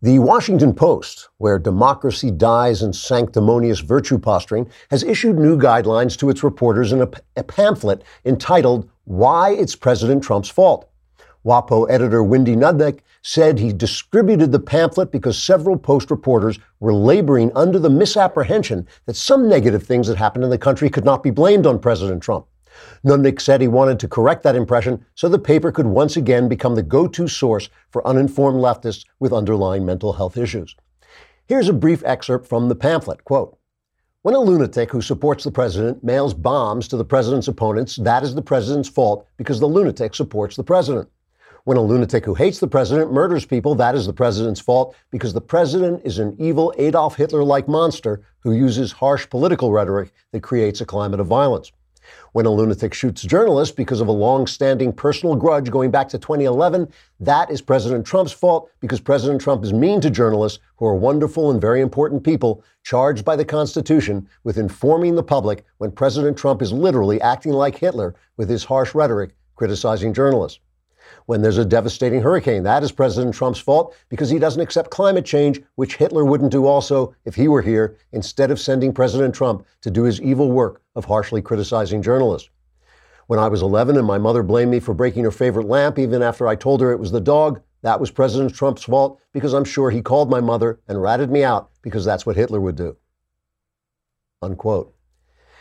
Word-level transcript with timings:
The 0.00 0.20
Washington 0.20 0.74
Post, 0.74 1.28
where 1.38 1.58
democracy 1.58 2.30
dies 2.30 2.84
in 2.84 2.92
sanctimonious 2.92 3.80
virtue 3.80 4.16
posturing, 4.16 4.70
has 4.92 5.02
issued 5.02 5.36
new 5.36 5.58
guidelines 5.58 6.16
to 6.18 6.30
its 6.30 6.44
reporters 6.44 6.92
in 6.92 7.02
a, 7.02 7.08
a, 7.36 7.42
pamphlet 7.42 8.04
entitled 8.24 8.88
Why 9.06 9.50
It's 9.50 9.74
President 9.74 10.22
Trump's 10.22 10.48
Fault. 10.48 10.88
WAPO 11.44 11.90
editor 11.90 12.22
Wendy 12.22 12.54
Nudnik 12.54 13.00
said 13.22 13.58
he 13.58 13.72
distributed 13.72 14.52
the 14.52 14.60
pamphlet 14.60 15.10
because 15.10 15.36
several 15.36 15.76
Post 15.76 16.12
reporters 16.12 16.60
were 16.78 16.94
laboring 16.94 17.50
under 17.56 17.80
the 17.80 17.90
misapprehension 17.90 18.86
that 19.06 19.16
some 19.16 19.48
negative 19.48 19.82
things 19.82 20.06
that 20.06 20.16
happened 20.16 20.44
in 20.44 20.50
the 20.50 20.58
country 20.58 20.88
could 20.88 21.04
not 21.04 21.24
be 21.24 21.30
blamed 21.30 21.66
on 21.66 21.76
President 21.76 22.22
Trump. 22.22 22.46
Nudnik 23.04 23.40
said 23.40 23.60
he 23.60 23.68
wanted 23.68 23.98
to 24.00 24.08
correct 24.08 24.42
that 24.42 24.56
impression 24.56 25.04
so 25.14 25.28
the 25.28 25.38
paper 25.38 25.72
could 25.72 25.86
once 25.86 26.16
again 26.16 26.48
become 26.48 26.74
the 26.74 26.82
go 26.82 27.06
to 27.08 27.28
source 27.28 27.68
for 27.90 28.06
uninformed 28.06 28.58
leftists 28.58 29.04
with 29.18 29.32
underlying 29.32 29.86
mental 29.86 30.12
health 30.12 30.36
issues. 30.36 30.74
Here's 31.46 31.68
a 31.68 31.72
brief 31.72 32.02
excerpt 32.04 32.46
from 32.46 32.68
the 32.68 32.74
pamphlet. 32.74 33.24
Quote, 33.24 33.58
when 34.22 34.34
a 34.34 34.40
lunatic 34.40 34.90
who 34.90 35.00
supports 35.00 35.44
the 35.44 35.50
president 35.50 36.02
mails 36.02 36.34
bombs 36.34 36.88
to 36.88 36.96
the 36.96 37.04
president's 37.04 37.48
opponents, 37.48 37.96
that 37.96 38.22
is 38.22 38.34
the 38.34 38.42
president's 38.42 38.88
fault 38.88 39.26
because 39.36 39.60
the 39.60 39.66
lunatic 39.66 40.14
supports 40.14 40.56
the 40.56 40.64
president. 40.64 41.08
When 41.64 41.76
a 41.76 41.82
lunatic 41.82 42.24
who 42.24 42.34
hates 42.34 42.58
the 42.58 42.66
president 42.66 43.12
murders 43.12 43.46
people, 43.46 43.74
that 43.76 43.94
is 43.94 44.06
the 44.06 44.12
president's 44.12 44.60
fault 44.60 44.96
because 45.10 45.32
the 45.32 45.40
president 45.40 46.02
is 46.04 46.18
an 46.18 46.34
evil 46.38 46.74
Adolf 46.78 47.16
Hitler 47.16 47.44
like 47.44 47.68
monster 47.68 48.22
who 48.40 48.52
uses 48.52 48.90
harsh 48.92 49.28
political 49.30 49.72
rhetoric 49.72 50.12
that 50.32 50.42
creates 50.42 50.80
a 50.80 50.86
climate 50.86 51.20
of 51.20 51.26
violence. 51.26 51.70
When 52.32 52.46
a 52.46 52.50
lunatic 52.50 52.92
shoots 52.92 53.22
journalists 53.22 53.74
because 53.74 54.00
of 54.00 54.08
a 54.08 54.12
long 54.12 54.46
standing 54.46 54.92
personal 54.92 55.34
grudge 55.34 55.70
going 55.70 55.90
back 55.90 56.08
to 56.10 56.18
2011, 56.18 56.86
that 57.20 57.50
is 57.50 57.62
President 57.62 58.06
Trump's 58.06 58.32
fault 58.32 58.70
because 58.80 59.00
President 59.00 59.40
Trump 59.40 59.64
is 59.64 59.72
mean 59.72 60.00
to 60.02 60.10
journalists 60.10 60.58
who 60.76 60.86
are 60.86 60.94
wonderful 60.94 61.50
and 61.50 61.60
very 61.60 61.80
important 61.80 62.22
people 62.22 62.62
charged 62.82 63.24
by 63.24 63.36
the 63.36 63.44
Constitution 63.44 64.28
with 64.44 64.58
informing 64.58 65.14
the 65.14 65.22
public 65.22 65.64
when 65.78 65.90
President 65.90 66.36
Trump 66.36 66.60
is 66.60 66.72
literally 66.72 67.20
acting 67.20 67.52
like 67.52 67.76
Hitler 67.76 68.14
with 68.36 68.48
his 68.48 68.64
harsh 68.64 68.94
rhetoric 68.94 69.34
criticizing 69.56 70.12
journalists 70.12 70.60
when 71.28 71.42
there's 71.42 71.58
a 71.58 71.64
devastating 71.64 72.22
hurricane. 72.22 72.62
That 72.62 72.82
is 72.82 72.90
President 72.90 73.34
Trump's 73.34 73.58
fault 73.58 73.94
because 74.08 74.30
he 74.30 74.38
doesn't 74.38 74.62
accept 74.62 74.88
climate 74.88 75.26
change, 75.26 75.60
which 75.74 75.96
Hitler 75.96 76.24
wouldn't 76.24 76.50
do 76.50 76.64
also 76.64 77.14
if 77.26 77.34
he 77.34 77.48
were 77.48 77.60
here, 77.60 77.98
instead 78.12 78.50
of 78.50 78.58
sending 78.58 78.94
President 78.94 79.34
Trump 79.34 79.66
to 79.82 79.90
do 79.90 80.04
his 80.04 80.22
evil 80.22 80.50
work 80.50 80.80
of 80.96 81.04
harshly 81.04 81.42
criticizing 81.42 82.00
journalists. 82.00 82.48
When 83.26 83.38
I 83.38 83.48
was 83.48 83.60
11 83.60 83.98
and 83.98 84.06
my 84.06 84.16
mother 84.16 84.42
blamed 84.42 84.70
me 84.70 84.80
for 84.80 84.94
breaking 84.94 85.24
her 85.24 85.30
favorite 85.30 85.68
lamp, 85.68 85.98
even 85.98 86.22
after 86.22 86.48
I 86.48 86.56
told 86.56 86.80
her 86.80 86.92
it 86.92 86.98
was 86.98 87.12
the 87.12 87.20
dog, 87.20 87.60
that 87.82 88.00
was 88.00 88.10
President 88.10 88.54
Trump's 88.54 88.84
fault 88.84 89.20
because 89.34 89.52
I'm 89.52 89.66
sure 89.66 89.90
he 89.90 90.00
called 90.00 90.30
my 90.30 90.40
mother 90.40 90.80
and 90.88 91.02
ratted 91.02 91.30
me 91.30 91.44
out 91.44 91.68
because 91.82 92.06
that's 92.06 92.24
what 92.24 92.36
Hitler 92.36 92.58
would 92.58 92.76
do. 92.76 92.96
Unquote. 94.40 94.94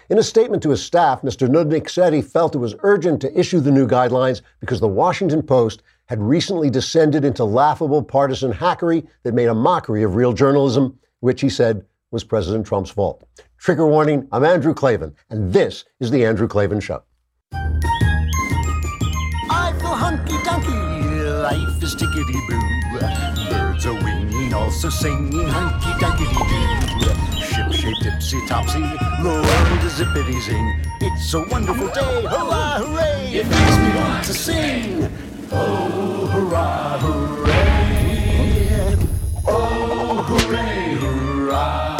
In 0.09 0.19
a 0.19 0.23
statement 0.23 0.63
to 0.63 0.69
his 0.69 0.81
staff, 0.81 1.21
Mr. 1.21 1.49
Nudnik 1.49 1.89
said 1.89 2.13
he 2.13 2.21
felt 2.21 2.55
it 2.55 2.59
was 2.59 2.75
urgent 2.79 3.19
to 3.21 3.37
issue 3.37 3.59
the 3.59 3.71
new 3.71 3.85
guidelines 3.85 4.41
because 4.61 4.79
the 4.79 4.87
Washington 4.87 5.41
Post 5.41 5.83
had 6.05 6.21
recently 6.21 6.69
descended 6.69 7.25
into 7.25 7.43
laughable 7.43 8.01
partisan 8.01 8.53
hackery 8.53 9.05
that 9.23 9.33
made 9.33 9.49
a 9.49 9.53
mockery 9.53 10.03
of 10.03 10.15
real 10.15 10.31
journalism, 10.31 10.97
which 11.19 11.41
he 11.41 11.49
said 11.49 11.83
was 12.11 12.23
President 12.23 12.65
Trump's 12.65 12.89
fault. 12.89 13.27
Trigger 13.57 13.85
warning 13.85 14.29
I'm 14.31 14.45
Andrew 14.45 14.73
Klavan, 14.73 15.13
and 15.29 15.51
this 15.51 15.83
is 15.99 16.09
The 16.09 16.25
Andrew 16.25 16.47
Klavan 16.47 16.79
Show. 16.79 17.03
I 17.51 17.81
feel 19.77 19.93
hunky 19.93 20.35
dunky, 20.35 21.43
life 21.43 21.83
is 21.83 21.95
tickety 21.95 22.47
boo. 22.47 22.61
Birds 23.49 23.85
are 23.85 23.93
winging, 23.93 24.53
also 24.53 24.89
singing 24.89 25.49
hunky 25.49 25.91
dunky 25.99 26.25
doo 27.03 27.16
shape 27.87 28.03
tipsy 28.03 28.45
topsy, 28.47 28.79
the 28.79 29.23
world 29.23 29.83
is 29.83 29.93
zippity 29.93 30.39
zing. 30.41 30.81
It's 30.99 31.33
a 31.33 31.41
wonderful 31.41 31.87
day, 31.87 32.23
hurrah, 32.23 32.79
hooray! 32.79 33.29
It 33.33 33.47
makes 33.47 33.77
me 33.77 33.95
want 33.95 34.25
to 34.25 34.33
sing. 34.33 35.09
Oh, 35.51 36.27
hurrah, 36.27 36.97
hooray! 36.99 38.27
Oh, 39.47 40.21
hooray, 40.27 40.95
hurrah! 40.95 41.97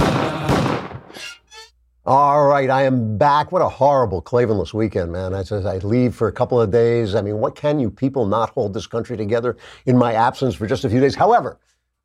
All 2.05 2.45
right, 2.47 2.69
I 2.69 2.83
am 2.83 3.17
back. 3.17 3.51
What 3.51 3.61
a 3.61 3.69
horrible 3.69 4.21
Klavanless 4.21 4.73
weekend, 4.73 5.11
man. 5.11 5.33
I 5.33 5.43
just 5.43 5.65
I 5.65 5.77
leave 5.77 6.15
for 6.15 6.27
a 6.27 6.33
couple 6.33 6.59
of 6.59 6.71
days. 6.71 7.15
I 7.15 7.21
mean, 7.21 7.37
what 7.37 7.55
can 7.55 7.79
you 7.79 7.89
people 7.89 8.25
not 8.25 8.49
hold 8.51 8.73
this 8.73 8.87
country 8.87 9.15
together 9.17 9.57
in 9.85 9.97
my 9.97 10.13
absence 10.13 10.55
for 10.55 10.67
just 10.67 10.85
a 10.85 10.89
few 10.89 10.99
days? 10.99 11.15
However, 11.15 11.59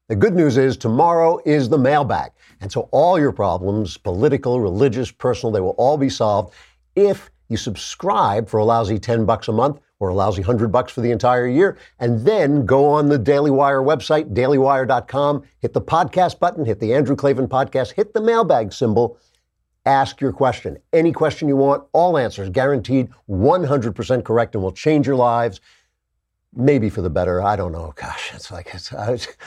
the 0.09 0.17
good 0.17 0.35
news 0.35 0.57
is 0.57 0.77
tomorrow 0.77 1.41
is 1.45 1.69
the 1.69 1.79
mailbag. 1.79 2.33
And 2.63 2.71
so 2.71 2.89
all 2.93 3.19
your 3.19 3.33
problems, 3.33 3.97
political, 3.97 4.61
religious, 4.61 5.11
personal, 5.11 5.53
they 5.53 5.61
will 5.61 5.71
all 5.71 5.99
be 5.99 6.09
solved 6.09 6.55
if 6.95 7.29
you 7.49 7.57
subscribe 7.57 8.49
for 8.49 8.59
a 8.59 8.65
lousy 8.65 9.01
10 9.01 9.27
bucks 9.27 9.49
a 9.49 9.53
month 9.53 9.81
or 9.99 10.11
a 10.11 10.15
lousy 10.15 10.43
100 10.43 10.69
bucks 10.69 10.93
for 10.93 11.01
the 11.01 11.11
entire 11.11 11.49
year 11.49 11.77
and 11.99 12.25
then 12.25 12.65
go 12.65 12.87
on 12.87 13.09
the 13.09 13.19
Daily 13.19 13.51
Wire 13.51 13.83
website, 13.83 14.33
dailywire.com, 14.33 15.43
hit 15.59 15.73
the 15.73 15.81
podcast 15.81 16.39
button, 16.39 16.65
hit 16.65 16.79
the 16.79 16.95
Andrew 16.95 17.17
Klavan 17.17 17.49
podcast, 17.49 17.95
hit 17.95 18.15
the 18.15 18.21
mailbag 18.21 18.73
symbol, 18.73 19.19
ask 19.85 20.21
your 20.21 20.33
question. 20.33 20.79
Any 20.93 21.11
question 21.11 21.49
you 21.49 21.57
want, 21.57 21.85
all 21.93 22.17
answers 22.17 22.49
guaranteed 22.49 23.11
100% 23.29 24.25
correct 24.25 24.55
and 24.55 24.63
will 24.63 24.71
change 24.71 25.09
your 25.09 25.17
lives 25.17 25.61
maybe 26.55 26.91
for 26.91 27.03
the 27.03 27.11
better. 27.11 27.43
I 27.43 27.57
don't 27.57 27.73
know. 27.73 27.93
Gosh, 27.97 28.33
it's 28.35 28.51
like 28.51 28.71
it's, 28.75 28.93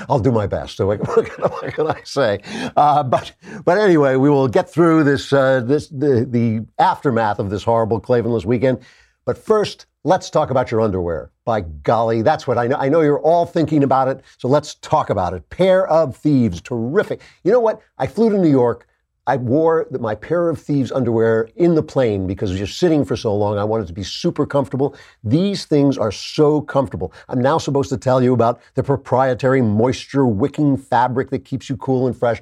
I'll 0.10 0.20
do 0.20 0.32
my 0.32 0.48
best. 0.48 0.78
So 0.78 0.88
what, 0.88 1.02
can, 1.04 1.46
what 1.46 1.74
can 1.74 1.88
I 1.88 2.02
say? 2.04 2.40
Uh, 2.76 3.04
but 3.04 3.34
but 3.64 3.78
anyway, 3.78 4.16
we 4.16 4.30
will 4.30 4.48
get 4.48 4.70
through 4.70 5.04
this 5.04 5.32
uh, 5.32 5.62
this 5.62 5.88
the 5.88 6.26
the 6.30 6.66
aftermath 6.80 7.40
of 7.40 7.50
this 7.50 7.64
horrible 7.64 8.02
Klavanless 8.02 8.46
weekend. 8.46 8.80
But 9.26 9.38
first, 9.38 9.88
let's 10.04 10.30
talk 10.30 10.52
about 10.52 10.70
your 10.70 10.82
underwear. 10.82 11.32
By 11.46 11.62
golly, 11.62 12.22
that's 12.22 12.48
what 12.48 12.58
I 12.58 12.68
know. 12.68 12.78
I 12.78 12.90
know 12.90 13.02
you're 13.02 13.22
all 13.22 13.46
thinking 13.46 13.84
about 13.84 14.08
it. 14.08 14.22
So 14.38 14.48
let's 14.48 14.76
talk 14.76 15.10
about 15.10 15.34
it. 15.34 15.50
Pair 15.50 15.88
of 15.88 16.16
Thieves, 16.16 16.62
terrific. 16.62 17.22
You 17.44 17.52
know 17.52 17.60
what? 17.60 17.82
I 17.98 18.08
flew 18.08 18.30
to 18.30 18.38
New 18.38 18.50
York. 18.50 18.88
I 19.28 19.38
wore 19.38 19.88
my 20.00 20.14
pair 20.14 20.50
of 20.50 20.62
thieves 20.62 20.92
underwear 20.92 21.50
in 21.56 21.74
the 21.74 21.82
plane 21.82 22.28
because 22.28 22.56
you're 22.56 22.68
sitting 22.68 23.04
for 23.04 23.16
so 23.16 23.36
long. 23.36 23.58
I 23.58 23.64
wanted 23.64 23.88
to 23.88 23.94
be 23.94 24.04
super 24.04 24.46
comfortable. 24.46 24.96
These 25.24 25.66
things 25.66 25.98
are 25.98 26.12
so 26.12 26.62
comfortable. 26.62 27.12
I'm 27.28 27.42
now 27.42 27.58
supposed 27.58 27.90
to 27.90 27.98
tell 27.98 28.22
you 28.22 28.34
about 28.34 28.62
the 28.76 28.84
proprietary 28.84 29.64
moisture 29.64 30.28
wicking 30.28 30.78
fabric 30.78 31.32
that 31.32 31.44
keeps 31.44 31.70
you 31.70 31.78
cool 31.78 32.06
and 32.06 32.16
fresh. 32.16 32.40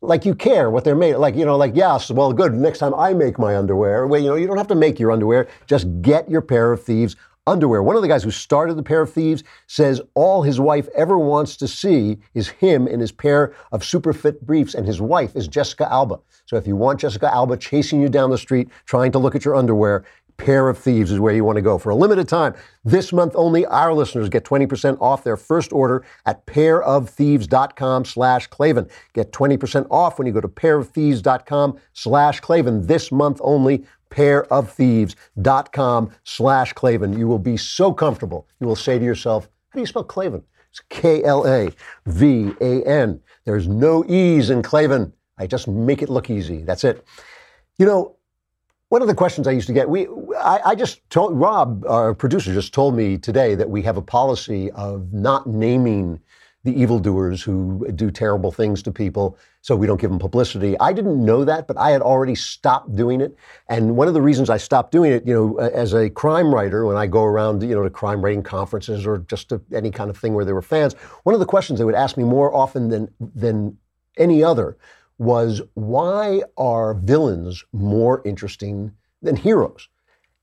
Like 0.00 0.24
you 0.24 0.34
care 0.34 0.70
what 0.70 0.84
they're 0.84 0.96
made. 0.96 1.14
Like, 1.14 1.36
you 1.36 1.44
know, 1.44 1.56
like, 1.56 1.76
yes, 1.76 2.10
well, 2.10 2.32
good. 2.32 2.52
Next 2.52 2.80
time 2.80 2.94
I 2.94 3.14
make 3.14 3.38
my 3.38 3.56
underwear. 3.56 4.08
Well, 4.08 4.20
you 4.20 4.28
know, 4.28 4.34
you 4.34 4.48
don't 4.48 4.58
have 4.58 4.66
to 4.68 4.74
make 4.74 4.98
your 4.98 5.12
underwear. 5.12 5.46
Just 5.66 5.86
get 6.02 6.28
your 6.28 6.42
pair 6.42 6.72
of 6.72 6.82
thieves 6.82 7.14
underwear. 7.46 7.82
One 7.82 7.96
of 7.96 8.02
the 8.02 8.08
guys 8.08 8.22
who 8.22 8.30
started 8.30 8.74
the 8.74 8.82
pair 8.82 9.02
of 9.02 9.12
thieves 9.12 9.44
says 9.66 10.00
all 10.14 10.42
his 10.42 10.58
wife 10.58 10.88
ever 10.94 11.18
wants 11.18 11.56
to 11.58 11.68
see 11.68 12.18
is 12.34 12.48
him 12.48 12.88
in 12.88 13.00
his 13.00 13.12
pair 13.12 13.54
of 13.72 13.84
super 13.84 14.12
fit 14.12 14.46
briefs, 14.46 14.74
and 14.74 14.86
his 14.86 15.00
wife 15.00 15.36
is 15.36 15.48
Jessica 15.48 15.90
Alba. 15.90 16.20
So 16.46 16.56
if 16.56 16.66
you 16.66 16.76
want 16.76 17.00
Jessica 17.00 17.32
Alba 17.32 17.56
chasing 17.56 18.00
you 18.00 18.08
down 18.08 18.30
the 18.30 18.38
street, 18.38 18.68
trying 18.86 19.12
to 19.12 19.18
look 19.18 19.34
at 19.34 19.44
your 19.44 19.56
underwear, 19.56 20.04
Pair 20.36 20.68
of 20.68 20.78
Thieves 20.78 21.12
is 21.12 21.20
where 21.20 21.34
you 21.34 21.44
want 21.44 21.56
to 21.56 21.62
go. 21.62 21.78
For 21.78 21.90
a 21.90 21.94
limited 21.94 22.28
time, 22.28 22.54
this 22.84 23.12
month 23.12 23.34
only, 23.36 23.64
our 23.66 23.94
listeners 23.94 24.28
get 24.28 24.44
20% 24.44 25.00
off 25.00 25.22
their 25.22 25.36
first 25.36 25.72
order 25.72 26.04
at 26.26 26.44
pairofthieves.com 26.46 28.04
slash 28.04 28.48
Klavan. 28.48 28.88
Get 29.12 29.32
20% 29.32 29.86
off 29.90 30.18
when 30.18 30.26
you 30.26 30.32
go 30.32 30.40
to 30.40 30.48
pairofthieves.com 30.48 31.78
slash 31.92 32.40
Klavan. 32.40 32.86
This 32.86 33.12
month 33.12 33.40
only, 33.44 33.84
pairofthieves.com 34.14 36.10
slash 36.22 36.72
Klavan. 36.72 37.18
You 37.18 37.26
will 37.26 37.38
be 37.38 37.56
so 37.56 37.92
comfortable. 37.92 38.46
You 38.60 38.66
will 38.66 38.76
say 38.76 38.98
to 38.98 39.04
yourself, 39.04 39.48
how 39.70 39.76
do 39.76 39.80
you 39.80 39.86
spell 39.86 40.04
Klavan? 40.04 40.44
It's 40.70 40.80
K-L-A-V-A-N. 40.88 41.70
There's 43.44 43.68
no 43.68 44.04
E's 44.06 44.50
in 44.50 44.62
Klavan. 44.62 45.12
I 45.36 45.46
just 45.46 45.68
make 45.68 46.00
it 46.02 46.08
look 46.08 46.30
easy. 46.30 46.62
That's 46.62 46.84
it. 46.84 47.04
You 47.78 47.86
know, 47.86 48.16
one 48.88 49.02
of 49.02 49.08
the 49.08 49.14
questions 49.14 49.48
I 49.48 49.52
used 49.52 49.66
to 49.66 49.72
get, 49.72 49.88
we, 49.88 50.06
I, 50.38 50.60
I, 50.66 50.74
just 50.76 51.00
told 51.10 51.36
Rob, 51.36 51.84
our 51.86 52.14
producer, 52.14 52.54
just 52.54 52.72
told 52.72 52.94
me 52.94 53.18
today 53.18 53.56
that 53.56 53.68
we 53.68 53.82
have 53.82 53.96
a 53.96 54.02
policy 54.02 54.70
of 54.72 55.12
not 55.12 55.48
naming 55.48 56.20
the 56.62 56.72
evildoers 56.80 57.42
who 57.42 57.90
do 57.96 58.10
terrible 58.10 58.52
things 58.52 58.82
to 58.84 58.92
people, 58.92 59.36
so 59.64 59.74
we 59.74 59.86
don't 59.86 59.98
give 59.98 60.10
them 60.10 60.18
publicity. 60.18 60.78
I 60.78 60.92
didn't 60.92 61.24
know 61.24 61.42
that, 61.46 61.66
but 61.66 61.78
I 61.78 61.90
had 61.92 62.02
already 62.02 62.34
stopped 62.34 62.94
doing 62.94 63.22
it. 63.22 63.34
And 63.66 63.96
one 63.96 64.08
of 64.08 64.12
the 64.12 64.20
reasons 64.20 64.50
I 64.50 64.58
stopped 64.58 64.92
doing 64.92 65.10
it, 65.10 65.26
you 65.26 65.32
know, 65.32 65.56
as 65.56 65.94
a 65.94 66.10
crime 66.10 66.54
writer, 66.54 66.84
when 66.84 66.98
I 66.98 67.06
go 67.06 67.24
around, 67.24 67.62
you 67.62 67.74
know, 67.74 67.82
to 67.82 67.88
crime 67.88 68.22
writing 68.22 68.42
conferences 68.42 69.06
or 69.06 69.24
just 69.26 69.48
to 69.48 69.62
any 69.72 69.90
kind 69.90 70.10
of 70.10 70.18
thing 70.18 70.34
where 70.34 70.44
there 70.44 70.54
were 70.54 70.60
fans, 70.60 70.92
one 71.22 71.32
of 71.32 71.40
the 71.40 71.46
questions 71.46 71.78
they 71.78 71.86
would 71.86 71.94
ask 71.94 72.18
me 72.18 72.24
more 72.24 72.54
often 72.54 72.90
than 72.90 73.08
than 73.34 73.78
any 74.18 74.44
other 74.44 74.76
was 75.16 75.62
why 75.72 76.42
are 76.58 76.92
villains 76.92 77.64
more 77.72 78.20
interesting 78.26 78.92
than 79.22 79.34
heroes? 79.34 79.88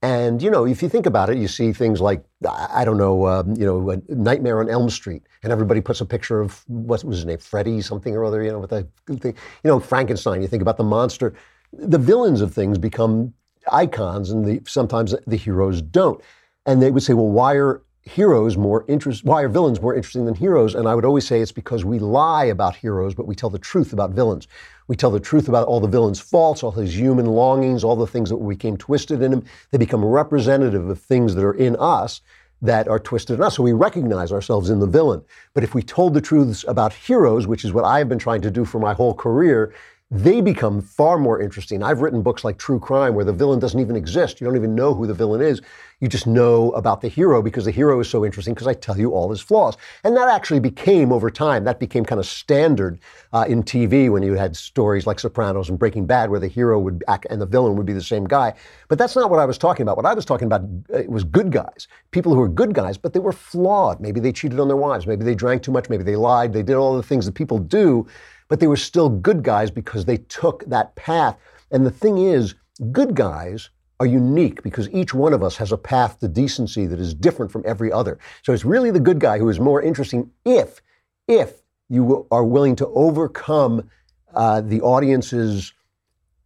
And 0.02 0.42
you 0.42 0.50
know, 0.50 0.66
if 0.66 0.82
you 0.82 0.90
think 0.90 1.06
about 1.06 1.30
it, 1.30 1.38
you 1.38 1.48
see 1.48 1.74
things 1.74 2.02
like 2.02 2.24
I 2.50 2.84
don't 2.84 2.98
know, 2.98 3.28
um, 3.28 3.56
you 3.56 3.66
know, 3.66 4.02
Nightmare 4.10 4.60
on 4.60 4.70
Elm 4.70 4.90
Street, 4.90 5.24
and 5.44 5.52
everybody 5.52 5.80
puts 5.80 6.02
a 6.02 6.06
picture 6.06 6.42
of 6.42 6.64
what 6.68 7.04
was 7.04 7.18
his 7.18 7.26
name, 7.26 7.38
Freddy 7.38 7.82
something 7.82 8.16
or 8.16 8.26
other, 8.26 8.44
you 8.44 8.52
know, 8.52 8.60
with 8.60 8.72
the 8.72 8.88
thing, 9.18 9.36
you 9.64 9.68
know, 9.68 9.80
Frankenstein. 9.80 10.42
You 10.42 10.48
think 10.48 10.62
about 10.62 10.78
the 10.78 10.84
monster. 10.84 11.34
The 11.72 12.00
villains 12.00 12.42
of 12.42 12.54
things 12.54 12.80
become 12.80 13.34
icons, 13.72 14.32
and 14.32 14.44
the, 14.44 14.62
sometimes 14.66 15.14
the 15.28 15.38
heroes 15.38 15.82
don't. 15.82 16.20
And 16.66 16.82
they 16.82 16.92
would 16.92 17.04
say, 17.04 17.14
well, 17.14 17.30
why 17.30 17.56
are 17.56 17.84
heroes 18.04 18.58
more 18.58 18.84
interest 18.88 19.24
why 19.24 19.44
are 19.44 19.48
villains 19.48 19.80
more 19.80 19.94
interesting 19.94 20.26
than 20.26 20.34
heroes 20.34 20.74
and 20.74 20.88
i 20.88 20.96
would 20.96 21.06
always 21.06 21.26
say 21.26 21.40
it's 21.40 21.52
because 21.52 21.86
we 21.86 22.00
lie 22.00 22.46
about 22.46 22.76
heroes 22.76 23.14
but 23.14 23.28
we 23.28 23.36
tell 23.36 23.50
the 23.50 23.60
truth 23.60 23.94
about 23.94 24.10
villains 24.10 24.48
we 24.88 24.96
tell 24.96 25.12
the 25.12 25.20
truth 25.20 25.48
about 25.48 25.68
all 25.68 25.80
the 25.80 25.88
villain's 25.88 26.20
faults 26.20 26.64
all 26.64 26.72
his 26.72 26.98
human 26.98 27.28
longings 27.28 27.84
all 27.84 27.96
the 27.96 28.08
things 28.08 28.30
that 28.30 28.38
became 28.38 28.76
twisted 28.76 29.22
in 29.22 29.32
him 29.32 29.44
they 29.70 29.78
become 29.78 30.04
representative 30.04 30.90
of 30.90 31.00
things 31.00 31.36
that 31.36 31.46
are 31.46 31.54
in 31.54 31.76
us 31.76 32.22
that 32.60 32.88
are 32.88 33.00
twisted 33.00 33.36
in 33.36 33.44
us 33.44 33.58
so 33.58 33.64
we 33.64 33.72
recognize 33.72 34.32
ourselves 34.32 34.72
in 34.72 34.80
the 34.80 34.88
villain 34.88 35.22
but 35.54 35.64
if 35.64 35.76
we 35.76 35.84
told 35.84 36.16
the 36.16 36.22
truths 36.22 36.66
about 36.68 36.92
heroes 36.92 37.46
which 37.46 37.64
is 37.64 37.72
what 37.72 37.86
i've 37.86 38.10
been 38.10 38.18
trying 38.18 38.42
to 38.42 38.50
do 38.50 38.66
for 38.66 38.80
my 38.80 38.94
whole 38.96 39.14
career 39.14 39.72
they 40.14 40.42
become 40.42 40.82
far 40.82 41.18
more 41.18 41.42
interesting. 41.42 41.82
I've 41.82 42.02
written 42.02 42.22
books 42.22 42.44
like 42.44 42.58
True 42.58 42.82
Crime 42.82 43.16
where 43.16 43.24
the 43.24 43.32
villain 43.32 43.60
doesn't 43.60 43.80
even 43.80 43.96
exist. 43.96 44.42
You 44.42 44.46
don't 44.46 44.58
even 44.58 44.76
know 44.76 44.94
who 44.94 45.08
the 45.08 45.14
villain 45.14 45.42
is. 45.42 45.62
You 46.02 46.10
just 46.10 46.26
know 46.26 46.72
about 46.72 47.02
the 47.02 47.08
hero 47.08 47.44
because 47.44 47.66
the 47.66 47.72
hero 47.72 48.00
is 48.00 48.10
so 48.10 48.26
interesting 48.26 48.56
because 48.56 48.66
I 48.66 48.74
tell 48.74 48.98
you 48.98 49.12
all 49.12 49.30
his 49.30 49.40
flaws. 49.40 49.78
And 50.04 50.18
that 50.18 50.28
actually 50.28 50.60
became 50.60 51.14
over 51.14 51.30
time, 51.30 51.64
that 51.66 51.80
became 51.80 52.04
kind 52.04 52.20
of 52.20 52.26
standard 52.26 53.00
uh, 53.32 53.46
in 53.48 53.62
TV 53.62 54.12
when 54.12 54.24
you 54.24 54.34
had 54.34 54.58
stories 54.58 55.06
like 55.06 55.20
Sopranos 55.20 55.70
and 55.70 55.78
Breaking 55.78 56.08
Bad 56.08 56.32
where 56.32 56.40
the 56.40 56.48
hero 56.48 56.80
would 56.80 57.04
act 57.08 57.28
and 57.30 57.40
the 57.40 57.46
villain 57.46 57.76
would 57.76 57.86
be 57.86 57.94
the 57.94 58.02
same 58.02 58.26
guy. 58.26 58.54
But 58.90 58.98
that's 58.98 59.16
not 59.16 59.30
what 59.30 59.40
I 59.40 59.46
was 59.46 59.60
talking 59.60 59.84
about. 59.84 59.96
What 59.96 60.08
I 60.08 60.16
was 60.16 60.26
talking 60.26 60.48
about 60.48 60.64
uh, 60.94 61.04
was 61.08 61.24
good 61.24 61.52
guys, 61.52 61.88
people 62.10 62.34
who 62.34 62.40
were 62.40 62.50
good 62.50 62.74
guys, 62.74 62.98
but 62.98 63.14
they 63.14 63.20
were 63.20 63.32
flawed. 63.32 64.02
Maybe 64.02 64.20
they 64.20 64.32
cheated 64.32 64.60
on 64.60 64.68
their 64.68 64.78
wives. 64.78 65.06
Maybe 65.06 65.24
they 65.24 65.36
drank 65.36 65.62
too 65.62 65.72
much. 65.72 65.88
Maybe 65.88 66.04
they 66.04 66.16
lied. 66.16 66.52
They 66.52 66.64
did 66.64 66.76
all 66.76 66.98
the 66.98 67.04
things 67.04 67.26
that 67.26 67.36
people 67.36 67.60
do 67.60 68.08
but 68.48 68.60
they 68.60 68.68
were 68.68 68.76
still 68.76 69.08
good 69.08 69.44
guys 69.44 69.72
because 69.72 70.04
they 70.04 70.18
took 70.18 70.66
that 70.66 70.94
path. 70.98 71.38
And 71.72 71.86
the 71.86 71.90
thing 71.90 72.18
is, 72.18 72.54
good 72.92 73.16
guys 73.16 73.70
are 74.02 74.06
unique 74.08 74.64
because 74.64 74.90
each 74.90 75.14
one 75.14 75.32
of 75.32 75.44
us 75.44 75.56
has 75.58 75.72
a 75.72 75.78
path 75.78 76.18
to 76.20 76.28
decency 76.28 76.88
that 76.88 77.00
is 77.00 77.14
different 77.14 77.52
from 77.52 77.62
every 77.68 77.92
other. 77.92 78.18
So 78.42 78.52
it's 78.52 78.66
really 78.66 78.90
the 78.90 79.00
good 79.00 79.20
guy 79.20 79.38
who 79.38 79.48
is 79.48 79.60
more 79.60 79.80
interesting 79.80 80.32
if, 80.44 80.82
if 81.28 81.62
you 81.88 82.26
are 82.32 82.44
willing 82.44 82.76
to 82.78 82.88
overcome 82.88 83.88
uh, 84.34 84.62
the 84.62 84.82
audience's 84.82 85.72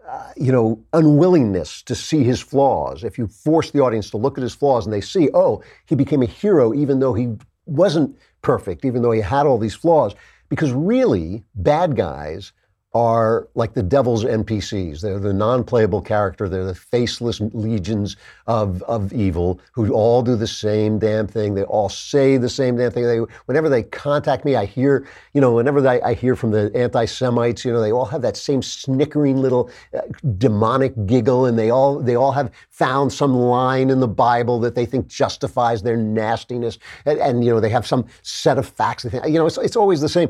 uh, 0.05 0.31
you 0.35 0.51
know, 0.51 0.83
unwillingness 0.91 1.81
to 1.83 1.95
see 1.95 2.23
his 2.23 2.41
flaws. 2.41 3.05
If 3.05 3.17
you 3.17 3.25
force 3.25 3.71
the 3.71 3.79
audience 3.79 4.09
to 4.09 4.17
look 4.17 4.37
at 4.37 4.41
his 4.41 4.53
flaws 4.53 4.85
and 4.85 4.93
they 4.93 5.01
see, 5.01 5.29
oh, 5.33 5.63
he 5.85 5.95
became 5.95 6.21
a 6.21 6.27
hero 6.27 6.73
even 6.73 6.99
though 6.99 7.13
he 7.13 7.37
wasn't 7.65 8.17
perfect, 8.41 8.83
even 8.83 9.01
though 9.01 9.13
he 9.13 9.21
had 9.21 9.45
all 9.47 9.57
these 9.57 9.73
flaws, 9.73 10.13
because 10.49 10.73
really, 10.73 11.45
bad 11.55 11.95
guys 11.95 12.51
are 12.95 13.49
like 13.55 13.73
the 13.73 13.83
devil's 13.83 14.23
NPCs. 14.23 15.01
They're 15.01 15.19
the 15.19 15.33
non-playable 15.33 16.01
character. 16.01 16.47
They're 16.47 16.63
the 16.63 16.73
faceless 16.73 17.41
legions 17.41 18.15
of, 18.47 18.81
of 18.83 19.11
evil 19.11 19.59
who 19.73 19.91
all 19.91 20.21
do 20.21 20.37
the 20.37 20.47
same 20.47 20.97
damn 20.97 21.27
thing. 21.27 21.55
They 21.55 21.63
all 21.63 21.89
say 21.89 22.37
the 22.37 22.47
same 22.47 22.77
damn 22.77 22.91
thing. 22.91 23.03
They, 23.03 23.17
whenever 23.47 23.67
they 23.67 23.83
contact 23.83 24.45
me, 24.45 24.55
I 24.55 24.63
hear, 24.63 25.05
you 25.33 25.41
know, 25.41 25.51
whenever 25.51 25.85
I, 25.85 25.99
I 26.05 26.13
hear 26.13 26.37
from 26.37 26.51
the 26.51 26.71
anti-Semites, 26.73 27.65
you 27.65 27.73
know, 27.73 27.81
they 27.81 27.91
all 27.91 28.05
have 28.05 28.21
that 28.21 28.37
same 28.37 28.61
snickering 28.61 29.41
little 29.41 29.69
uh, 29.93 29.99
demonic 30.37 30.93
giggle, 31.05 31.47
and 31.47 31.59
they 31.59 31.71
all 31.71 31.99
they 31.99 32.15
all 32.15 32.31
have 32.31 32.49
found 32.69 33.11
some 33.11 33.33
line 33.33 33.89
in 33.89 33.99
the 33.99 34.07
Bible 34.07 34.57
that 34.61 34.73
they 34.73 34.85
think 34.85 35.07
justifies 35.07 35.83
their 35.83 35.97
nastiness, 35.97 36.79
and, 37.05 37.19
and 37.19 37.43
you 37.43 37.51
know, 37.51 37.59
they 37.59 37.69
have 37.69 37.85
some 37.85 38.05
set 38.21 38.57
of 38.57 38.65
facts. 38.65 39.03
They 39.03 39.09
think, 39.09 39.25
you 39.25 39.33
know, 39.33 39.47
it's, 39.47 39.57
it's 39.57 39.75
always 39.75 39.99
the 39.99 40.07
same. 40.07 40.29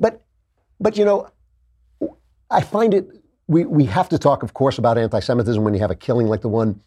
But 0.00 0.22
but 0.80 0.96
you 0.96 1.04
know, 1.04 1.28
I 2.50 2.60
find 2.60 2.94
it, 2.94 3.08
we, 3.46 3.64
we 3.64 3.84
have 3.84 4.08
to 4.10 4.18
talk, 4.18 4.42
of 4.42 4.54
course, 4.54 4.78
about 4.78 4.98
anti 4.98 5.20
Semitism 5.20 5.62
when 5.62 5.74
you 5.74 5.80
have 5.80 5.90
a 5.90 5.96
killing 5.96 6.26
like 6.26 6.40
the 6.40 6.48
one 6.48 6.80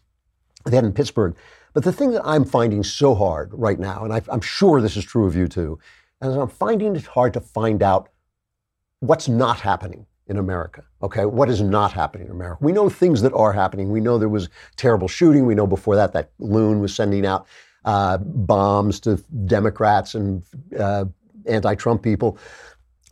they 0.64 0.76
had 0.76 0.84
in 0.84 0.92
Pittsburgh. 0.92 1.34
But 1.74 1.84
the 1.84 1.92
thing 1.92 2.10
that 2.12 2.22
I'm 2.24 2.44
finding 2.44 2.82
so 2.82 3.14
hard 3.14 3.50
right 3.52 3.78
now, 3.78 4.04
and 4.04 4.12
I, 4.12 4.22
am 4.30 4.40
sure 4.40 4.80
this 4.80 4.96
is 4.96 5.04
true 5.04 5.26
of 5.26 5.34
you 5.34 5.48
too, 5.48 5.78
is 6.22 6.36
I'm 6.36 6.48
finding 6.48 6.94
it 6.96 7.06
hard 7.06 7.32
to 7.34 7.40
find 7.40 7.82
out 7.82 8.10
what's 9.00 9.28
not 9.28 9.60
happening 9.60 10.06
in 10.26 10.36
America. 10.36 10.84
Okay, 11.02 11.24
what 11.24 11.48
is 11.48 11.60
not 11.60 11.92
happening 11.92 12.26
in 12.26 12.32
America? 12.32 12.58
We 12.62 12.72
know 12.72 12.88
things 12.88 13.22
that 13.22 13.32
are 13.32 13.52
happening. 13.52 13.90
We 13.90 14.00
know 14.00 14.18
there 14.18 14.28
was 14.28 14.48
terrible 14.76 15.08
shooting. 15.08 15.46
We 15.46 15.54
know 15.54 15.66
before 15.66 15.96
that 15.96 16.12
that 16.12 16.30
loon 16.38 16.80
was 16.80 16.94
sending 16.94 17.26
out 17.26 17.46
uh, 17.84 18.18
bombs 18.18 19.00
to 19.00 19.16
Democrats 19.46 20.14
and 20.14 20.42
uh, 20.78 21.06
anti-Trump 21.46 22.02
people. 22.02 22.38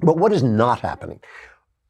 But 0.01 0.19
what 0.19 0.33
is 0.33 0.43
not 0.43 0.81
happening? 0.81 1.21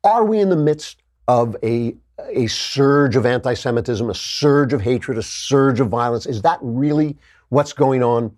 Are 0.02 0.24
we 0.24 0.40
in 0.40 0.48
the 0.48 0.56
midst 0.56 1.02
of 1.28 1.56
a, 1.62 1.94
a 2.28 2.46
surge 2.46 3.16
of 3.16 3.26
anti 3.26 3.54
Semitism, 3.54 4.08
a 4.08 4.14
surge 4.14 4.72
of 4.72 4.80
hatred, 4.80 5.18
a 5.18 5.22
surge 5.22 5.80
of 5.80 5.88
violence? 5.88 6.26
Is 6.26 6.42
that 6.42 6.58
really 6.62 7.16
what's 7.50 7.72
going 7.72 8.02
on? 8.02 8.34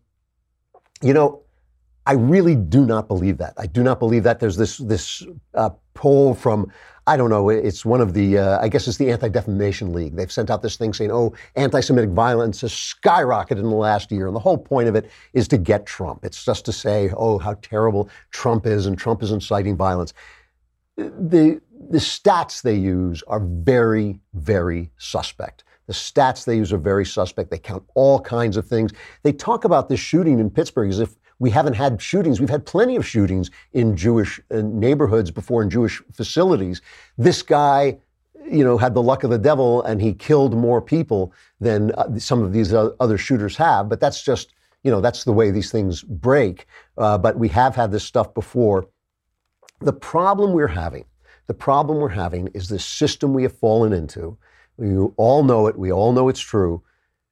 You 1.03 1.14
know, 1.14 1.43
I 2.05 2.14
really 2.14 2.56
do 2.56 2.85
not 2.85 3.06
believe 3.06 3.38
that. 3.38 3.55
I 3.56 3.67
do 3.67 3.82
not 3.82 4.00
believe 4.00 4.25
that. 4.25 4.41
There's 4.41 4.56
this 4.56 4.79
this 4.79 5.25
uh, 5.55 5.70
poll 5.94 6.35
from 6.35 6.73
I 7.06 7.17
don't 7.17 7.31
know. 7.31 7.49
It's 7.49 7.85
one 7.85 8.00
of 8.00 8.12
the 8.12 8.38
uh, 8.38 8.61
I 8.61 8.69
guess 8.69 8.88
it's 8.88 8.99
the 8.99 9.11
Anti 9.12 9.29
Defamation 9.29 9.93
League. 9.93 10.17
They've 10.17 10.31
sent 10.31 10.50
out 10.50 10.62
this 10.62 10.76
thing 10.76 10.93
saying, 10.93 11.12
"Oh, 11.12 11.32
anti-Semitic 11.55 12.11
violence 12.11 12.61
has 12.62 12.73
skyrocketed 12.73 13.58
in 13.58 13.70
the 13.70 13.76
last 13.76 14.11
year," 14.11 14.26
and 14.26 14.35
the 14.35 14.41
whole 14.41 14.58
point 14.58 14.88
of 14.88 14.97
it 14.97 15.11
is 15.32 15.47
to 15.49 15.58
get 15.58 15.87
Trump. 15.87 16.25
It's 16.25 16.44
just 16.44 16.65
to 16.65 16.73
say, 16.73 17.11
"Oh, 17.17 17.38
how 17.38 17.55
terrible 17.62 18.08
Trump 18.32 18.67
is," 18.67 18.87
and 18.87 18.99
Trump 18.99 19.23
is 19.23 19.31
inciting 19.31 19.76
violence 19.76 20.12
the, 20.97 21.61
the 21.91 21.99
stats 21.99 22.62
they 22.62 22.75
use 22.75 23.23
are 23.27 23.41
very, 23.41 24.21
very 24.35 24.91
suspect. 24.99 25.65
The 25.87 25.93
stats 25.93 26.44
they 26.44 26.56
use 26.56 26.73
are 26.73 26.79
very 26.79 27.05
suspect. 27.05 27.50
They 27.50 27.59
count 27.59 27.85
all 27.94 28.21
kinds 28.21 28.56
of 28.56 28.67
things. 28.67 28.93
They 29.23 29.33
talk 29.33 29.65
about 29.65 29.89
this 29.89 30.00
shooting 30.00 30.39
in 30.39 30.50
Pittsburgh 30.50 30.91
as 30.91 31.00
if 31.00 31.17
we 31.39 31.50
haven't 31.50 31.75
had 31.75 32.00
shootings. 32.00 32.39
We've 32.39 32.49
had 32.49 32.65
plenty 32.65 32.94
of 32.94 33.05
shootings 33.05 33.50
in 33.73 33.97
Jewish 33.97 34.41
uh, 34.50 34.62
neighborhoods 34.62 35.33
before, 35.33 35.62
in 35.62 35.71
Jewish 35.71 36.00
facilities. 36.12 36.81
This 37.19 37.43
guy, 37.43 37.99
you 38.49 38.62
know, 38.62 38.79
had 38.79 38.94
the 38.94 39.03
luck 39.03 39.25
of 39.25 39.31
the 39.31 39.39
devil 39.39 39.83
and 39.83 40.00
he 40.00 40.15
killed 40.15 40.56
more 40.56 40.81
people 40.81 41.33
than 41.61 41.91
uh, 41.93 42.17
some 42.17 42.43
of 42.43 42.53
these 42.53 42.73
other 42.73 43.19
shooters 43.19 43.56
have. 43.56 43.89
But 43.89 43.99
that's 43.99 44.23
just, 44.23 44.55
you 44.85 44.91
know, 44.91 45.00
that's 45.00 45.25
the 45.25 45.33
way 45.33 45.50
these 45.50 45.73
things 45.73 46.03
break. 46.03 46.67
Uh, 46.97 47.19
but 47.19 47.37
we 47.37 47.49
have 47.49 47.75
had 47.75 47.91
this 47.91 48.05
stuff 48.05 48.33
before. 48.35 48.87
The 49.84 49.93
problem 49.93 50.52
we're 50.52 50.69
having, 50.69 51.05
the 51.48 51.55
problem 51.55 51.98
we're 51.98 52.08
having 52.08 52.48
is 52.48 52.69
this 52.69 52.84
system 52.84 53.34
we 53.34 53.43
have 53.43 53.58
fallen 53.58 53.93
into. 53.93 54.39
We 54.77 54.96
all 55.17 55.43
know 55.43 55.67
it, 55.67 55.77
we 55.77 55.91
all 55.91 56.12
know 56.12 56.29
it's 56.29 56.41
true. 56.41 56.82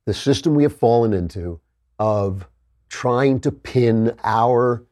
The 0.07 0.15
system 0.15 0.55
we 0.55 0.65
have 0.65 0.77
fallen 0.77 1.13
into 1.13 1.61
of 2.01 2.49
trying 2.89 3.41
to 3.41 3.53
pin 3.53 4.17
our, 4.25 4.85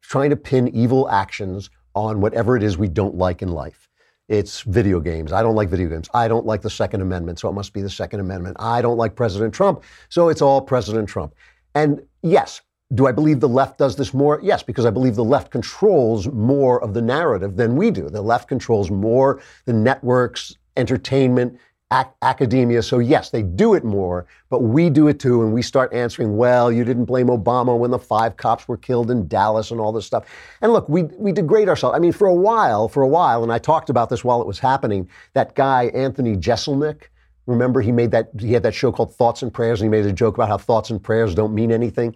trying 0.00 0.30
to 0.30 0.36
pin 0.36 0.68
evil 0.68 1.08
actions 1.08 1.70
on 1.94 2.20
whatever 2.20 2.56
it 2.56 2.64
is 2.64 2.76
we 2.76 2.88
don't 2.88 3.14
like 3.14 3.42
in 3.42 3.48
life. 3.48 3.88
It's 4.28 4.62
video 4.62 4.98
games. 4.98 5.32
I 5.32 5.42
don't 5.42 5.54
like 5.54 5.68
video 5.68 5.88
games. 5.88 6.08
I 6.14 6.26
don't 6.26 6.46
like 6.46 6.62
the 6.62 6.70
Second 6.70 7.02
Amendment, 7.02 7.38
so 7.38 7.48
it 7.48 7.52
must 7.52 7.72
be 7.72 7.82
the 7.82 7.90
Second 7.90 8.20
Amendment. 8.20 8.56
I 8.58 8.82
don't 8.82 8.96
like 8.96 9.14
President 9.14 9.54
Trump, 9.54 9.84
so 10.08 10.30
it's 10.30 10.42
all 10.42 10.60
President 10.60 11.08
Trump. 11.08 11.34
And 11.74 12.02
yes, 12.22 12.60
do 12.94 13.06
I 13.06 13.12
believe 13.12 13.40
the 13.40 13.48
left 13.48 13.78
does 13.78 13.96
this 13.96 14.12
more? 14.12 14.40
Yes, 14.42 14.62
because 14.62 14.84
I 14.84 14.90
believe 14.90 15.14
the 15.14 15.24
left 15.24 15.50
controls 15.50 16.28
more 16.28 16.82
of 16.82 16.94
the 16.94 17.02
narrative 17.02 17.56
than 17.56 17.76
we 17.76 17.90
do. 17.90 18.08
The 18.10 18.22
left 18.22 18.48
controls 18.48 18.90
more 18.90 19.40
the 19.64 19.72
networks, 19.72 20.56
entertainment, 20.76 21.58
ac- 21.92 22.10
academia. 22.20 22.82
So, 22.82 22.98
yes, 22.98 23.30
they 23.30 23.42
do 23.42 23.74
it 23.74 23.84
more, 23.84 24.26
but 24.50 24.62
we 24.62 24.90
do 24.90 25.08
it 25.08 25.18
too. 25.20 25.42
And 25.42 25.52
we 25.52 25.62
start 25.62 25.92
answering, 25.94 26.36
well, 26.36 26.70
you 26.70 26.84
didn't 26.84 27.06
blame 27.06 27.28
Obama 27.28 27.78
when 27.78 27.90
the 27.90 27.98
five 27.98 28.36
cops 28.36 28.68
were 28.68 28.76
killed 28.76 29.10
in 29.10 29.26
Dallas 29.26 29.70
and 29.70 29.80
all 29.80 29.92
this 29.92 30.06
stuff. 30.06 30.24
And 30.60 30.72
look, 30.72 30.88
we, 30.88 31.04
we 31.04 31.32
degrade 31.32 31.68
ourselves. 31.68 31.96
I 31.96 31.98
mean, 31.98 32.12
for 32.12 32.26
a 32.26 32.34
while, 32.34 32.88
for 32.88 33.02
a 33.02 33.08
while, 33.08 33.42
and 33.42 33.52
I 33.52 33.58
talked 33.58 33.88
about 33.90 34.10
this 34.10 34.22
while 34.24 34.40
it 34.40 34.46
was 34.46 34.58
happening, 34.58 35.08
that 35.32 35.54
guy, 35.54 35.84
Anthony 35.94 36.36
Jeselnik, 36.36 37.04
remember 37.46 37.80
he 37.80 37.92
made 37.92 38.10
that, 38.10 38.30
he 38.38 38.52
had 38.52 38.62
that 38.64 38.74
show 38.74 38.92
called 38.92 39.14
Thoughts 39.14 39.42
and 39.42 39.52
Prayers, 39.52 39.80
and 39.80 39.86
he 39.86 39.90
made 39.90 40.06
a 40.06 40.12
joke 40.12 40.36
about 40.36 40.48
how 40.48 40.58
thoughts 40.58 40.90
and 40.90 41.02
prayers 41.02 41.34
don't 41.34 41.54
mean 41.54 41.72
anything 41.72 42.14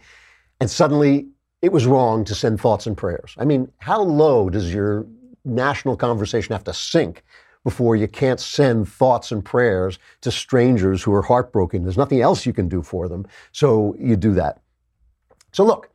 and 0.61 0.71
suddenly 0.71 1.29
it 1.63 1.73
was 1.73 1.87
wrong 1.87 2.25
to 2.25 2.35
send 2.35 2.61
thoughts 2.61 2.87
and 2.87 2.97
prayers. 2.97 3.35
I 3.39 3.45
mean, 3.45 3.71
how 3.79 4.03
low 4.03 4.51
does 4.51 4.73
your 4.73 5.07
national 5.45 5.97
conversation 5.97 6.53
have 6.53 6.65
to 6.65 6.75
sink 6.75 7.23
before 7.65 7.97
you 7.97 8.07
can't 8.07 8.39
send 8.39 8.89
thoughts 8.89 9.33
and 9.33 9.45
prayers 9.45 9.99
to 10.21 10.31
strangers 10.31 11.03
who 11.03 11.13
are 11.13 11.23
heartbroken? 11.23 11.83
There's 11.83 11.97
nothing 11.97 12.21
else 12.21 12.47
you 12.47 12.53
can 12.53 12.69
do 12.69 12.83
for 12.83 13.09
them, 13.09 13.27
so 13.53 13.97
you 13.99 14.17
do 14.17 14.35
that. 14.35 14.61
So, 15.53 15.65
look, 15.65 15.91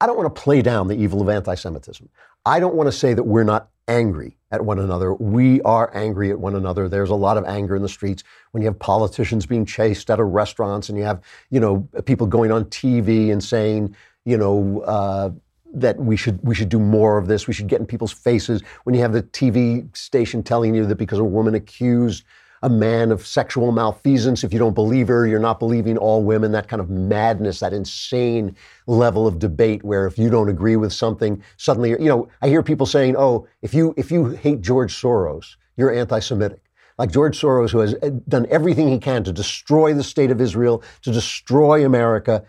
I 0.00 0.06
don't 0.06 0.16
want 0.16 0.34
to 0.34 0.40
play 0.40 0.62
down 0.62 0.88
the 0.88 0.96
evil 0.96 1.22
of 1.22 1.28
anti 1.28 1.54
Semitism. 1.54 2.08
I 2.44 2.60
don't 2.60 2.74
want 2.74 2.88
to 2.88 2.92
say 2.92 3.14
that 3.14 3.24
we're 3.24 3.44
not 3.44 3.68
angry 3.88 4.36
at 4.50 4.64
one 4.64 4.78
another. 4.78 5.12
We 5.14 5.60
are 5.62 5.90
angry 5.94 6.30
at 6.30 6.38
one 6.38 6.54
another. 6.54 6.88
There's 6.88 7.10
a 7.10 7.14
lot 7.14 7.36
of 7.36 7.44
anger 7.44 7.74
in 7.74 7.82
the 7.82 7.88
streets 7.88 8.22
when 8.52 8.62
you 8.62 8.68
have 8.68 8.78
politicians 8.78 9.46
being 9.46 9.66
chased 9.66 10.10
out 10.10 10.20
of 10.20 10.28
restaurants 10.28 10.88
and 10.88 10.96
you 10.96 11.04
have, 11.04 11.20
you 11.50 11.60
know, 11.60 11.88
people 12.04 12.26
going 12.26 12.52
on 12.52 12.66
TV 12.66 13.32
and 13.32 13.42
saying, 13.42 13.94
you 14.24 14.36
know, 14.36 14.80
uh, 14.82 15.30
that 15.74 15.98
we 15.98 16.16
should 16.16 16.38
we 16.42 16.54
should 16.54 16.68
do 16.70 16.78
more 16.78 17.18
of 17.18 17.26
this. 17.26 17.46
We 17.46 17.52
should 17.52 17.68
get 17.68 17.80
in 17.80 17.86
people's 17.86 18.12
faces. 18.12 18.62
When 18.84 18.94
you 18.94 19.02
have 19.02 19.12
the 19.12 19.22
TV 19.22 19.94
station 19.96 20.42
telling 20.42 20.74
you 20.74 20.86
that 20.86 20.96
because 20.96 21.18
a 21.18 21.24
woman 21.24 21.54
accused 21.54 22.24
a 22.62 22.68
man 22.68 23.12
of 23.12 23.26
sexual 23.26 23.72
malfeasance. 23.72 24.44
If 24.44 24.52
you 24.52 24.58
don't 24.58 24.74
believe 24.74 25.08
her, 25.08 25.26
you're 25.26 25.38
not 25.38 25.58
believing 25.58 25.96
all 25.96 26.22
women. 26.22 26.52
That 26.52 26.68
kind 26.68 26.80
of 26.80 26.90
madness, 26.90 27.60
that 27.60 27.72
insane 27.72 28.56
level 28.86 29.26
of 29.26 29.38
debate 29.38 29.84
where 29.84 30.06
if 30.06 30.18
you 30.18 30.30
don't 30.30 30.48
agree 30.48 30.76
with 30.76 30.92
something, 30.92 31.42
suddenly, 31.56 31.90
you 31.90 32.08
know, 32.08 32.28
I 32.42 32.48
hear 32.48 32.62
people 32.62 32.86
saying, 32.86 33.16
oh, 33.16 33.46
if 33.62 33.74
you, 33.74 33.94
if 33.96 34.10
you 34.10 34.30
hate 34.30 34.60
George 34.60 34.94
Soros, 34.94 35.56
you're 35.76 35.92
anti 35.92 36.18
Semitic. 36.20 36.60
Like 36.98 37.12
George 37.12 37.40
Soros, 37.40 37.70
who 37.70 37.78
has 37.78 37.94
uh, 38.02 38.10
done 38.28 38.46
everything 38.50 38.88
he 38.88 38.98
can 38.98 39.22
to 39.22 39.32
destroy 39.32 39.94
the 39.94 40.02
state 40.02 40.32
of 40.32 40.40
Israel, 40.40 40.82
to 41.02 41.12
destroy 41.12 41.86
America. 41.86 42.44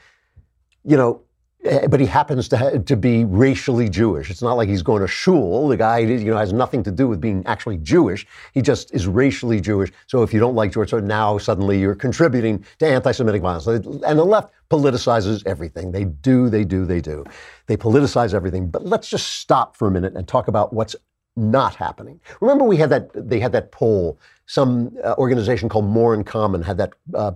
You 0.83 0.97
know, 0.97 1.21
but 1.61 1.99
he 1.99 2.05
happens 2.05 2.47
to 2.49 2.57
ha- 2.57 2.77
to 2.85 2.95
be 2.95 3.25
racially 3.25 3.89
Jewish. 3.89 4.29
It's 4.29 4.41
not 4.41 4.53
like 4.53 4.69
he's 4.69 4.81
going 4.81 5.01
to 5.01 5.07
shul. 5.07 5.67
The 5.67 5.77
guy, 5.77 5.99
you 5.99 6.31
know, 6.31 6.37
has 6.37 6.53
nothing 6.53 6.83
to 6.83 6.91
do 6.91 7.07
with 7.07 7.19
being 7.19 7.45
actually 7.45 7.77
Jewish. 7.77 8.25
He 8.53 8.61
just 8.61 8.93
is 8.93 9.07
racially 9.07 9.59
Jewish. 9.59 9.91
So 10.07 10.23
if 10.23 10.33
you 10.33 10.39
don't 10.39 10.55
like 10.55 10.71
George 10.71 10.91
Soros, 10.91 11.03
now 11.03 11.37
suddenly 11.37 11.79
you're 11.79 11.95
contributing 11.95 12.65
to 12.79 12.87
anti-Semitic 12.87 13.41
violence. 13.41 13.67
And 13.67 14.19
the 14.19 14.25
left 14.25 14.53
politicizes 14.69 15.45
everything. 15.45 15.91
They 15.91 16.05
do, 16.05 16.49
they 16.49 16.63
do, 16.63 16.85
they 16.85 17.01
do. 17.01 17.25
They 17.67 17.75
politicize 17.75 18.33
everything. 18.33 18.69
But 18.69 18.85
let's 18.85 19.09
just 19.09 19.27
stop 19.39 19.75
for 19.75 19.87
a 19.87 19.91
minute 19.91 20.15
and 20.15 20.27
talk 20.27 20.47
about 20.47 20.71
what's 20.71 20.95
not 21.35 21.75
happening. 21.75 22.19
Remember, 22.41 22.63
we 22.65 22.77
had 22.77 22.89
that. 22.89 23.09
They 23.13 23.39
had 23.39 23.51
that 23.51 23.71
poll. 23.71 24.17
Some 24.45 24.97
uh, 25.03 25.13
organization 25.17 25.69
called 25.69 25.85
More 25.85 26.13
in 26.13 26.23
Common 26.23 26.61
had 26.61 26.77
that 26.77 26.93
uh, 27.13 27.33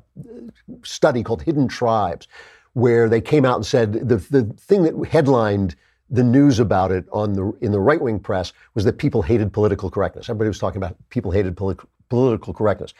study 0.84 1.24
called 1.24 1.42
Hidden 1.42 1.68
Tribes 1.68 2.28
where 2.74 3.08
they 3.08 3.22
came 3.22 3.46
out 3.46 3.56
and 3.56 3.66
said 3.66 3.94
the, 3.94 4.18
the 4.18 4.44
thing 4.58 4.84
that 4.84 5.08
headlined 5.08 5.76
the 6.10 6.24
news 6.24 6.60
about 6.60 6.92
it 6.92 7.06
on 7.12 7.34
the 7.34 7.52
in 7.62 7.72
the 7.72 7.80
right 7.80 8.02
wing 8.02 8.20
press 8.20 8.54
was 8.76 8.84
that 8.86 8.98
people 8.98 9.22
hated 9.22 9.52
political 9.54 9.90
correctness. 9.90 10.30
Everybody 10.30 10.50
was 10.50 10.60
talking 10.60 10.78
about 10.78 10.96
people 11.10 11.32
hated 11.32 11.56
politi- 11.56 11.86
political 12.10 12.54
correctness. 12.54 12.94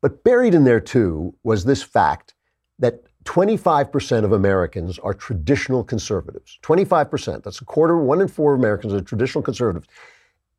But 0.00 0.24
buried 0.24 0.54
in 0.54 0.64
there 0.64 0.80
too 0.80 1.34
was 1.42 1.64
this 1.64 1.82
fact 1.82 2.34
that 2.78 3.02
25% 3.24 4.24
of 4.24 4.32
Americans 4.32 4.98
are 5.00 5.12
traditional 5.12 5.84
conservatives. 5.84 6.58
25%, 6.62 7.42
that's 7.42 7.60
a 7.60 7.64
quarter, 7.64 7.98
one 7.98 8.22
in 8.22 8.28
four 8.28 8.54
Americans 8.54 8.94
are 8.94 9.02
traditional 9.02 9.42
conservatives. 9.42 9.86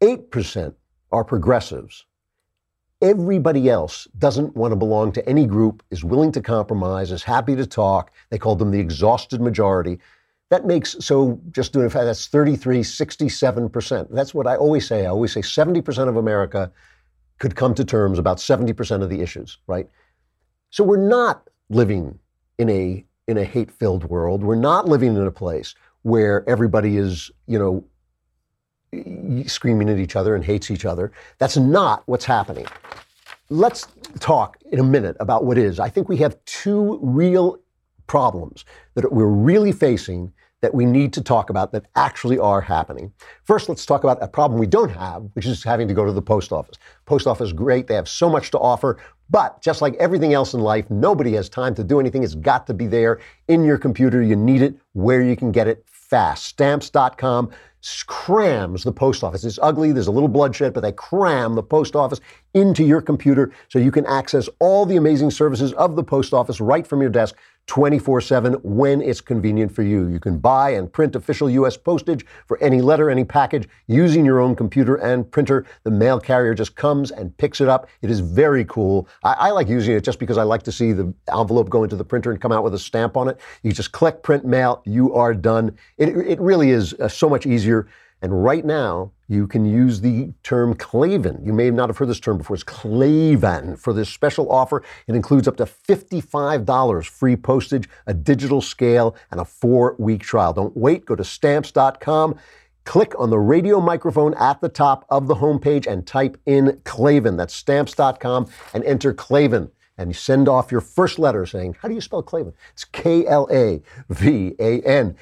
8% 0.02 0.76
are 1.12 1.24
progressives. 1.24 2.06
Everybody 3.02 3.70
else 3.70 4.08
doesn't 4.18 4.56
want 4.56 4.74
to 4.74 4.76
belong 4.76 5.12
to 5.14 5.28
any 5.28 5.46
group, 5.46 5.84
is 5.90 6.04
willing 6.04 6.32
to 6.34 6.42
compromise, 6.42 7.12
is 7.12 7.24
happy 7.24 7.56
to 7.56 7.66
talk. 7.66 8.12
They 8.30 8.38
called 8.38 8.60
them 8.60 8.72
the 8.72 8.80
exhausted 8.80 9.40
majority. 9.40 10.00
That 10.50 10.66
makes, 10.66 10.98
so 11.00 11.40
just 11.52 11.72
doing 11.74 11.86
it, 11.86 11.94
that's 11.94 12.28
33, 12.28 12.80
67%. 12.82 14.08
That's 14.12 14.34
what 14.34 14.48
I 14.48 14.56
always 14.56 14.88
say. 14.88 15.06
I 15.06 15.10
always 15.10 15.32
say 15.32 15.42
70% 15.42 16.10
of 16.10 16.18
America 16.18 16.72
could 17.38 17.56
come 17.56 17.74
to 17.76 17.86
terms 17.86 18.20
about 18.20 18.38
70% 18.38 19.02
of 19.02 19.10
the 19.10 19.22
issues, 19.22 19.60
right? 19.68 19.88
So 20.72 20.84
we're 20.84 21.08
not 21.08 21.50
living 21.70 22.20
in 22.58 22.70
a 22.70 23.06
in 23.30 23.38
a 23.38 23.44
hate-filled 23.44 24.06
world. 24.06 24.44
We're 24.44 24.56
not 24.56 24.88
living 24.88 25.16
in 25.16 25.28
a 25.28 25.32
place 25.32 25.76
where 26.02 26.44
everybody 26.50 26.98
is, 26.98 27.30
you 27.46 27.60
know, 27.60 29.46
screaming 29.46 29.88
at 29.88 30.00
each 30.00 30.16
other 30.16 30.34
and 30.34 30.44
hates 30.44 30.72
each 30.72 30.84
other. 30.84 31.12
That's 31.38 31.56
not 31.56 32.02
what's 32.08 32.26
happening. 32.26 32.66
Let's 33.52 33.88
talk 34.20 34.58
in 34.72 34.80
a 34.80 34.84
minute 34.84 35.18
about 35.20 35.44
what 35.44 35.58
is. 35.58 35.80
I 35.80 35.90
think 35.90 36.08
we 36.08 36.18
have 36.18 36.38
two 36.46 37.00
real 37.02 37.58
problems 38.06 38.64
that 38.94 39.12
we're 39.12 39.26
really 39.26 39.72
facing 39.72 40.32
that 40.62 40.74
we 40.74 40.86
need 40.86 41.14
to 41.14 41.24
talk 41.24 41.50
about 41.50 41.72
that 41.72 41.86
actually 41.96 42.38
are 42.38 42.62
happening. 42.62 43.12
First, 43.46 43.68
let's 43.68 43.88
talk 43.88 44.04
about 44.04 44.22
a 44.22 44.28
problem 44.28 44.60
we 44.60 44.68
don't 44.68 44.90
have, 44.90 45.24
which 45.34 45.48
is 45.48 45.64
having 45.64 45.88
to 45.88 45.96
go 45.96 46.06
to 46.06 46.12
the 46.12 46.22
post 46.22 46.52
office. 46.52 46.78
Post 47.06 47.26
office 47.26 47.48
is 47.48 47.54
great. 47.54 47.88
They 47.88 47.96
have 47.96 48.10
so 48.10 48.30
much 48.30 48.52
to 48.52 48.60
offer. 48.60 49.00
But 49.32 49.62
just 49.62 49.82
like 49.82 49.96
everything 49.96 50.34
else 50.34 50.54
in 50.54 50.60
life, 50.60 50.88
nobody 50.92 51.34
has 51.34 51.50
time 51.50 51.74
to 51.76 51.84
do 51.84 52.00
anything. 52.00 52.24
It's 52.24 52.36
got 52.36 52.68
to 52.68 52.74
be 52.76 52.86
there 52.86 53.20
in 53.48 53.64
your 53.64 53.80
computer. 53.80 54.22
You 54.22 54.36
need 54.36 54.62
it 54.62 54.76
where 54.94 55.24
you 55.24 55.36
can 55.36 55.52
get 55.52 55.68
it 55.68 55.84
fast. 55.88 56.46
Stamps.com 56.46 57.52
crams 58.08 58.84
the 58.84 58.92
post 58.92 59.24
office. 59.24 59.44
It's 59.44 59.60
ugly, 59.62 59.92
there's 59.92 60.08
a 60.08 60.12
little 60.12 60.30
bloodshed, 60.30 60.74
but 60.74 60.82
they 60.82 60.92
cram 60.92 61.56
the 61.56 61.64
post 61.64 61.96
office 61.96 62.20
into 62.54 62.84
your 62.84 63.02
computer 63.02 63.52
so 63.70 63.80
you 63.80 63.92
can 63.92 64.06
access 64.06 64.50
all 64.60 64.86
the 64.86 64.98
amazing 64.98 65.32
services 65.32 65.74
of 65.74 65.96
the 65.96 66.04
post 66.04 66.34
office 66.34 66.60
right 66.60 66.86
from 66.86 67.02
your 67.02 67.10
desk 67.10 67.36
24 67.70 68.20
7 68.20 68.54
when 68.64 69.00
it's 69.00 69.22
convenient 69.22 69.72
for 69.72 69.84
you. 69.84 70.08
You 70.08 70.20
can 70.20 70.40
buy 70.40 70.72
and 70.72 70.92
print 70.92 71.16
official 71.16 71.48
U.S. 71.52 71.78
postage 71.78 72.26
for 72.48 72.58
any 72.64 72.82
letter, 72.82 73.12
any 73.12 73.24
package 73.24 73.70
using 73.86 74.26
your 74.26 74.40
own 74.40 74.56
computer 74.56 74.96
and 74.96 75.30
printer. 75.30 75.68
The 75.84 75.92
mail 75.92 76.20
carrier 76.20 76.56
just 76.56 76.76
comes 76.76 77.12
and 77.12 77.38
picks 77.38 77.62
it 77.62 77.68
up. 77.68 77.88
It 78.02 78.10
is 78.10 78.22
very 78.22 78.66
cool. 78.66 79.08
I, 79.24 79.34
I, 79.34 79.52
like 79.52 79.70
using 79.70 79.96
it 79.96 80.04
just 80.04 80.18
because 80.18 80.40
I 80.40 80.44
like 80.44 80.64
to 80.64 80.72
see 80.72 80.94
the 80.94 81.14
envelope 81.32 81.70
go 81.70 81.84
into 81.84 81.96
the 81.96 82.04
printer 82.04 82.32
and 82.32 82.42
come 82.42 82.52
out 82.52 82.64
with 82.64 82.74
a 82.74 82.80
stamp 82.80 83.16
on 83.16 83.28
it. 83.28 83.40
You 83.62 83.72
just 83.72 83.92
click 83.92 84.24
print 84.24 84.44
mail, 84.44 84.82
you 84.86 85.14
are 85.14 85.36
done. 85.36 85.78
It, 86.00 86.10
it 86.10 86.42
really 86.42 86.72
is 86.72 86.96
uh, 86.96 87.08
so 87.08 87.30
much 87.30 87.46
easier. 87.46 87.88
And 88.24 88.44
right 88.44 88.66
now, 88.66 89.12
you 89.30 89.46
can 89.46 89.64
use 89.64 90.02
the 90.02 90.34
term 90.42 90.74
Klavan. 90.74 91.40
You 91.46 91.54
may 91.54 91.70
not 91.70 91.88
have 91.88 91.98
heard 92.00 92.10
this 92.10 92.20
term 92.20 92.40
before. 92.40 92.56
It's 92.56 92.64
Klavan 92.64 93.76
for 93.78 93.94
this 93.94 94.10
special 94.10 94.52
offer. 94.52 94.84
It 95.06 95.14
includes 95.14 95.48
up 95.48 95.56
to 95.58 95.66
$55 95.66 97.06
free 97.06 97.36
postage, 97.36 97.88
a 98.08 98.14
digital 98.14 98.60
scale, 98.60 99.16
and 99.30 99.40
a 99.40 99.46
four 99.46 99.96
week 100.00 100.24
trial. 100.24 100.52
Don't 100.52 100.76
wait. 100.76 101.06
Go 101.06 101.16
to 101.16 101.24
stamps.com. 101.24 102.40
Click 102.86 103.14
on 103.20 103.30
the 103.30 103.38
radio 103.38 103.80
microphone 103.80 104.34
at 104.34 104.62
the 104.62 104.70
top 104.70 105.06
of 105.10 105.28
the 105.28 105.36
homepage 105.36 105.86
and 105.86 106.08
type 106.08 106.36
in 106.48 106.82
Klavan. 106.84 107.38
That's 107.38 107.54
stamps.com 107.54 108.48
and 108.74 108.84
enter 108.84 109.14
Klavan. 109.14 109.70
And 110.00 110.10
you 110.10 110.16
send 110.16 110.50
off 110.50 110.72
your 110.72 110.82
first 110.82 111.20
letter 111.20 111.46
saying, 111.46 111.76
How 111.82 111.88
do 111.88 111.94
you 111.94 112.02
spell 112.02 112.24
Klavan? 112.24 112.54
It's 112.74 112.86
K 112.86 113.28
L 113.28 113.48
A 113.52 113.80
V 114.10 114.56
A 114.58 114.82
N. 114.82 115.16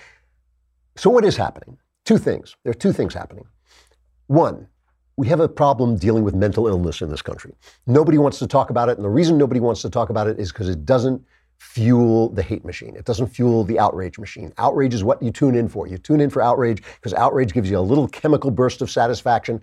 So, 0.95 1.09
what 1.09 1.25
is 1.25 1.35
happening? 1.35 1.77
Two 2.05 2.17
things. 2.17 2.55
There 2.63 2.71
are 2.71 2.73
two 2.73 2.93
things 2.93 3.13
happening. 3.13 3.43
One, 4.27 4.67
we 5.15 5.27
have 5.27 5.39
a 5.39 5.49
problem 5.49 5.97
dealing 5.97 6.23
with 6.23 6.35
mental 6.35 6.67
illness 6.67 7.01
in 7.01 7.09
this 7.09 7.21
country. 7.21 7.55
Nobody 7.87 8.17
wants 8.17 8.39
to 8.39 8.47
talk 8.47 8.69
about 8.69 8.89
it. 8.89 8.97
And 8.97 9.05
the 9.05 9.09
reason 9.09 9.37
nobody 9.37 9.59
wants 9.59 9.81
to 9.81 9.89
talk 9.89 10.09
about 10.09 10.27
it 10.27 10.37
is 10.39 10.51
because 10.51 10.69
it 10.69 10.85
doesn't 10.85 11.23
fuel 11.57 12.29
the 12.29 12.43
hate 12.43 12.63
machine. 12.63 12.95
It 12.95 13.05
doesn't 13.05 13.27
fuel 13.27 13.63
the 13.63 13.79
outrage 13.79 14.19
machine. 14.19 14.53
Outrage 14.57 14.93
is 14.93 15.03
what 15.03 15.21
you 15.23 15.31
tune 15.31 15.55
in 15.55 15.69
for. 15.69 15.87
You 15.87 15.97
tune 15.97 16.21
in 16.21 16.29
for 16.29 16.41
outrage 16.41 16.83
because 16.95 17.13
outrage 17.13 17.53
gives 17.53 17.69
you 17.69 17.79
a 17.79 17.81
little 17.81 18.07
chemical 18.07 18.51
burst 18.51 18.81
of 18.81 18.91
satisfaction. 18.91 19.61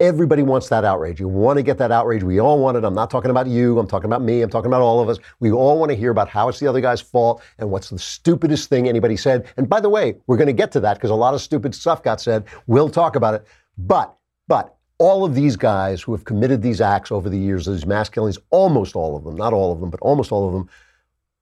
Everybody 0.00 0.42
wants 0.42 0.68
that 0.70 0.84
outrage. 0.84 1.20
You 1.20 1.28
want 1.28 1.58
to 1.58 1.62
get 1.62 1.78
that 1.78 1.92
outrage. 1.92 2.22
We 2.22 2.40
all 2.40 2.58
want 2.58 2.76
it. 2.76 2.84
I'm 2.84 2.94
not 2.94 3.10
talking 3.10 3.30
about 3.30 3.46
you. 3.46 3.78
I'm 3.78 3.86
talking 3.86 4.06
about 4.06 4.22
me. 4.22 4.42
I'm 4.42 4.50
talking 4.50 4.66
about 4.66 4.80
all 4.80 5.00
of 5.00 5.08
us. 5.08 5.18
We 5.38 5.52
all 5.52 5.78
want 5.78 5.90
to 5.90 5.96
hear 5.96 6.10
about 6.10 6.28
how 6.28 6.48
it's 6.48 6.58
the 6.58 6.66
other 6.66 6.80
guy's 6.80 7.00
fault 7.00 7.42
and 7.58 7.70
what's 7.70 7.90
the 7.90 7.98
stupidest 7.98 8.68
thing 8.68 8.88
anybody 8.88 9.16
said. 9.16 9.46
And 9.56 9.68
by 9.68 9.80
the 9.80 9.90
way, 9.90 10.16
we're 10.26 10.36
going 10.36 10.48
to 10.48 10.52
get 10.52 10.72
to 10.72 10.80
that 10.80 10.94
because 10.94 11.10
a 11.10 11.14
lot 11.14 11.34
of 11.34 11.40
stupid 11.42 11.74
stuff 11.74 12.02
got 12.02 12.20
said. 12.20 12.44
We'll 12.66 12.90
talk 12.90 13.16
about 13.16 13.34
it. 13.34 13.46
But, 13.76 14.16
but 14.48 14.76
all 14.98 15.24
of 15.24 15.34
these 15.34 15.56
guys 15.56 16.02
who 16.02 16.12
have 16.12 16.24
committed 16.24 16.62
these 16.62 16.80
acts 16.80 17.10
over 17.10 17.28
the 17.28 17.38
years, 17.38 17.66
these 17.66 17.86
mass 17.86 18.08
killings, 18.08 18.38
almost 18.50 18.96
all 18.96 19.16
of 19.16 19.24
them, 19.24 19.36
not 19.36 19.52
all 19.52 19.72
of 19.72 19.80
them, 19.80 19.90
but 19.90 20.00
almost 20.00 20.32
all 20.32 20.46
of 20.46 20.52
them, 20.52 20.68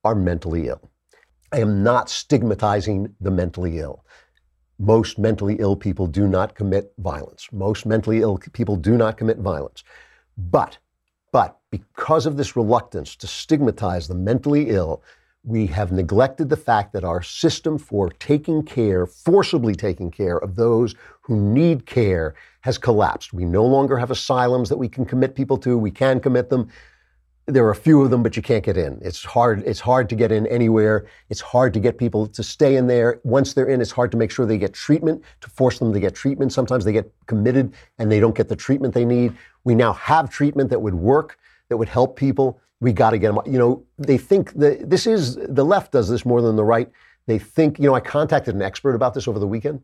are 0.05 0.15
mentally 0.15 0.69
ill. 0.69 0.91
I 1.53 1.61
am 1.61 1.83
not 1.83 2.09
stigmatizing 2.09 3.15
the 3.21 3.31
mentally 3.31 3.79
ill 3.79 4.05
most 4.83 5.19
mentally 5.19 5.57
ill 5.61 5.77
people 5.77 6.07
do 6.07 6.27
not 6.27 6.55
commit 6.55 6.93
violence. 6.99 7.49
Most 7.53 7.87
mentally 7.87 8.21
ill 8.21 8.39
people 8.53 8.77
do 8.77 8.97
not 8.97 9.17
commit 9.17 9.39
violence. 9.39 9.85
But, 10.37 10.79
but 11.31 11.59
because 11.71 12.27
of 12.27 12.37
this 12.37 12.57
reluctance 12.57 13.15
to 13.17 13.27
stigmatize 13.27 14.09
the 14.09 14.15
mentally 14.15 14.71
ill, 14.71 15.03
we 15.45 15.67
have 15.67 15.91
neglected 15.91 16.49
the 16.49 16.57
fact 16.57 16.93
that 16.93 17.05
our 17.05 17.23
system 17.23 17.77
for 17.79 18.11
taking 18.11 18.63
care, 18.63 19.07
forcibly 19.07 19.75
taking 19.75 20.11
care 20.11 20.39
of 20.39 20.55
those 20.55 20.95
who 21.21 21.37
need 21.37 21.85
care 21.85 22.35
has 22.61 22.79
collapsed. 22.79 23.33
We 23.33 23.45
no 23.45 23.65
longer 23.65 23.97
have 23.97 24.11
asylums 24.11 24.69
that 24.69 24.77
we 24.77 24.89
can 24.89 25.05
commit 25.05 25.35
people 25.35 25.59
to. 25.59 25.77
We 25.77 25.91
can 25.91 26.21
commit 26.21 26.49
them 26.49 26.69
there 27.47 27.65
are 27.67 27.71
a 27.71 27.77
few 27.77 28.03
of 28.03 28.11
them, 28.11 28.23
but 28.23 28.37
you 28.37 28.43
can't 28.43 28.65
get 28.65 28.77
in. 28.77 29.01
It's 29.03 29.25
hard. 29.25 29.65
It's 29.67 29.81
hard 29.81 30.09
to 30.11 30.15
get 30.15 30.31
in 30.31 30.47
anywhere. 30.47 31.07
It's 31.29 31.41
hard 31.41 31.75
to 31.75 31.81
get 31.81 31.99
people 31.99 32.27
to 32.29 32.43
stay 32.43 32.77
in 32.77 32.87
there. 32.87 33.21
Once 33.25 33.53
they're 33.53 33.67
in, 33.67 33.81
it's 33.81 33.91
hard 33.91 34.13
to 34.13 34.17
make 34.17 34.31
sure 34.31 34.47
they 34.47 34.59
get 34.59 34.73
treatment. 34.73 35.23
To 35.41 35.51
force 35.51 35.79
them 35.79 35.93
to 35.93 35.99
get 35.99 36.15
treatment, 36.15 36.53
sometimes 36.53 36.85
they 36.85 36.93
get 36.93 37.13
committed 37.27 37.75
and 37.99 38.11
they 38.13 38.21
don't 38.21 38.37
get 38.37 38.49
the 38.49 38.57
treatment 38.57 38.95
they 38.95 39.05
need. 39.05 39.37
We 39.65 39.75
now 39.75 39.93
have 39.95 40.31
treatment 40.31 40.71
that 40.71 40.81
would 40.81 40.95
work, 40.95 41.39
that 41.69 41.77
would 41.77 41.89
help 41.89 42.17
people. 42.17 42.61
We 42.83 42.93
got 42.93 43.11
to 43.11 43.19
get 43.19 43.33
them. 43.33 43.41
You 43.47 43.59
know, 43.59 43.85
they 43.97 44.19
think 44.19 44.53
that 44.55 44.91
this 44.91 45.07
is 45.07 45.37
the 45.37 45.65
left 45.65 45.93
does 45.93 46.09
this 46.09 46.27
more 46.27 46.43
than 46.43 46.57
the 46.57 46.65
right. 46.65 46.91
They 47.29 47.39
think. 47.39 47.79
You 47.79 47.87
know, 47.87 47.95
I 47.95 48.01
contacted 48.01 48.57
an 48.57 48.63
expert 48.63 48.97
about 48.97 49.15
this 49.15 49.29
over 49.29 49.39
the 49.39 49.47
weekend. 49.47 49.81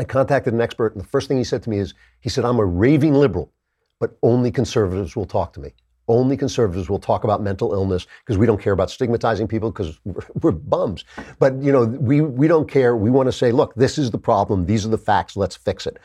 I 0.00 0.04
contacted 0.04 0.52
an 0.52 0.60
expert, 0.60 0.94
and 0.94 1.04
the 1.04 1.08
first 1.08 1.28
thing 1.28 1.38
he 1.38 1.44
said 1.44 1.62
to 1.62 1.70
me 1.70 1.78
is, 1.78 1.94
he 2.20 2.28
said, 2.28 2.44
I'm 2.44 2.58
a 2.58 2.64
raving 2.64 3.14
liberal, 3.14 3.52
but 4.00 4.18
only 4.24 4.50
conservatives 4.50 5.14
will 5.14 5.26
talk 5.26 5.52
to 5.52 5.60
me. 5.60 5.74
Only 6.08 6.36
conservatives 6.36 6.90
will 6.90 6.98
talk 6.98 7.22
about 7.22 7.40
mental 7.40 7.72
illness 7.72 8.08
because 8.20 8.36
we 8.36 8.46
don't 8.46 8.60
care 8.60 8.72
about 8.72 8.90
stigmatizing 8.90 9.46
people 9.46 9.70
because 9.70 10.00
we're, 10.04 10.26
we're, 10.42 10.50
bums. 10.50 11.04
But 11.38 11.62
you 11.62 11.70
know, 11.70 11.84
we 11.84 12.20
we 12.20 12.48
don't 12.48 12.68
care. 12.68 12.96
We 12.96 13.10
want 13.10 13.28
to 13.28 13.32
say, 13.32 13.52
look, 13.52 13.76
this 13.76 13.96
is 13.96 14.10
the 14.10 14.18
problem. 14.18 14.66
These 14.66 14.84
are 14.84 14.88
the 14.88 14.98
facts. 14.98 15.36
Let's 15.36 15.54
fix 15.54 15.86
it. 15.86 15.98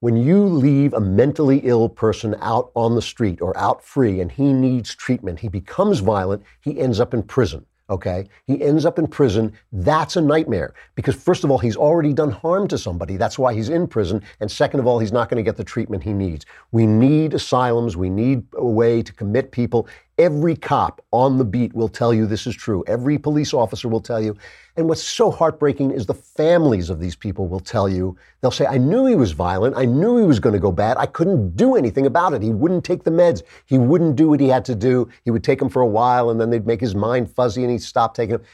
When 0.00 0.18
you 0.18 0.44
leave 0.44 0.92
a 0.92 1.00
mentally 1.00 1.60
ill 1.64 1.88
person 1.88 2.36
out 2.40 2.70
on 2.74 2.94
the 2.94 3.00
street 3.00 3.40
or 3.40 3.56
out 3.56 3.82
free 3.82 4.20
and 4.20 4.30
he 4.30 4.52
needs 4.52 4.94
treatment, 4.94 5.40
he 5.40 5.48
becomes 5.48 6.00
violent, 6.00 6.42
he 6.60 6.78
ends 6.78 7.00
up 7.00 7.14
in 7.14 7.22
prison 7.22 7.64
okay? 7.88 8.28
He 8.46 8.62
ends 8.62 8.84
up 8.84 8.98
in 8.98 9.06
prison. 9.06 9.52
That's 9.72 10.16
a 10.16 10.20
nightmare 10.20 10.74
because, 10.94 11.14
first 11.14 11.44
of 11.44 11.50
all, 11.50 11.58
he's 11.58 11.76
already 11.76 12.12
done 12.12 12.30
harm 12.30 12.68
to 12.68 12.78
somebody. 12.78 13.16
That's 13.16 13.38
why 13.38 13.54
he's 13.54 13.68
in 13.68 13.86
prison. 13.86 14.22
And 14.40 14.50
second 14.50 14.80
of 14.80 14.86
all, 14.86 14.98
he's 14.98 15.12
not 15.12 15.28
going 15.28 15.36
to 15.36 15.48
get 15.48 15.56
the 15.56 15.64
treatment 15.64 16.02
he 16.02 16.12
needs. 16.12 16.46
We 16.72 16.86
need 16.86 17.34
asylums. 17.34 17.96
We 17.96 18.10
need 18.10 18.44
a 18.54 18.66
way 18.66 19.02
to 19.02 19.12
commit 19.12 19.52
people. 19.52 19.88
Every 20.18 20.56
cop 20.56 21.04
on 21.10 21.36
the 21.36 21.44
beat 21.44 21.74
will 21.74 21.90
tell 21.90 22.14
you 22.14 22.26
this 22.26 22.46
is 22.46 22.56
true. 22.56 22.82
Every 22.86 23.18
police 23.18 23.52
officer 23.52 23.86
will 23.86 24.00
tell 24.00 24.18
you. 24.18 24.34
And 24.76 24.88
what's 24.88 25.02
so 25.02 25.30
heartbreaking 25.30 25.90
is 25.90 26.06
the 26.06 26.14
families 26.14 26.88
of 26.88 27.00
these 27.00 27.14
people 27.14 27.48
will 27.48 27.60
tell 27.60 27.86
you, 27.86 28.16
they'll 28.40 28.50
say, 28.50 28.64
I 28.64 28.78
knew 28.78 29.04
he 29.04 29.14
was 29.14 29.32
violent. 29.32 29.76
I 29.76 29.84
knew 29.84 30.16
he 30.16 30.24
was 30.24 30.40
going 30.40 30.54
to 30.54 30.58
go 30.58 30.72
bad. 30.72 30.96
I 30.96 31.04
couldn't 31.04 31.54
do 31.54 31.76
anything 31.76 32.06
about 32.06 32.32
it. 32.32 32.40
He 32.40 32.54
wouldn't 32.54 32.84
take 32.84 33.04
the 33.04 33.10
meds. 33.10 33.42
He 33.66 33.76
wouldn't 33.76 34.16
do 34.16 34.28
what 34.28 34.40
he 34.40 34.48
had 34.48 34.64
to 34.66 34.74
do. 34.74 35.06
He 35.24 35.30
would 35.30 35.44
take 35.44 35.58
them 35.58 35.68
for 35.68 35.82
a 35.82 35.86
while 35.86 36.30
and 36.30 36.40
then 36.40 36.48
they'd 36.48 36.66
make 36.66 36.80
his 36.80 36.94
mind 36.94 37.30
fuzzy 37.30 37.62
and 37.62 37.70
he'd 37.70 37.82
stop 37.82 38.14
taking 38.14 38.36
them. 38.36 38.46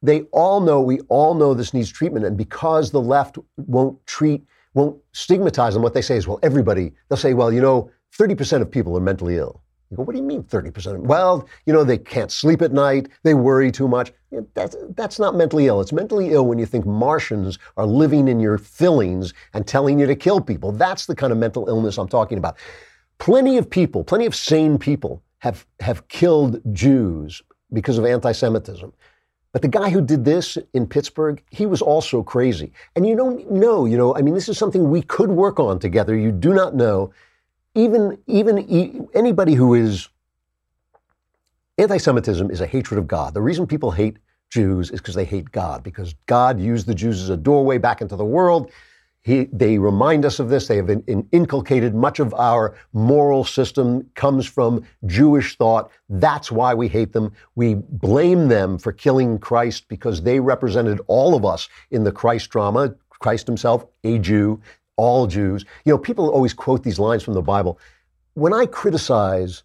They 0.00 0.22
all 0.32 0.60
know, 0.60 0.80
we 0.80 1.00
all 1.08 1.34
know 1.34 1.52
this 1.52 1.74
needs 1.74 1.92
treatment. 1.92 2.24
And 2.24 2.38
because 2.38 2.90
the 2.90 3.02
left 3.02 3.36
won't 3.58 4.04
treat, 4.06 4.46
won't 4.72 4.98
stigmatize 5.12 5.74
them, 5.74 5.82
what 5.82 5.92
they 5.92 6.02
say 6.02 6.16
is, 6.16 6.26
well, 6.26 6.38
everybody, 6.42 6.92
they'll 7.08 7.18
say, 7.18 7.34
well, 7.34 7.52
you 7.52 7.60
know, 7.60 7.90
30% 8.18 8.62
of 8.62 8.70
people 8.70 8.96
are 8.96 9.00
mentally 9.00 9.36
ill. 9.36 9.62
You 9.90 9.96
go, 9.96 10.02
what 10.02 10.12
do 10.12 10.18
you 10.18 10.26
mean 10.26 10.42
30%? 10.42 11.00
Well, 11.00 11.48
you 11.64 11.72
know, 11.72 11.84
they 11.84 11.98
can't 11.98 12.32
sleep 12.32 12.60
at 12.62 12.72
night, 12.72 13.08
they 13.22 13.34
worry 13.34 13.70
too 13.70 13.86
much. 13.86 14.12
That's, 14.54 14.76
that's 14.96 15.18
not 15.18 15.36
mentally 15.36 15.66
ill. 15.66 15.80
It's 15.80 15.92
mentally 15.92 16.32
ill 16.32 16.46
when 16.46 16.58
you 16.58 16.66
think 16.66 16.84
Martians 16.84 17.58
are 17.76 17.86
living 17.86 18.28
in 18.28 18.40
your 18.40 18.58
fillings 18.58 19.32
and 19.54 19.66
telling 19.66 19.98
you 19.98 20.06
to 20.06 20.16
kill 20.16 20.40
people. 20.40 20.72
That's 20.72 21.06
the 21.06 21.14
kind 21.14 21.32
of 21.32 21.38
mental 21.38 21.68
illness 21.68 21.98
I'm 21.98 22.08
talking 22.08 22.38
about. 22.38 22.56
Plenty 23.18 23.56
of 23.58 23.70
people, 23.70 24.02
plenty 24.02 24.26
of 24.26 24.34
sane 24.34 24.76
people 24.78 25.22
have, 25.38 25.64
have 25.80 26.06
killed 26.08 26.60
Jews 26.74 27.40
because 27.72 27.98
of 27.98 28.04
anti 28.04 28.32
Semitism. 28.32 28.92
But 29.52 29.62
the 29.62 29.68
guy 29.68 29.88
who 29.88 30.02
did 30.02 30.24
this 30.24 30.58
in 30.74 30.86
Pittsburgh, 30.86 31.42
he 31.50 31.64
was 31.64 31.80
also 31.80 32.22
crazy. 32.22 32.72
And 32.94 33.06
you 33.06 33.16
don't 33.16 33.50
know, 33.50 33.86
you 33.86 33.96
know, 33.96 34.14
I 34.14 34.20
mean, 34.20 34.34
this 34.34 34.50
is 34.50 34.58
something 34.58 34.90
we 34.90 35.00
could 35.00 35.30
work 35.30 35.58
on 35.58 35.78
together. 35.78 36.14
You 36.14 36.30
do 36.30 36.52
not 36.52 36.74
know 36.74 37.10
even 37.76 38.18
even 38.26 39.08
anybody 39.14 39.54
who 39.54 39.74
is 39.74 40.08
anti-Semitism 41.78 42.50
is 42.50 42.60
a 42.60 42.66
hatred 42.66 42.98
of 42.98 43.06
God. 43.06 43.34
The 43.34 43.42
reason 43.42 43.66
people 43.66 43.90
hate 43.90 44.16
Jews 44.48 44.90
is 44.90 45.00
because 45.00 45.14
they 45.14 45.24
hate 45.24 45.52
God, 45.52 45.82
because 45.82 46.14
God 46.26 46.58
used 46.58 46.86
the 46.86 46.94
Jews 46.94 47.20
as 47.22 47.28
a 47.30 47.36
doorway 47.36 47.78
back 47.78 48.00
into 48.00 48.16
the 48.16 48.24
world. 48.24 48.70
He, 49.22 49.48
they 49.52 49.76
remind 49.76 50.24
us 50.24 50.38
of 50.38 50.48
this. 50.48 50.68
They 50.68 50.76
have 50.76 50.88
in, 50.88 51.02
in 51.08 51.28
inculcated 51.32 51.94
much 51.94 52.20
of 52.20 52.32
our 52.34 52.76
moral 52.92 53.42
system 53.44 54.08
comes 54.14 54.46
from 54.46 54.86
Jewish 55.04 55.56
thought. 55.56 55.90
That's 56.08 56.52
why 56.52 56.74
we 56.74 56.86
hate 56.86 57.12
them. 57.12 57.32
We 57.56 57.74
blame 57.74 58.46
them 58.46 58.78
for 58.78 58.92
killing 58.92 59.38
Christ 59.40 59.88
because 59.88 60.22
they 60.22 60.38
represented 60.38 61.00
all 61.08 61.34
of 61.34 61.44
us 61.44 61.68
in 61.90 62.04
the 62.04 62.12
Christ 62.12 62.50
drama. 62.50 62.94
Christ 63.18 63.48
himself, 63.48 63.84
a 64.04 64.18
Jew, 64.18 64.60
all 64.96 65.26
Jews. 65.26 65.64
You 65.84 65.92
know, 65.92 65.98
people 65.98 66.28
always 66.28 66.54
quote 66.54 66.82
these 66.82 66.98
lines 66.98 67.22
from 67.22 67.34
the 67.34 67.42
Bible. 67.42 67.78
When 68.34 68.52
I 68.52 68.66
criticize 68.66 69.62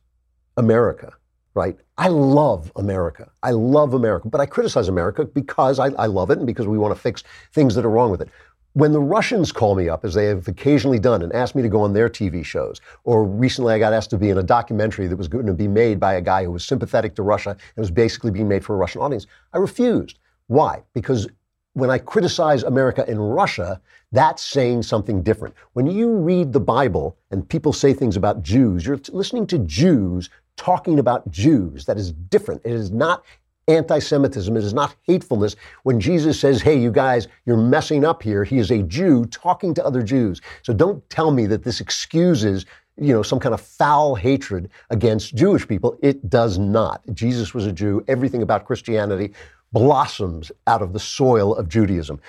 America, 0.57 1.13
right, 1.53 1.77
I 1.97 2.07
love 2.07 2.71
America. 2.75 3.29
I 3.43 3.51
love 3.51 3.93
America, 3.93 4.29
but 4.29 4.41
I 4.41 4.45
criticize 4.45 4.87
America 4.87 5.25
because 5.25 5.79
I, 5.79 5.87
I 5.93 6.05
love 6.05 6.29
it 6.29 6.37
and 6.37 6.47
because 6.47 6.67
we 6.67 6.77
want 6.77 6.95
to 6.95 7.01
fix 7.01 7.23
things 7.53 7.75
that 7.75 7.85
are 7.85 7.89
wrong 7.89 8.11
with 8.11 8.21
it. 8.21 8.29
When 8.73 8.93
the 8.93 9.01
Russians 9.01 9.51
call 9.51 9.75
me 9.75 9.89
up, 9.89 10.05
as 10.05 10.13
they 10.13 10.27
have 10.27 10.47
occasionally 10.47 10.99
done, 10.99 11.21
and 11.21 11.33
ask 11.33 11.55
me 11.55 11.61
to 11.61 11.67
go 11.67 11.81
on 11.81 11.91
their 11.91 12.07
TV 12.07 12.45
shows, 12.45 12.79
or 13.03 13.25
recently 13.25 13.73
I 13.73 13.79
got 13.79 13.91
asked 13.91 14.11
to 14.11 14.17
be 14.17 14.29
in 14.29 14.37
a 14.37 14.43
documentary 14.43 15.07
that 15.07 15.17
was 15.17 15.27
going 15.27 15.45
to 15.45 15.53
be 15.53 15.67
made 15.67 15.99
by 15.99 16.13
a 16.13 16.21
guy 16.21 16.45
who 16.45 16.51
was 16.51 16.63
sympathetic 16.63 17.13
to 17.15 17.23
Russia 17.23 17.49
and 17.49 17.83
was 17.83 17.91
basically 17.91 18.31
being 18.31 18.47
made 18.47 18.63
for 18.63 18.73
a 18.73 18.77
Russian 18.77 19.01
audience, 19.01 19.27
I 19.51 19.57
refused. 19.57 20.19
Why? 20.47 20.83
Because 20.93 21.27
when 21.73 21.89
I 21.89 21.97
criticize 21.97 22.63
America 22.63 23.09
in 23.09 23.19
Russia, 23.19 23.81
that's 24.11 24.43
saying 24.43 24.83
something 24.83 25.23
different. 25.23 25.55
When 25.73 25.87
you 25.87 26.13
read 26.15 26.51
the 26.51 26.59
Bible 26.59 27.17
and 27.31 27.47
people 27.47 27.71
say 27.71 27.93
things 27.93 28.17
about 28.17 28.43
Jews, 28.43 28.85
you're 28.85 28.99
listening 29.11 29.47
to 29.47 29.59
Jews 29.59 30.29
talking 30.57 30.99
about 30.99 31.29
Jews. 31.31 31.85
That 31.85 31.97
is 31.97 32.11
different. 32.11 32.61
It 32.65 32.73
is 32.73 32.91
not 32.91 33.23
anti 33.67 33.99
Semitism. 33.99 34.55
It 34.57 34.63
is 34.63 34.73
not 34.73 34.95
hatefulness. 35.03 35.55
When 35.83 35.99
Jesus 35.99 36.39
says, 36.39 36.61
hey, 36.61 36.77
you 36.77 36.91
guys, 36.91 37.27
you're 37.45 37.57
messing 37.57 38.03
up 38.03 38.21
here, 38.21 38.43
he 38.43 38.57
is 38.57 38.69
a 38.71 38.83
Jew 38.83 39.25
talking 39.25 39.73
to 39.75 39.85
other 39.85 40.03
Jews. 40.03 40.41
So 40.63 40.73
don't 40.73 41.07
tell 41.09 41.31
me 41.31 41.45
that 41.47 41.63
this 41.63 41.79
excuses 41.79 42.65
you 42.97 43.13
know, 43.13 43.23
some 43.23 43.39
kind 43.39 43.53
of 43.53 43.61
foul 43.61 44.15
hatred 44.15 44.69
against 44.89 45.33
Jewish 45.33 45.67
people. 45.67 45.97
It 46.01 46.29
does 46.29 46.57
not. 46.57 47.01
Jesus 47.13 47.53
was 47.53 47.65
a 47.65 47.71
Jew. 47.71 48.03
Everything 48.07 48.41
about 48.41 48.65
Christianity 48.65 49.33
blossoms 49.71 50.51
out 50.67 50.81
of 50.81 50.93
the 50.93 50.99
soil 50.99 51.55
of 51.55 51.67
Judaism. 51.69 52.19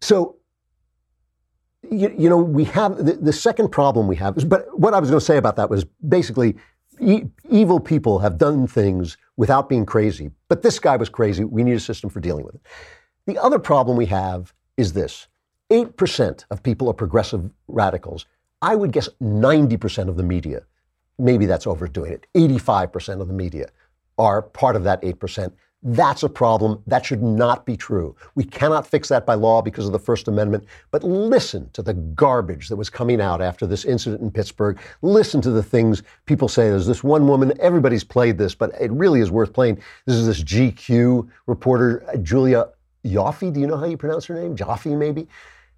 So, 0.00 0.36
you, 1.90 2.14
you 2.16 2.28
know, 2.28 2.38
we 2.38 2.64
have 2.64 2.96
the, 2.96 3.12
the, 3.14 3.32
second 3.32 3.70
problem 3.70 4.06
we 4.06 4.16
have 4.16 4.36
is, 4.36 4.44
but 4.44 4.78
what 4.78 4.94
I 4.94 5.00
was 5.00 5.10
going 5.10 5.20
to 5.20 5.24
say 5.24 5.36
about 5.36 5.56
that 5.56 5.68
was 5.68 5.84
basically 6.08 6.56
e- 7.00 7.24
evil 7.50 7.80
people 7.80 8.18
have 8.18 8.38
done 8.38 8.66
things 8.66 9.16
without 9.36 9.68
being 9.68 9.84
crazy. 9.84 10.30
But 10.48 10.62
this 10.62 10.78
guy 10.78 10.96
was 10.96 11.08
crazy. 11.08 11.44
We 11.44 11.62
need 11.62 11.74
a 11.74 11.80
system 11.80 12.10
for 12.10 12.20
dealing 12.20 12.44
with 12.44 12.54
it. 12.54 12.60
The 13.26 13.38
other 13.38 13.58
problem 13.58 13.96
we 13.96 14.06
have 14.06 14.52
is 14.76 14.92
this 14.92 15.28
8% 15.70 16.44
of 16.50 16.62
people 16.62 16.88
are 16.88 16.94
progressive 16.94 17.50
radicals. 17.68 18.26
I 18.62 18.74
would 18.74 18.92
guess 18.92 19.08
90% 19.22 20.08
of 20.08 20.16
the 20.16 20.22
media, 20.22 20.62
maybe 21.18 21.46
that's 21.46 21.66
overdoing 21.66 22.12
it, 22.12 22.26
85% 22.34 23.20
of 23.20 23.28
the 23.28 23.34
media 23.34 23.68
are 24.18 24.42
part 24.42 24.76
of 24.76 24.84
that 24.84 25.02
8%. 25.02 25.52
That's 25.86 26.22
a 26.22 26.30
problem. 26.30 26.82
That 26.86 27.04
should 27.04 27.22
not 27.22 27.66
be 27.66 27.76
true. 27.76 28.16
We 28.36 28.44
cannot 28.44 28.86
fix 28.86 29.10
that 29.10 29.26
by 29.26 29.34
law 29.34 29.60
because 29.60 29.84
of 29.84 29.92
the 29.92 29.98
First 29.98 30.28
Amendment. 30.28 30.64
But 30.90 31.04
listen 31.04 31.68
to 31.74 31.82
the 31.82 31.92
garbage 31.92 32.68
that 32.68 32.76
was 32.76 32.88
coming 32.88 33.20
out 33.20 33.42
after 33.42 33.66
this 33.66 33.84
incident 33.84 34.22
in 34.22 34.30
Pittsburgh. 34.30 34.80
Listen 35.02 35.42
to 35.42 35.50
the 35.50 35.62
things 35.62 36.02
people 36.24 36.48
say. 36.48 36.70
There's 36.70 36.86
this 36.86 37.04
one 37.04 37.28
woman, 37.28 37.52
everybody's 37.60 38.02
played 38.02 38.38
this, 38.38 38.54
but 38.54 38.72
it 38.80 38.90
really 38.92 39.20
is 39.20 39.30
worth 39.30 39.52
playing. 39.52 39.76
This 40.06 40.16
is 40.16 40.26
this 40.26 40.42
GQ 40.42 41.28
reporter, 41.46 42.02
uh, 42.08 42.16
Julia 42.16 42.70
Ioffe. 43.04 43.52
Do 43.52 43.60
you 43.60 43.66
know 43.66 43.76
how 43.76 43.84
you 43.84 43.98
pronounce 43.98 44.24
her 44.24 44.34
name? 44.34 44.56
Jaffe, 44.56 44.96
maybe? 44.96 45.28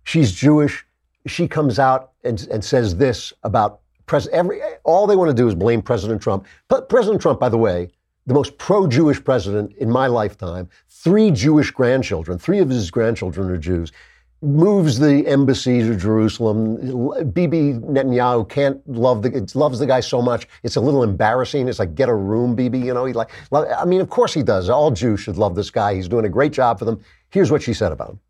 She's 0.05 0.31
Jewish. 0.31 0.87
She 1.27 1.49
comes 1.49 1.81
out 1.81 2.13
and, 2.23 2.47
and 2.53 2.65
says 2.65 2.95
this 2.95 3.33
about 3.43 3.81
Pres- 4.07 4.29
every, 4.29 4.61
all 4.85 5.09
they 5.09 5.17
want 5.17 5.31
to 5.31 5.35
do 5.35 5.49
is 5.49 5.55
blame 5.57 5.83
President 5.83 6.23
Trump. 6.23 6.47
But 6.69 6.89
President 6.89 7.21
Trump, 7.21 7.41
by 7.41 7.49
the 7.49 7.59
way, 7.59 7.91
the 8.27 8.35
most 8.35 8.59
pro 8.59 8.87
Jewish 8.87 9.23
president 9.23 9.73
in 9.77 9.91
my 9.91 10.07
lifetime, 10.07 10.69
three 10.89 11.31
Jewish 11.31 11.71
grandchildren, 11.71 12.39
three 12.39 12.59
of 12.59 12.69
his 12.69 12.91
grandchildren 12.91 13.51
are 13.51 13.57
Jews, 13.57 13.93
moves 14.43 14.99
the 14.99 15.27
embassy 15.27 15.81
to 15.81 15.97
Jerusalem. 15.97 16.77
Bibi 17.33 17.75
Netanyahu 17.75 18.49
can't 18.49 18.87
love 18.89 19.23
the 19.23 19.51
loves 19.55 19.79
the 19.79 19.87
guy 19.87 20.01
so 20.01 20.21
much. 20.21 20.47
It's 20.63 20.77
a 20.77 20.81
little 20.81 21.03
embarrassing. 21.03 21.69
It's 21.69 21.79
like 21.79 21.95
get 21.95 22.09
a 22.09 22.15
room, 22.15 22.55
Bibi. 22.55 22.79
You 22.79 22.95
know, 22.95 23.05
he 23.05 23.13
like. 23.13 23.31
I 23.53 23.85
mean, 23.85 24.01
of 24.01 24.11
course 24.11 24.35
he 24.35 24.43
does. 24.43 24.69
All 24.69 24.91
Jews 24.91 25.21
should 25.21 25.39
love 25.39 25.55
this 25.55 25.71
guy. 25.71 25.95
He's 25.95 26.09
doing 26.09 26.25
a 26.27 26.29
great 26.29 26.53
job 26.53 26.79
for 26.79 26.85
them. 26.85 27.01
Here's 27.31 27.51
what 27.51 27.63
she 27.63 27.73
said 27.73 27.93
about 27.93 28.11
him. 28.11 28.21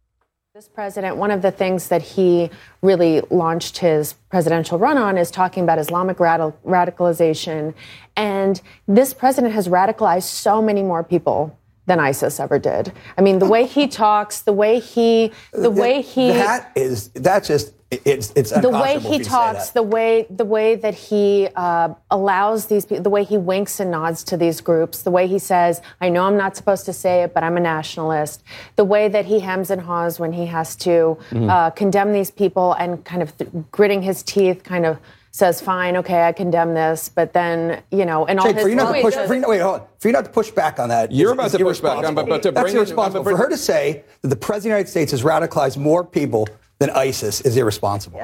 This 0.55 0.69
president, 0.69 1.19
one 1.19 1.31
of 1.31 1.43
the 1.43 1.51
things 1.51 1.89
that 1.89 2.01
he 2.01 2.49
really 2.81 3.21
launched 3.29 3.77
his 3.77 4.15
presidential 4.31 4.79
run 4.79 4.97
on 4.97 5.19
is 5.19 5.31
talking 5.31 5.65
about 5.65 5.79
Islamic 5.79 6.17
radicalization. 6.17 7.75
And 8.17 8.61
this 8.89 9.13
president 9.13 9.55
has 9.55 9.69
radicalized 9.69 10.25
so 10.25 10.63
many 10.63 10.83
more 10.83 11.05
people 11.05 11.59
than 11.87 12.01
ISIS 12.01 12.41
ever 12.41 12.59
did. 12.59 12.93
I 13.17 13.23
mean, 13.23 13.39
the 13.39 13.47
way 13.47 13.67
he 13.67 13.87
talks, 13.87 14.43
the 14.43 14.53
way 14.53 14.81
he, 14.81 15.33
the 15.53 15.71
way 15.71 16.03
he. 16.03 16.29
That 16.29 16.73
is, 16.75 17.09
that's 17.11 17.47
just 17.47 17.73
it's 17.91 18.33
it's 18.35 18.51
the 18.51 18.69
way 18.69 18.99
he 18.99 19.21
talks, 19.21 19.71
the 19.71 19.83
way 19.83 20.27
the 20.29 20.45
way 20.45 20.75
that 20.75 20.95
he 20.95 21.49
uh, 21.55 21.95
allows 22.11 22.67
these 22.67 22.85
people, 22.85 23.05
the 23.05 23.11
way 23.11 23.23
he 23.23 23.39
winks 23.39 23.79
and 23.79 23.93
nods 23.93 24.25
to 24.25 24.37
these 24.37 24.61
groups, 24.61 25.03
the 25.03 25.11
way 25.13 25.29
he 25.29 25.39
says, 25.39 25.81
"I 26.01 26.09
know 26.09 26.25
I'm 26.25 26.37
not 26.37 26.57
supposed 26.57 26.85
to 26.87 26.93
say 26.93 27.23
it, 27.23 27.33
but 27.33 27.45
I'm 27.45 27.57
a 27.57 27.61
nationalist," 27.61 28.43
the 28.75 28.85
way 28.85 29.07
that 29.07 29.27
he 29.27 29.39
hems 29.39 29.71
and 29.71 29.81
haws 29.81 30.19
when 30.19 30.33
he 30.33 30.47
has 30.47 30.75
to 30.77 30.91
mm-hmm. 31.31 31.49
uh, 31.49 31.71
condemn 31.71 32.13
these 32.13 32.33
people 32.33 32.73
and 32.73 33.05
kind 33.05 33.23
of 33.23 33.39
th- 33.39 33.51
gritting 33.71 34.03
his 34.03 34.25
teeth, 34.25 34.65
kind 34.65 34.85
of 34.85 34.99
says, 35.37 35.61
"Fine, 35.61 35.99
okay, 35.99 36.23
I 36.23 36.33
condemn 36.33 36.73
this," 36.73 37.09
but 37.09 37.33
then 37.33 37.83
you 37.91 38.07
know, 38.07 38.27
and 38.27 38.41
all 38.41 38.47
Jake, 38.47 38.57
his 38.57 38.65
for 38.65 38.69
you 38.71 38.75
not 38.75 38.95
to 38.95 39.03
push, 39.03 39.15
for 39.15 39.35
you, 39.35 39.45
wait, 39.47 39.61
hold 39.61 39.81
on. 39.81 39.87
For 39.99 40.09
you 40.09 40.13
not 40.13 40.25
to 40.25 40.31
push 40.31 40.51
back 40.51 40.79
on 40.79 40.89
that, 40.89 41.13
you're 41.13 41.29
is, 41.29 41.33
about 41.35 41.47
is 41.47 41.53
to 41.53 41.59
push 41.59 41.81
back 41.81 42.05
on, 42.05 42.15
but, 42.15 42.27
but 42.27 42.43
to 42.43 42.51
that's 42.51 42.65
bring 42.65 42.77
irresponsible. 42.77 43.29
In, 43.29 43.37
for 43.37 43.43
her 43.43 43.51
to 43.51 43.57
say 43.57 44.05
that 44.23 44.29
the 44.29 44.37
president 44.37 44.57
of 44.57 44.63
the 44.63 44.69
United 44.69 44.91
States 44.91 45.11
has 45.11 45.23
radicalized 45.23 45.77
more 45.77 46.05
people 46.05 46.49
than 46.79 46.91
ISIS 46.91 47.43
is 47.43 47.57
irresponsible. 47.57 48.21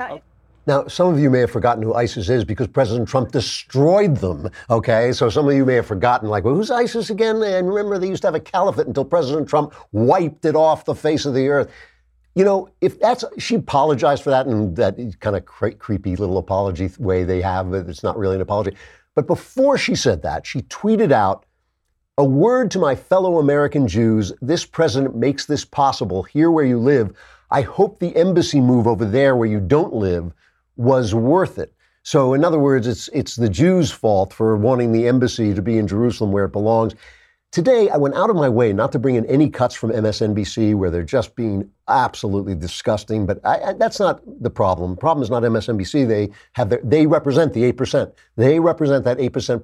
Now, 0.65 0.87
some 0.87 1.13
of 1.13 1.19
you 1.19 1.29
may 1.29 1.41
have 1.41 1.51
forgotten 1.51 1.83
who 1.83 1.93
ISIS 1.93 2.29
is 2.29 2.45
because 2.45 2.69
President 2.69 3.09
Trump 3.09 3.33
destroyed 3.33 4.17
them. 4.17 4.49
Okay, 4.71 5.11
so 5.13 5.29
some 5.29 5.49
of 5.49 5.55
you 5.55 5.65
may 5.65 5.75
have 5.75 5.87
forgotten, 5.87 6.29
like, 6.29 6.45
well, 6.45 6.55
who's 6.55 6.71
ISIS 6.71 7.11
again? 7.11 7.43
And 7.43 7.69
remember, 7.69 7.99
they 7.99 8.07
used 8.07 8.23
to 8.23 8.29
have 8.29 8.37
a 8.37 8.41
caliphate 8.41 8.87
until 8.87 9.05
President 9.05 9.49
Trump 9.49 9.75
wiped 9.91 10.45
it 10.45 10.55
off 10.55 10.85
the 10.85 10.95
face 10.95 11.27
of 11.27 11.35
the 11.35 11.49
earth. 11.49 11.69
You 12.35 12.45
know, 12.45 12.71
if 12.81 12.99
that's 12.99 13.25
she 13.39 13.57
apologized 13.57 14.23
for 14.23 14.31
that 14.31 14.47
in 14.47 14.75
that 14.75 14.97
kind 15.21 15.37
of 15.37 15.45
cre- 15.45 15.71
creepy 15.71 16.17
little 16.17 16.39
apology 16.39 16.91
way 16.99 17.25
they 17.25 17.43
have, 17.43 17.73
it's 17.75 18.03
not 18.03 18.17
really 18.17 18.37
an 18.37 18.41
apology. 18.41 18.77
But 19.15 19.27
before 19.27 19.77
she 19.77 19.95
said 19.95 20.23
that, 20.23 20.47
she 20.47 20.63
tweeted 20.63 21.13
out 21.13 21.45
a 22.17 22.25
word 22.25 22.71
to 22.71 22.79
my 22.79 22.95
fellow 22.95 23.39
American 23.39 23.87
Jews. 23.87 24.33
This 24.41 24.65
president 24.65 25.15
makes 25.15 25.45
this 25.45 25.65
possible 25.65 26.23
here 26.23 26.51
where 26.51 26.65
you 26.65 26.79
live. 26.79 27.15
I 27.51 27.63
hope 27.63 27.99
the 27.99 28.17
embassy 28.17 28.61
move 28.61 28.87
over 28.87 29.05
there 29.05 29.37
where 29.37 29.49
you 29.49 29.61
don't 29.61 29.93
live 29.93 30.33
was 30.77 31.15
worth 31.15 31.59
it. 31.59 31.75
So, 32.03 32.35
in 32.35 32.45
other 32.45 32.59
words, 32.59 32.87
it's, 32.87 33.09
it's 33.09 33.37
the 33.37 33.49
Jews' 33.49 33.91
fault 33.91 34.33
for 34.33 34.57
wanting 34.57 34.93
the 34.93 35.07
embassy 35.07 35.55
to 35.55 35.63
be 35.63 35.79
in 35.79 35.87
Jerusalem 35.87 36.33
where 36.33 36.47
it 36.47 36.53
belongs. 36.53 36.95
Today, 37.53 37.91
I 37.91 37.99
went 37.99 38.15
out 38.15 38.31
of 38.31 38.37
my 38.37 38.49
way 38.49 38.73
not 38.73 38.93
to 38.93 38.99
bring 38.99 39.17
in 39.17 39.27
any 39.27 39.51
cuts 39.51 39.75
from 39.75 39.91
MSNBC 39.91 40.75
where 40.75 40.91
they're 40.91 41.03
just 41.03 41.37
being 41.37 41.71
absolutely 41.87 42.55
disgusting, 42.55 43.27
but 43.27 43.45
I, 43.45 43.61
I, 43.61 43.73
that's 43.75 44.01
not 44.01 44.23
the 44.43 44.49
problem. 44.49 44.93
The 44.93 44.97
problem 44.97 45.23
is 45.23 45.29
not 45.29 45.43
MSNBC. 45.43 46.09
They 46.09 46.31
have 46.55 46.71
their, 46.71 46.81
they 46.83 47.07
represent 47.07 47.53
the 47.53 47.65
eight 47.65 47.77
percent. 47.77 48.15
They 48.37 48.59
represent 48.59 49.05
that 49.05 49.21
eight 49.21 49.35
percent, 49.35 49.63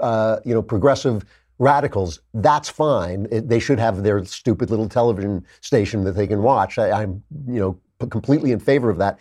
uh, 0.00 0.38
you 0.44 0.54
know, 0.54 0.60
progressive 0.60 1.24
radicals. 1.60 2.20
That's 2.34 2.68
fine. 2.68 3.28
It, 3.30 3.48
they 3.48 3.60
should 3.60 3.78
have 3.78 4.02
their 4.02 4.24
stupid 4.24 4.70
little 4.70 4.88
television 4.88 5.46
station 5.60 6.02
that 6.02 6.16
they 6.16 6.26
can 6.26 6.42
watch. 6.42 6.78
I, 6.78 7.02
I'm, 7.02 7.22
you 7.46 7.60
know, 7.60 8.08
completely 8.08 8.50
in 8.50 8.58
favor 8.58 8.90
of 8.90 8.98
that. 8.98 9.20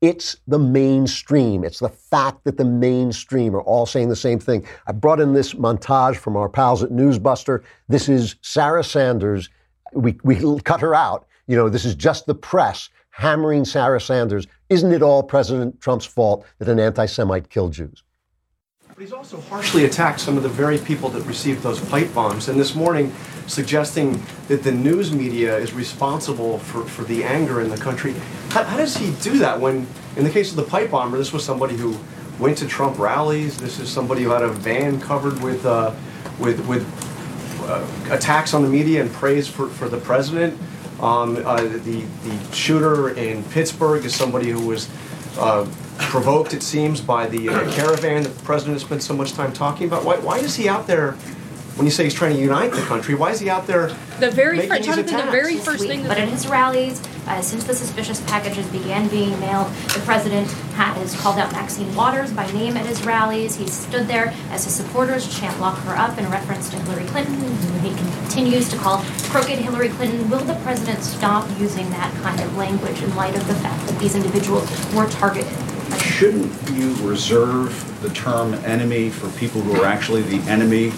It's 0.00 0.38
the 0.46 0.58
mainstream. 0.58 1.62
It's 1.62 1.78
the 1.78 1.90
fact 1.90 2.44
that 2.44 2.56
the 2.56 2.64
mainstream 2.64 3.54
are 3.54 3.60
all 3.60 3.84
saying 3.84 4.08
the 4.08 4.16
same 4.16 4.38
thing. 4.38 4.66
I 4.86 4.92
brought 4.92 5.20
in 5.20 5.34
this 5.34 5.52
montage 5.52 6.16
from 6.16 6.36
our 6.38 6.48
pals 6.48 6.82
at 6.82 6.90
Newsbuster. 6.90 7.62
This 7.88 8.08
is 8.08 8.36
Sarah 8.40 8.82
Sanders. 8.82 9.50
We, 9.92 10.18
we 10.24 10.60
cut 10.60 10.80
her 10.80 10.94
out. 10.94 11.26
You 11.46 11.56
know, 11.56 11.68
this 11.68 11.84
is 11.84 11.94
just 11.94 12.24
the 12.24 12.34
press 12.34 12.88
hammering 13.10 13.66
Sarah 13.66 14.00
Sanders. 14.00 14.46
Isn't 14.70 14.92
it 14.92 15.02
all 15.02 15.22
President 15.22 15.78
Trump's 15.82 16.06
fault 16.06 16.46
that 16.58 16.68
an 16.68 16.80
anti 16.80 17.04
Semite 17.04 17.50
killed 17.50 17.72
Jews? 17.72 18.02
But 19.00 19.06
he's 19.06 19.14
also 19.14 19.40
harshly 19.40 19.86
attacked 19.86 20.20
some 20.20 20.36
of 20.36 20.42
the 20.42 20.50
very 20.50 20.76
people 20.76 21.08
that 21.08 21.22
received 21.22 21.62
those 21.62 21.80
pipe 21.88 22.12
bombs. 22.12 22.50
And 22.50 22.60
this 22.60 22.74
morning, 22.74 23.14
suggesting 23.46 24.22
that 24.48 24.62
the 24.62 24.72
news 24.72 25.10
media 25.10 25.56
is 25.56 25.72
responsible 25.72 26.58
for, 26.58 26.84
for 26.84 27.04
the 27.04 27.24
anger 27.24 27.62
in 27.62 27.70
the 27.70 27.78
country. 27.78 28.12
How, 28.50 28.62
how 28.62 28.76
does 28.76 28.94
he 28.98 29.12
do 29.22 29.38
that 29.38 29.58
when, 29.58 29.86
in 30.16 30.24
the 30.24 30.28
case 30.28 30.50
of 30.50 30.56
the 30.56 30.64
pipe 30.64 30.90
bomber, 30.90 31.16
this 31.16 31.32
was 31.32 31.42
somebody 31.42 31.78
who 31.78 31.96
went 32.38 32.58
to 32.58 32.68
Trump 32.68 32.98
rallies. 32.98 33.56
This 33.56 33.78
is 33.78 33.88
somebody 33.88 34.22
who 34.22 34.28
had 34.32 34.42
a 34.42 34.50
van 34.50 35.00
covered 35.00 35.42
with 35.42 35.64
uh, 35.64 35.94
with 36.38 36.60
with 36.66 36.84
uh, 37.70 38.14
attacks 38.14 38.52
on 38.52 38.60
the 38.60 38.68
media 38.68 39.00
and 39.00 39.10
praise 39.10 39.48
for, 39.48 39.68
for 39.68 39.88
the 39.88 39.96
president. 39.96 40.60
Um, 41.00 41.38
uh, 41.38 41.62
the 41.62 42.04
the 42.04 42.52
shooter 42.52 43.14
in 43.16 43.44
Pittsburgh 43.44 44.04
is 44.04 44.14
somebody 44.14 44.50
who 44.50 44.66
was 44.66 44.90
uh, 45.38 45.66
provoked, 46.08 46.54
it 46.54 46.62
seems, 46.62 47.00
by 47.00 47.26
the 47.26 47.48
uh, 47.48 47.72
caravan 47.72 48.22
that 48.22 48.36
the 48.36 48.42
president 48.42 48.74
has 48.74 48.82
spent 48.82 49.02
so 49.02 49.14
much 49.14 49.32
time 49.32 49.52
talking 49.52 49.86
about. 49.86 50.04
Why, 50.04 50.18
why 50.18 50.38
is 50.38 50.54
he 50.54 50.68
out 50.68 50.86
there? 50.86 51.12
When 51.76 51.86
you 51.86 51.92
say 51.92 52.04
he's 52.04 52.14
trying 52.14 52.34
to 52.34 52.40
unite 52.40 52.72
the 52.72 52.82
country, 52.82 53.14
why 53.14 53.30
is 53.30 53.40
he 53.40 53.48
out 53.48 53.66
there? 53.66 53.88
The 54.18 54.30
very 54.30 54.68
first, 54.68 54.82
these 54.82 54.96
the 54.96 55.28
very 55.30 55.56
first 55.56 55.86
thing. 55.86 56.02
But 56.02 56.08
That 56.08 56.18
at 56.18 56.28
his 56.28 56.46
rallies, 56.46 57.00
uh, 57.26 57.40
since 57.40 57.64
the 57.64 57.74
suspicious 57.74 58.20
packages 58.22 58.66
began 58.66 59.08
being 59.08 59.38
mailed, 59.40 59.68
the 59.94 60.00
president 60.00 60.50
has 60.74 61.18
called 61.20 61.38
out 61.38 61.52
Maxine 61.52 61.94
Waters 61.94 62.32
by 62.32 62.50
name 62.50 62.76
at 62.76 62.84
his 62.84 63.02
rallies. 63.06 63.56
He's 63.56 63.72
stood 63.72 64.08
there 64.08 64.34
as 64.50 64.64
his 64.64 64.74
supporters 64.74 65.32
chant 65.38 65.58
"Lock 65.58 65.78
her 65.84 65.96
up" 65.96 66.18
in 66.18 66.28
reference 66.28 66.68
to 66.70 66.76
Hillary 66.80 67.06
Clinton, 67.06 67.36
who 67.36 67.88
he 67.88 67.94
continues 67.96 68.68
to 68.70 68.76
call 68.76 68.98
crooked 69.30 69.58
Hillary 69.58 69.88
Clinton. 69.90 70.28
Will 70.28 70.40
the 70.40 70.56
president 70.56 71.02
stop 71.02 71.48
using 71.58 71.88
that 71.90 72.12
kind 72.22 72.40
of 72.40 72.54
language 72.58 73.00
in 73.02 73.14
light 73.16 73.36
of 73.36 73.46
the 73.46 73.54
fact 73.54 73.86
that 73.86 73.98
these 73.98 74.16
individuals 74.16 74.68
were 74.92 75.08
targeted? 75.08 75.56
Shouldn't 76.10 76.52
you 76.72 76.94
reserve 76.96 77.98
the 78.02 78.10
term 78.10 78.52
enemy 78.66 79.08
for 79.08 79.30
people 79.38 79.62
who 79.62 79.80
are 79.80 79.86
actually 79.86 80.20
the 80.20 80.38
enemy 80.50 80.88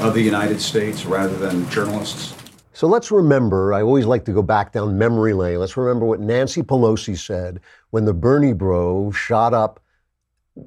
of 0.00 0.14
the 0.14 0.20
United 0.20 0.60
States 0.60 1.04
rather 1.04 1.36
than 1.36 1.68
journalists? 1.70 2.34
So 2.72 2.88
let's 2.88 3.12
remember, 3.12 3.72
I 3.72 3.82
always 3.82 4.04
like 4.04 4.24
to 4.24 4.32
go 4.32 4.42
back 4.42 4.72
down 4.72 4.98
memory 4.98 5.32
lane. 5.32 5.60
Let's 5.60 5.76
remember 5.76 6.06
what 6.06 6.18
Nancy 6.18 6.62
Pelosi 6.62 7.16
said 7.16 7.60
when 7.90 8.04
the 8.04 8.14
Bernie 8.14 8.52
bro 8.52 9.12
shot 9.12 9.54
up 9.54 9.78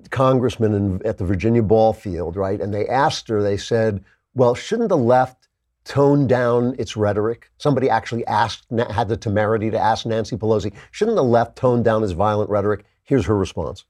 congressmen 0.09 0.73
in, 0.73 1.05
at 1.05 1.17
the 1.17 1.25
Virginia 1.25 1.63
ball 1.63 1.91
field, 1.91 2.37
right? 2.37 2.61
And 2.61 2.73
they 2.73 2.87
asked 2.87 3.27
her, 3.27 3.43
they 3.43 3.57
said, 3.57 4.05
well, 4.35 4.55
shouldn't 4.55 4.89
the 4.89 4.97
left 4.97 5.49
tone 5.83 6.27
down 6.27 6.75
its 6.79 6.95
rhetoric? 6.95 7.51
Somebody 7.57 7.89
actually 7.89 8.25
asked, 8.27 8.67
had 8.89 9.09
the 9.09 9.17
temerity 9.17 9.69
to 9.71 9.79
ask 9.79 10.05
Nancy 10.05 10.37
Pelosi, 10.37 10.71
shouldn't 10.91 11.17
the 11.17 11.23
left 11.23 11.57
tone 11.57 11.83
down 11.83 12.03
its 12.03 12.13
violent 12.13 12.49
rhetoric? 12.49 12.85
Here's 13.07 13.25
her 13.25 13.37
response. 13.37 13.85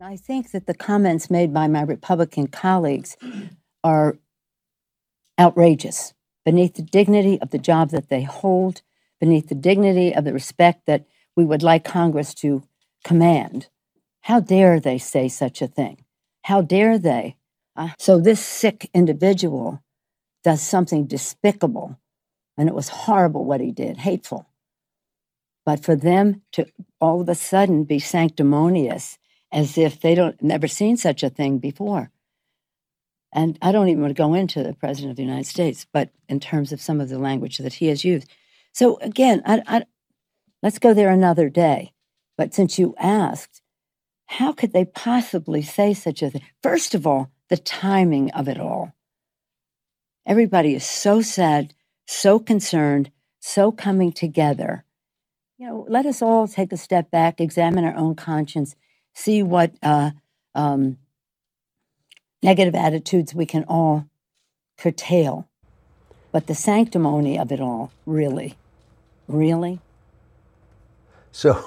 I 0.00 0.16
think 0.16 0.52
that 0.52 0.66
the 0.66 0.74
comments 0.74 1.30
made 1.30 1.52
by 1.52 1.66
my 1.66 1.82
Republican 1.82 2.46
colleagues 2.46 3.16
are 3.82 4.18
outrageous, 5.38 6.14
beneath 6.44 6.74
the 6.74 6.82
dignity 6.82 7.40
of 7.40 7.50
the 7.50 7.58
job 7.58 7.90
that 7.90 8.08
they 8.08 8.22
hold, 8.22 8.82
beneath 9.18 9.48
the 9.48 9.54
dignity 9.54 10.14
of 10.14 10.24
the 10.24 10.32
respect 10.32 10.86
that 10.86 11.06
we 11.36 11.44
would 11.44 11.62
like 11.62 11.84
Congress 11.84 12.32
to 12.34 12.62
command. 13.02 13.68
How 14.22 14.40
dare 14.40 14.78
they 14.78 14.98
say 14.98 15.28
such 15.28 15.60
a 15.60 15.66
thing? 15.66 16.04
How 16.42 16.62
dare 16.62 16.98
they? 16.98 17.36
Uh, 17.76 17.90
so, 17.98 18.20
this 18.20 18.40
sick 18.40 18.88
individual 18.94 19.82
does 20.44 20.62
something 20.62 21.06
despicable, 21.06 21.98
and 22.56 22.68
it 22.68 22.74
was 22.74 22.88
horrible 22.88 23.44
what 23.44 23.60
he 23.60 23.72
did, 23.72 23.96
hateful. 23.96 24.46
But 25.64 25.84
for 25.84 25.96
them 25.96 26.42
to 26.52 26.66
all 27.00 27.20
of 27.20 27.28
a 27.28 27.34
sudden 27.34 27.84
be 27.84 27.98
sanctimonious 27.98 29.18
as 29.50 29.78
if 29.78 30.00
they 30.00 30.14
don't 30.14 30.42
never 30.42 30.68
seen 30.68 30.96
such 30.96 31.22
a 31.22 31.30
thing 31.30 31.58
before. 31.58 32.10
And 33.32 33.58
I 33.60 33.72
don't 33.72 33.88
even 33.88 34.02
want 34.02 34.16
to 34.16 34.22
go 34.22 34.34
into 34.34 34.62
the 34.62 34.74
president 34.74 35.10
of 35.10 35.16
the 35.16 35.22
United 35.22 35.46
States, 35.46 35.86
but 35.92 36.10
in 36.28 36.38
terms 36.38 36.72
of 36.72 36.80
some 36.80 37.00
of 37.00 37.08
the 37.08 37.18
language 37.18 37.58
that 37.58 37.74
he 37.74 37.86
has 37.86 38.04
used. 38.04 38.28
So 38.72 38.98
again, 39.00 39.42
I, 39.44 39.62
I, 39.66 39.82
let's 40.62 40.78
go 40.78 40.94
there 40.94 41.10
another 41.10 41.48
day. 41.48 41.92
But 42.36 42.54
since 42.54 42.78
you 42.78 42.94
asked, 42.98 43.62
how 44.26 44.52
could 44.52 44.72
they 44.72 44.84
possibly 44.84 45.62
say 45.62 45.94
such 45.94 46.22
a 46.22 46.30
thing? 46.30 46.42
First 46.62 46.94
of 46.94 47.06
all, 47.06 47.30
the 47.48 47.56
timing 47.56 48.30
of 48.32 48.48
it 48.48 48.58
all. 48.58 48.92
Everybody 50.26 50.74
is 50.74 50.84
so 50.84 51.20
sad, 51.20 51.74
so 52.06 52.38
concerned, 52.38 53.10
so 53.40 53.70
coming 53.70 54.12
together. 54.12 54.84
You 55.56 55.68
know, 55.68 55.86
let 55.88 56.04
us 56.04 56.20
all 56.20 56.48
take 56.48 56.72
a 56.72 56.76
step 56.76 57.12
back, 57.12 57.40
examine 57.40 57.84
our 57.84 57.94
own 57.94 58.16
conscience, 58.16 58.74
see 59.12 59.40
what 59.40 59.72
uh, 59.82 60.10
um, 60.54 60.98
negative 62.42 62.74
attitudes 62.74 63.34
we 63.34 63.46
can 63.46 63.64
all 63.68 64.06
curtail. 64.76 65.48
But 66.32 66.48
the 66.48 66.56
sanctimony 66.56 67.38
of 67.38 67.52
it 67.52 67.60
all, 67.60 67.92
really, 68.04 68.56
really. 69.28 69.78
So, 71.30 71.64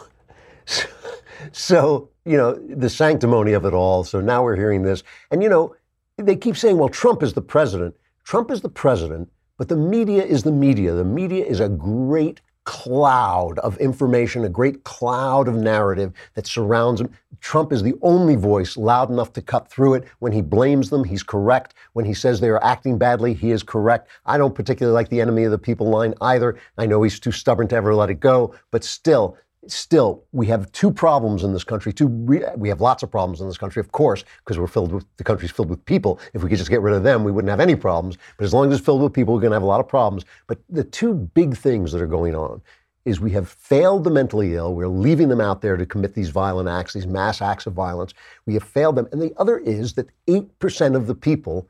so, 1.54 2.10
you 2.26 2.36
know, 2.36 2.56
the 2.56 2.90
sanctimony 2.90 3.54
of 3.54 3.64
it 3.64 3.74
all. 3.74 4.04
So 4.04 4.20
now 4.20 4.44
we're 4.44 4.58
hearing 4.58 4.84
this. 4.84 5.02
And, 5.32 5.42
you 5.42 5.48
know, 5.48 5.76
they 6.18 6.36
keep 6.36 6.58
saying, 6.58 6.78
well, 6.78 6.90
Trump 6.90 7.24
is 7.24 7.34
the 7.34 7.42
president. 7.42 7.96
Trump 8.26 8.52
is 8.52 8.60
the 8.60 8.70
president, 8.70 9.32
but 9.58 9.70
the 9.70 9.78
media 9.78 10.26
is 10.26 10.44
the 10.44 10.52
media. 10.52 10.92
The 10.92 11.06
media 11.06 11.46
is 11.46 11.62
a 11.62 11.70
great 11.70 12.42
cloud 12.68 13.58
of 13.60 13.78
information, 13.78 14.44
a 14.44 14.50
great 14.50 14.84
cloud 14.84 15.48
of 15.48 15.56
narrative 15.56 16.12
that 16.34 16.46
surrounds 16.46 17.00
him. 17.00 17.10
Trump 17.40 17.72
is 17.72 17.82
the 17.82 17.96
only 18.02 18.36
voice 18.36 18.76
loud 18.76 19.10
enough 19.10 19.32
to 19.34 19.42
cut 19.42 19.70
through 19.70 19.94
it. 19.94 20.04
When 20.20 20.34
he 20.34 20.42
blames 20.42 20.90
them, 20.90 21.06
he's 21.06 21.24
correct. 21.24 21.76
When 21.94 22.04
he 22.04 22.14
says 22.14 22.42
they 22.42 22.50
are 22.50 22.62
acting 22.62 22.98
badly, 22.98 23.34
he 23.34 23.52
is 23.52 23.64
correct. 23.64 24.10
I 24.26 24.38
don't 24.38 24.54
particularly 24.54 24.94
like 24.94 25.08
the 25.08 25.22
enemy 25.22 25.46
of 25.46 25.52
the 25.52 25.58
people 25.58 25.90
line 25.90 26.14
either. 26.20 26.58
I 26.78 26.88
know 26.88 27.02
he's 27.04 27.22
too 27.22 27.32
stubborn 27.32 27.70
to 27.70 27.76
ever 27.78 27.96
let 27.96 28.10
it 28.10 28.20
go, 28.20 28.54
but 28.70 28.84
still, 28.84 29.38
still, 29.72 30.24
we 30.32 30.48
have 30.48 30.72
two 30.72 30.92
problems 30.92 31.44
in 31.44 31.54
this 31.54 31.64
country. 31.64 31.94
Two, 31.94 32.08
we 32.08 32.70
have 32.70 32.82
lots 32.82 33.04
of 33.04 33.12
problems 33.12 33.42
in 33.42 33.48
this 33.48 33.58
country, 33.58 33.80
of 33.80 33.92
course, 33.92 34.24
because 34.40 34.58
we're 34.60 34.68
filled 34.68 34.92
with 34.92 35.06
the 35.18 35.24
country's 35.24 35.52
filled 35.52 35.70
with 35.70 35.84
people. 35.86 36.20
If 36.34 36.44
we 36.44 36.50
could 36.50 36.58
just 36.58 36.70
get 36.70 36.82
rid 36.82 36.96
of 36.96 37.04
them, 37.04 37.24
we 37.24 37.32
wouldn't 37.32 37.50
have 37.50 37.60
any 37.60 37.76
problems. 37.76 38.18
But 38.38 38.46
as 38.46 38.54
long 38.54 38.68
as 38.68 38.78
it's 38.78 38.86
filled 38.86 39.02
with 39.02 39.14
people, 39.14 39.34
we're 39.34 39.42
going 39.42 39.52
to 39.52 39.56
have 39.56 39.64
a 39.64 39.68
lot 39.68 39.80
of 39.80 39.88
problems. 39.88 40.26
But 40.48 40.60
the 40.70 40.84
two 40.84 41.14
big 41.14 41.56
things 41.56 41.92
that 41.92 42.02
are 42.02 42.08
going 42.08 42.36
on 42.36 42.62
is 43.06 43.22
we 43.22 43.32
have 43.32 43.48
failed 43.48 44.04
the 44.04 44.10
mentally 44.10 44.56
ill. 44.56 44.74
We're 44.74 44.90
leaving 44.90 45.30
them 45.30 45.40
out 45.40 45.62
there 45.62 45.78
to 45.78 45.86
commit 45.86 46.14
these 46.14 46.30
violent 46.30 46.68
acts, 46.68 46.94
these 46.94 47.08
mass 47.08 47.42
acts 47.42 47.66
of 47.66 47.74
violence. 47.74 48.14
We 48.46 48.54
have 48.56 48.64
failed 48.64 48.98
them. 48.98 49.08
And 49.14 49.22
the 49.22 49.34
other 49.38 49.58
is 49.58 49.94
that 49.94 50.10
8% 50.28 50.96
of 50.96 51.08
the 51.08 51.16
people 51.16 51.70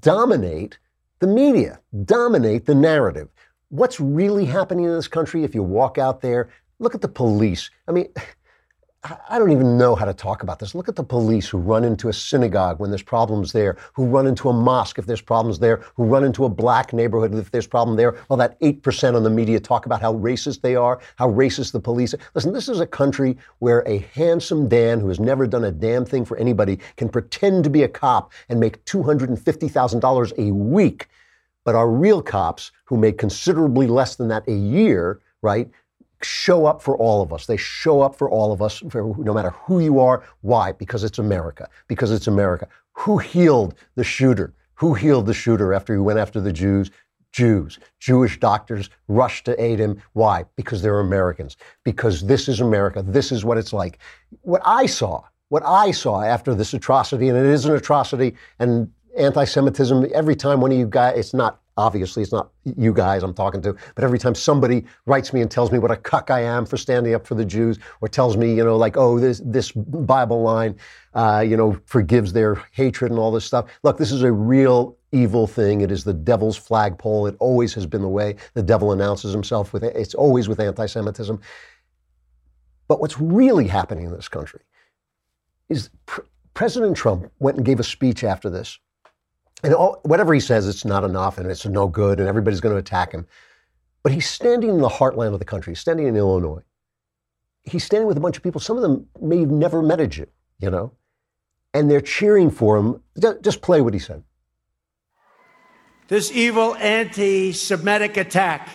dominate 0.00 0.78
the 1.20 1.26
media, 1.26 1.80
dominate 2.04 2.66
the 2.66 2.74
narrative. 2.74 3.28
What's 3.70 4.00
really 4.00 4.44
happening 4.44 4.84
in 4.84 4.92
this 4.92 5.08
country 5.08 5.44
if 5.44 5.54
you 5.54 5.62
walk 5.62 5.96
out 5.96 6.20
there? 6.20 6.50
Look 6.80 6.94
at 6.94 7.02
the 7.02 7.08
police. 7.08 7.70
I 7.86 7.92
mean, 7.92 8.08
I 9.02 9.38
don't 9.38 9.50
even 9.50 9.78
know 9.78 9.94
how 9.94 10.04
to 10.04 10.12
talk 10.12 10.42
about 10.42 10.58
this. 10.58 10.74
Look 10.74 10.88
at 10.88 10.96
the 10.96 11.02
police 11.02 11.48
who 11.48 11.56
run 11.56 11.84
into 11.84 12.10
a 12.10 12.12
synagogue 12.12 12.80
when 12.80 12.90
there's 12.90 13.02
problems 13.02 13.52
there, 13.52 13.78
who 13.94 14.04
run 14.04 14.26
into 14.26 14.50
a 14.50 14.52
mosque 14.52 14.98
if 14.98 15.06
there's 15.06 15.22
problems 15.22 15.58
there, 15.58 15.82
who 15.94 16.04
run 16.04 16.22
into 16.22 16.44
a 16.44 16.50
black 16.50 16.92
neighborhood 16.92 17.34
if 17.34 17.50
there's 17.50 17.66
problem 17.66 17.96
there. 17.96 18.18
Well, 18.28 18.36
that 18.36 18.60
8% 18.60 19.14
on 19.14 19.22
the 19.22 19.30
media 19.30 19.58
talk 19.58 19.86
about 19.86 20.02
how 20.02 20.14
racist 20.14 20.60
they 20.60 20.76
are, 20.76 21.00
how 21.16 21.30
racist 21.30 21.72
the 21.72 21.80
police 21.80 22.12
are. 22.12 22.18
Listen, 22.34 22.52
this 22.52 22.68
is 22.68 22.80
a 22.80 22.86
country 22.86 23.38
where 23.60 23.82
a 23.86 24.06
handsome 24.14 24.68
Dan 24.68 25.00
who 25.00 25.08
has 25.08 25.20
never 25.20 25.46
done 25.46 25.64
a 25.64 25.72
damn 25.72 26.04
thing 26.04 26.26
for 26.26 26.36
anybody 26.36 26.78
can 26.96 27.08
pretend 27.08 27.64
to 27.64 27.70
be 27.70 27.84
a 27.84 27.88
cop 27.88 28.32
and 28.50 28.60
make 28.60 28.84
$250,000 28.84 30.38
a 30.38 30.52
week. 30.52 31.08
But 31.64 31.74
our 31.74 31.88
real 31.88 32.20
cops 32.20 32.70
who 32.84 32.98
make 32.98 33.16
considerably 33.16 33.86
less 33.86 34.16
than 34.16 34.28
that 34.28 34.46
a 34.46 34.54
year, 34.54 35.20
right, 35.40 35.70
show 36.22 36.66
up 36.66 36.82
for 36.82 36.96
all 36.96 37.22
of 37.22 37.32
us. 37.32 37.46
They 37.46 37.56
show 37.56 38.02
up 38.02 38.14
for 38.14 38.28
all 38.28 38.52
of 38.52 38.62
us, 38.62 38.82
no 38.94 39.34
matter 39.34 39.50
who 39.50 39.80
you 39.80 40.00
are. 40.00 40.22
Why? 40.40 40.72
Because 40.72 41.04
it's 41.04 41.18
America. 41.18 41.68
Because 41.88 42.10
it's 42.10 42.26
America. 42.26 42.68
Who 42.92 43.18
healed 43.18 43.74
the 43.94 44.04
shooter? 44.04 44.54
Who 44.74 44.94
healed 44.94 45.26
the 45.26 45.34
shooter 45.34 45.72
after 45.72 45.94
he 45.94 46.00
went 46.00 46.18
after 46.18 46.40
the 46.40 46.52
Jews? 46.52 46.90
Jews. 47.32 47.78
Jewish 48.00 48.40
doctors 48.40 48.90
rushed 49.08 49.44
to 49.44 49.62
aid 49.62 49.78
him. 49.78 50.02
Why? 50.14 50.44
Because 50.56 50.82
they're 50.82 51.00
Americans. 51.00 51.56
Because 51.84 52.22
this 52.22 52.48
is 52.48 52.60
America. 52.60 53.02
This 53.02 53.30
is 53.30 53.44
what 53.44 53.58
it's 53.58 53.72
like. 53.72 53.98
What 54.42 54.62
I 54.64 54.86
saw, 54.86 55.22
what 55.48 55.62
I 55.64 55.92
saw 55.92 56.22
after 56.22 56.54
this 56.54 56.74
atrocity, 56.74 57.28
and 57.28 57.38
it 57.38 57.46
is 57.46 57.66
an 57.66 57.74
atrocity, 57.74 58.34
and 58.58 58.90
anti 59.16 59.44
Semitism, 59.44 60.06
every 60.14 60.36
time 60.36 60.60
one 60.60 60.72
of 60.72 60.78
you 60.78 60.86
guys, 60.86 61.18
it's 61.18 61.34
not 61.34 61.59
obviously 61.80 62.22
it's 62.22 62.32
not 62.32 62.50
you 62.64 62.92
guys 62.92 63.22
I'm 63.22 63.34
talking 63.34 63.62
to, 63.62 63.74
but 63.94 64.04
every 64.04 64.18
time 64.18 64.34
somebody 64.34 64.84
writes 65.06 65.32
me 65.32 65.40
and 65.40 65.50
tells 65.50 65.72
me 65.72 65.78
what 65.78 65.90
a 65.90 65.96
cuck 65.96 66.30
I 66.30 66.40
am 66.42 66.66
for 66.66 66.76
standing 66.76 67.14
up 67.14 67.26
for 67.26 67.34
the 67.34 67.44
Jews, 67.44 67.78
or 68.00 68.08
tells 68.08 68.36
me, 68.36 68.54
you 68.54 68.64
know, 68.64 68.76
like, 68.76 68.96
oh, 68.96 69.18
this 69.18 69.40
this 69.44 69.72
Bible 69.72 70.42
line, 70.42 70.76
uh, 71.14 71.44
you 71.46 71.56
know, 71.56 71.78
forgives 71.86 72.32
their 72.32 72.62
hatred 72.72 73.10
and 73.10 73.18
all 73.18 73.32
this 73.32 73.44
stuff. 73.44 73.70
Look, 73.82 73.96
this 73.96 74.12
is 74.12 74.22
a 74.22 74.32
real 74.32 74.96
evil 75.12 75.46
thing. 75.46 75.80
It 75.80 75.90
is 75.90 76.04
the 76.04 76.12
devil's 76.12 76.56
flagpole. 76.56 77.26
It 77.26 77.36
always 77.40 77.74
has 77.74 77.86
been 77.86 78.02
the 78.02 78.08
way 78.08 78.36
the 78.54 78.62
devil 78.62 78.92
announces 78.92 79.32
himself 79.32 79.72
with 79.72 79.82
it's 79.82 80.14
always 80.14 80.48
with 80.48 80.60
anti-Semitism. 80.60 81.40
But 82.88 83.00
what's 83.00 83.18
really 83.20 83.68
happening 83.68 84.04
in 84.04 84.12
this 84.12 84.28
country 84.28 84.60
is 85.68 85.90
pr- 86.06 86.22
President 86.54 86.96
Trump 86.96 87.32
went 87.38 87.56
and 87.56 87.64
gave 87.64 87.80
a 87.80 87.84
speech 87.84 88.22
after 88.24 88.50
this 88.50 88.78
and 89.62 89.74
all, 89.74 90.00
whatever 90.02 90.32
he 90.32 90.40
says, 90.40 90.66
it's 90.66 90.84
not 90.84 91.04
enough 91.04 91.38
and 91.38 91.50
it's 91.50 91.66
no 91.66 91.88
good 91.88 92.18
and 92.18 92.28
everybody's 92.28 92.60
going 92.60 92.74
to 92.74 92.78
attack 92.78 93.12
him. 93.12 93.26
But 94.02 94.12
he's 94.12 94.28
standing 94.28 94.70
in 94.70 94.80
the 94.80 94.88
heartland 94.88 95.32
of 95.34 95.38
the 95.38 95.44
country, 95.44 95.72
he's 95.72 95.80
standing 95.80 96.06
in 96.06 96.16
Illinois. 96.16 96.62
He's 97.62 97.84
standing 97.84 98.08
with 98.08 98.16
a 98.16 98.20
bunch 98.20 98.36
of 98.36 98.42
people, 98.42 98.60
some 98.60 98.76
of 98.76 98.82
them 98.82 99.06
may 99.20 99.40
have 99.40 99.50
never 99.50 99.82
met 99.82 100.00
a 100.00 100.06
Jew, 100.06 100.26
you 100.58 100.70
know, 100.70 100.92
and 101.74 101.90
they're 101.90 102.00
cheering 102.00 102.50
for 102.50 102.78
him. 102.78 103.02
Just 103.42 103.60
play 103.60 103.80
what 103.82 103.92
he 103.92 104.00
said. 104.00 104.24
This 106.08 106.32
evil 106.32 106.74
anti 106.76 107.52
Semitic 107.52 108.16
attack 108.16 108.68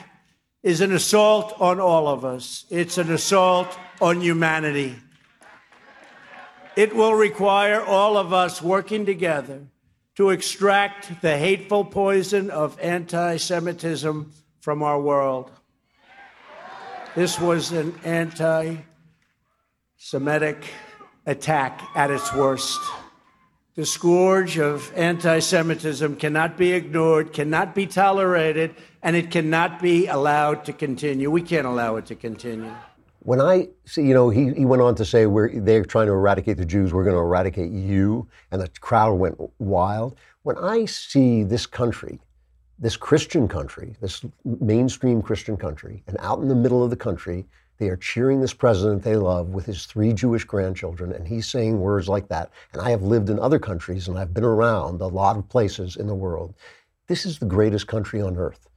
is 0.62 0.82
an 0.82 0.94
assault 0.94 1.54
on 1.60 1.80
all 1.80 2.08
of 2.08 2.24
us, 2.24 2.66
it's 2.70 2.98
an 2.98 3.12
assault 3.12 3.78
on 4.00 4.22
humanity. 4.22 4.96
It 6.76 6.96
will 6.96 7.14
require 7.14 7.82
all 7.82 8.18
of 8.18 8.34
us 8.34 8.62
working 8.62 9.06
together 9.06 9.68
to 10.16 10.30
extract 10.30 11.22
the 11.22 11.38
hateful 11.38 11.84
poison 11.84 12.50
of 12.50 12.80
anti 12.80 13.38
Semitism 13.38 14.32
from 14.62 14.82
our 14.82 15.00
world. 15.00 15.52
This 17.16 17.40
was 17.40 17.72
an 17.72 17.94
anti 18.04 18.78
Semitic 19.98 20.66
attack 21.26 21.82
at 21.96 22.12
its 22.12 22.34
worst. 22.34 22.80
The 23.76 23.86
scourge 23.86 24.58
of 24.58 24.92
anti 24.96 25.40
Semitism 25.40 26.16
cannot 26.16 26.58
be 26.58 26.72
ignored, 26.72 27.34
cannot 27.34 27.76
be 27.76 27.88
tolerated, 27.88 28.76
and 29.04 29.16
it 29.16 29.32
cannot 29.32 29.82
be 29.82 30.08
allowed 30.08 30.66
to 30.66 30.74
continue. 30.74 31.30
We 31.30 31.42
can't 31.42 31.68
allow 31.68 31.98
it 31.98 32.06
to 32.08 32.16
continue. 32.16 32.74
When 33.26 33.42
I 33.42 33.70
see, 33.86 34.04
you 34.04 34.14
know, 34.14 34.30
he, 34.30 34.54
he 34.54 34.66
went 34.66 34.84
on 34.84 34.94
to 34.96 35.04
say, 35.04 35.26
we're, 35.26 35.60
they're 35.60 35.84
trying 35.84 36.06
to 36.06 36.14
eradicate 36.14 36.58
the 36.58 36.66
Jews, 36.66 36.94
we're 36.94 37.04
going 37.04 37.16
to 37.16 37.22
eradicate 37.22 37.72
you. 37.72 38.28
And 38.52 38.62
the 38.62 38.70
crowd 38.82 39.14
went 39.14 39.36
wild. 39.58 40.16
When 40.44 40.60
I 40.60 40.86
see 40.86 41.42
this 41.44 41.66
country, 41.66 42.20
this 42.78 42.96
Christian 42.96 43.48
country, 43.48 43.96
this 44.00 44.24
mainstream 44.44 45.24
Christian 45.24 45.58
country, 45.58 46.04
and 46.06 46.18
out 46.20 46.38
in 46.42 46.48
the 46.48 46.56
middle 46.56 46.84
of 46.84 46.92
the 46.92 46.96
country, 46.96 47.48
they 47.80 47.90
are 47.90 47.98
cheering 47.98 48.42
this 48.42 48.54
president 48.54 49.02
they 49.02 49.16
love 49.16 49.50
with 49.50 49.66
his 49.66 49.88
three 49.88 50.14
Jewish 50.14 50.44
grandchildren, 50.44 51.12
and 51.12 51.28
he's 51.28 51.48
saying 51.48 51.80
words 51.80 52.08
like 52.08 52.28
that. 52.28 52.52
And 52.74 52.82
I 52.84 52.92
have 52.92 53.02
lived 53.02 53.32
in 53.32 53.40
other 53.40 53.58
countries 53.58 54.08
and 54.08 54.20
I've 54.20 54.36
been 54.36 54.44
around 54.44 55.02
a 55.02 55.08
lot 55.08 55.36
of 55.36 55.50
places 55.50 55.96
in 55.96 56.06
the 56.06 56.14
world. 56.14 56.54
This 57.08 57.26
is 57.26 57.40
the 57.40 57.48
greatest 57.48 57.88
country 57.88 58.22
on 58.22 58.38
earth 58.38 58.70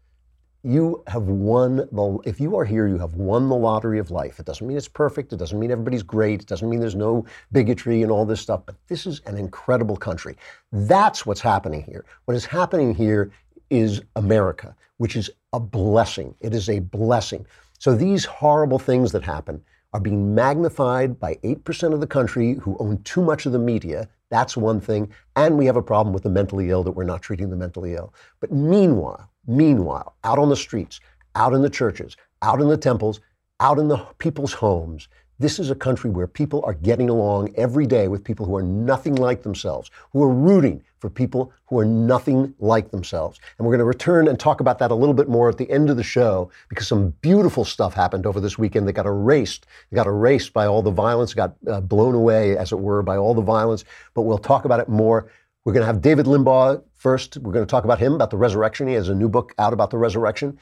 you 0.62 1.03
have 1.07 1.23
won 1.23 1.77
the 1.77 2.18
if 2.25 2.40
you 2.40 2.57
are 2.57 2.64
here 2.64 2.88
you 2.88 2.99
have 2.99 3.14
won 3.14 3.49
the 3.49 3.57
lottery 3.57 3.99
of 3.99 4.11
life. 4.11 4.40
It 4.40 4.47
doesn't 4.47 4.66
mean 4.66 4.77
it's 4.77 4.88
perfect. 4.88 5.33
It 5.33 5.37
doesn't 5.37 5.59
mean 5.59 5.71
everybody's 5.71 6.03
great. 6.03 6.42
It 6.42 6.49
doesn't 6.49 6.68
mean 6.68 6.81
there's 6.81 6.94
no 6.94 7.25
bigotry 7.53 8.03
and 8.03 8.11
all 8.11 8.25
this 8.25 8.40
stuff 8.40 8.62
but 8.66 8.75
this 8.88 9.07
is 9.07 9.21
an 9.27 9.37
incredible 9.37 9.97
country. 9.97 10.37
That's 10.73 11.25
what's 11.25 11.40
happening 11.40 11.83
here. 11.83 12.05
What 12.25 12.37
is 12.37 12.44
happening 12.44 12.94
here 12.94 13.31
is 13.71 14.01
america 14.16 14.75
which 14.99 15.16
is 15.16 15.31
a 15.53 15.61
blessing. 15.61 16.35
It 16.40 16.55
is 16.55 16.68
a 16.68 16.81
blessing. 16.81 17.47
So 17.79 17.94
these 17.94 18.25
horrible 18.25 18.79
things 18.79 19.12
that 19.12 19.25
happen 19.25 19.62
are 19.94 20.01
being 20.01 20.35
magnified 20.35 21.18
by 21.18 21.37
8% 21.37 21.94
of 21.94 22.01
the 22.01 22.07
country 22.07 22.55
who 22.55 22.77
own 22.79 23.03
too 23.05 23.23
much 23.23 23.47
of 23.47 23.53
the 23.53 23.59
media. 23.59 24.09
That's 24.29 24.57
one 24.57 24.81
thing. 24.81 25.11
And 25.37 25.57
we 25.57 25.64
have 25.64 25.77
a 25.77 25.83
problem 25.83 26.12
with 26.12 26.25
the 26.25 26.31
mentally 26.31 26.68
ill 26.68 26.83
that 26.83 26.92
we're 26.92 27.05
not 27.05 27.23
treating 27.23 27.49
the 27.49 27.57
mentally 27.57 27.94
ill. 27.94 28.12
But 28.40 28.53
meanwhile 28.53 29.31
Meanwhile, 29.48 30.14
out 30.24 30.38
on 30.38 30.50
the 30.50 30.56
streets, 30.56 31.00
out 31.34 31.54
in 31.54 31.62
the 31.62 31.70
churches, 31.70 32.16
out 32.42 32.61
in 32.61 32.68
the 32.68 32.76
temples, 32.76 33.20
out 33.61 33.78
in 33.78 33.88
the 33.88 33.96
people's 34.18 34.52
homes, 34.52 35.08
this 35.40 35.58
is 35.58 35.70
a 35.70 35.74
country 35.74 36.11
where 36.11 36.26
people 36.26 36.62
are 36.66 36.74
getting 36.74 37.08
along 37.08 37.54
every 37.56 37.87
day 37.87 38.08
with 38.08 38.24
people 38.24 38.44
who 38.44 38.56
are 38.56 38.62
nothing 38.62 39.14
like 39.14 39.42
themselves, 39.42 39.90
who 40.12 40.22
are 40.22 40.28
rooting 40.28 40.82
for 40.98 41.08
people 41.08 41.52
who 41.66 41.78
are 41.78 41.84
nothing 41.84 42.52
like 42.58 42.90
themselves. 42.90 43.38
And 43.56 43.64
we're 43.64 43.72
going 43.72 43.78
to 43.78 43.84
return 43.84 44.26
and 44.26 44.38
talk 44.38 44.61
about 44.61 44.80
that 44.80 44.90
a 44.90 44.94
little 44.96 45.14
bit 45.14 45.28
more 45.28 45.48
at 45.48 45.56
the 45.56 45.70
end 45.70 45.90
of 45.90 45.96
the 45.96 46.02
show 46.02 46.50
because 46.68 46.88
some 46.88 47.11
beautiful 47.20 47.64
stuff 47.64 47.94
happened 47.94 48.26
over 48.26 48.40
this 48.40 48.58
weekend 48.58 48.88
that 48.88 48.94
got 48.94 49.06
erased. 49.06 49.64
It 49.92 49.94
got 49.94 50.08
erased 50.08 50.52
by 50.52 50.66
all 50.66 50.82
the 50.82 50.90
violence, 50.90 51.34
got 51.34 51.54
uh, 51.70 51.80
blown 51.80 52.14
away, 52.16 52.56
as 52.56 52.72
it 52.72 52.80
were, 52.80 53.02
by 53.02 53.16
all 53.16 53.32
the 53.32 53.40
violence. 53.40 53.84
But 54.14 54.22
we'll 54.22 54.38
talk 54.38 54.64
about 54.64 54.80
it 54.80 54.88
more 54.88 55.30
we're 55.64 55.73
going 55.73 55.83
to 55.83 55.87
have 55.87 56.01
David 56.01 56.27
Limbaugh 56.27 56.83
first. 56.94 57.37
We're 57.37 57.53
going 57.53 57.66
to 57.66 57.71
talk 57.71 57.85
about 57.85 57.99
him, 57.99 58.14
about 58.14 58.31
the 58.31 58.37
resurrection. 58.37 58.87
He 58.87 58.94
has 58.94 59.09
a 59.09 59.14
new 59.14 59.29
book 59.29 59.55
out 59.59 59.73
about 59.73 59.90
the 59.90 59.99
resurrection. 59.99 60.59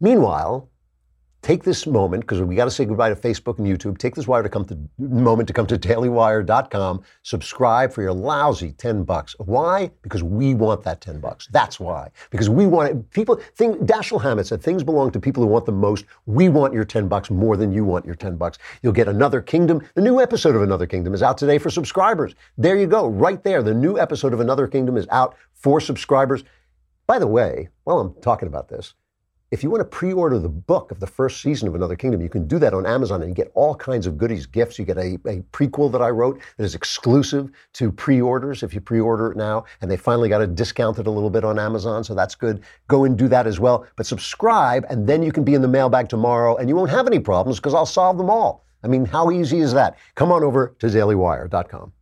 Meanwhile, 0.00 0.68
take 1.42 1.64
this 1.64 1.86
moment 1.86 2.22
because 2.22 2.40
we 2.42 2.54
got 2.54 2.66
to 2.66 2.70
say 2.70 2.84
goodbye 2.84 3.08
to 3.08 3.16
Facebook 3.16 3.58
and 3.58 3.66
YouTube. 3.66 3.98
Take 3.98 4.14
this 4.14 4.26
wire 4.26 4.42
to 4.42 4.48
come 4.48 4.64
to 4.66 4.78
moment 4.98 5.48
to 5.48 5.54
come 5.54 5.66
to 5.66 5.78
dailywire.com. 5.78 7.02
Subscribe 7.22 7.92
for 7.92 8.02
your 8.02 8.12
lousy 8.12 8.72
10 8.72 9.04
bucks. 9.04 9.34
Why? 9.38 9.90
Because 10.02 10.22
we 10.22 10.54
want 10.54 10.82
that 10.84 11.00
10 11.00 11.20
bucks. 11.20 11.48
That's 11.50 11.80
why. 11.80 12.10
Because 12.30 12.50
we 12.50 12.66
want 12.66 12.90
it. 12.90 13.10
People 13.10 13.40
think 13.54 13.78
Dashiell 13.80 14.22
Hammett 14.22 14.46
said 14.46 14.62
things 14.62 14.84
belong 14.84 15.10
to 15.12 15.20
people 15.20 15.42
who 15.42 15.48
want 15.48 15.66
the 15.66 15.72
most. 15.72 16.04
We 16.26 16.48
want 16.48 16.74
your 16.74 16.84
10 16.84 17.08
bucks 17.08 17.30
more 17.30 17.56
than 17.56 17.72
you 17.72 17.84
want 17.84 18.04
your 18.04 18.14
10 18.14 18.36
bucks. 18.36 18.58
You'll 18.82 18.92
get 18.92 19.08
Another 19.08 19.40
Kingdom. 19.40 19.86
The 19.94 20.02
new 20.02 20.20
episode 20.20 20.56
of 20.56 20.62
Another 20.62 20.86
Kingdom 20.86 21.14
is 21.14 21.22
out 21.22 21.38
today 21.38 21.58
for 21.58 21.70
subscribers. 21.70 22.34
There 22.58 22.78
you 22.78 22.86
go. 22.86 23.08
Right 23.08 23.42
there. 23.42 23.62
The 23.62 23.74
new 23.74 23.98
episode 23.98 24.32
of 24.32 24.40
Another 24.40 24.68
Kingdom 24.68 24.96
is 24.96 25.06
out 25.10 25.36
for 25.54 25.80
subscribers. 25.80 26.44
By 27.06 27.18
the 27.18 27.26
way, 27.26 27.68
while 27.84 27.98
I'm 27.98 28.14
talking 28.20 28.46
about 28.46 28.68
this, 28.68 28.94
if 29.50 29.64
you 29.64 29.70
want 29.70 29.80
to 29.80 29.84
pre-order 29.84 30.38
the 30.38 30.48
book 30.48 30.92
of 30.92 31.00
the 31.00 31.06
first 31.06 31.42
season 31.42 31.66
of 31.66 31.74
Another 31.74 31.96
Kingdom, 31.96 32.20
you 32.20 32.28
can 32.28 32.46
do 32.46 32.58
that 32.60 32.72
on 32.72 32.86
Amazon 32.86 33.20
and 33.20 33.30
you 33.30 33.34
get 33.34 33.50
all 33.54 33.74
kinds 33.74 34.06
of 34.06 34.16
goodies, 34.16 34.46
gifts. 34.46 34.78
You 34.78 34.84
get 34.84 34.96
a, 34.96 35.14
a 35.26 35.42
prequel 35.52 35.90
that 35.90 36.00
I 36.00 36.10
wrote 36.10 36.40
that 36.56 36.64
is 36.64 36.76
exclusive 36.76 37.50
to 37.74 37.90
pre-orders 37.90 38.62
if 38.62 38.72
you 38.72 38.80
pre-order 38.80 39.32
it 39.32 39.36
now. 39.36 39.64
And 39.80 39.90
they 39.90 39.96
finally 39.96 40.28
got 40.28 40.40
it 40.40 40.54
discounted 40.54 41.08
a 41.08 41.10
little 41.10 41.30
bit 41.30 41.44
on 41.44 41.58
Amazon, 41.58 42.04
so 42.04 42.14
that's 42.14 42.36
good. 42.36 42.62
Go 42.86 43.04
and 43.04 43.18
do 43.18 43.26
that 43.26 43.48
as 43.48 43.58
well. 43.58 43.86
But 43.96 44.06
subscribe, 44.06 44.86
and 44.88 45.06
then 45.06 45.20
you 45.20 45.32
can 45.32 45.42
be 45.42 45.54
in 45.54 45.62
the 45.62 45.68
mailbag 45.68 46.08
tomorrow, 46.08 46.56
and 46.56 46.68
you 46.68 46.76
won't 46.76 46.90
have 46.90 47.08
any 47.08 47.18
problems 47.18 47.58
because 47.58 47.74
I'll 47.74 47.86
solve 47.86 48.18
them 48.18 48.30
all. 48.30 48.64
I 48.84 48.86
mean, 48.86 49.04
how 49.04 49.30
easy 49.32 49.58
is 49.58 49.72
that? 49.74 49.98
Come 50.14 50.30
on 50.30 50.44
over 50.44 50.76
to 50.78 50.86
dailywire.com. 50.86 51.92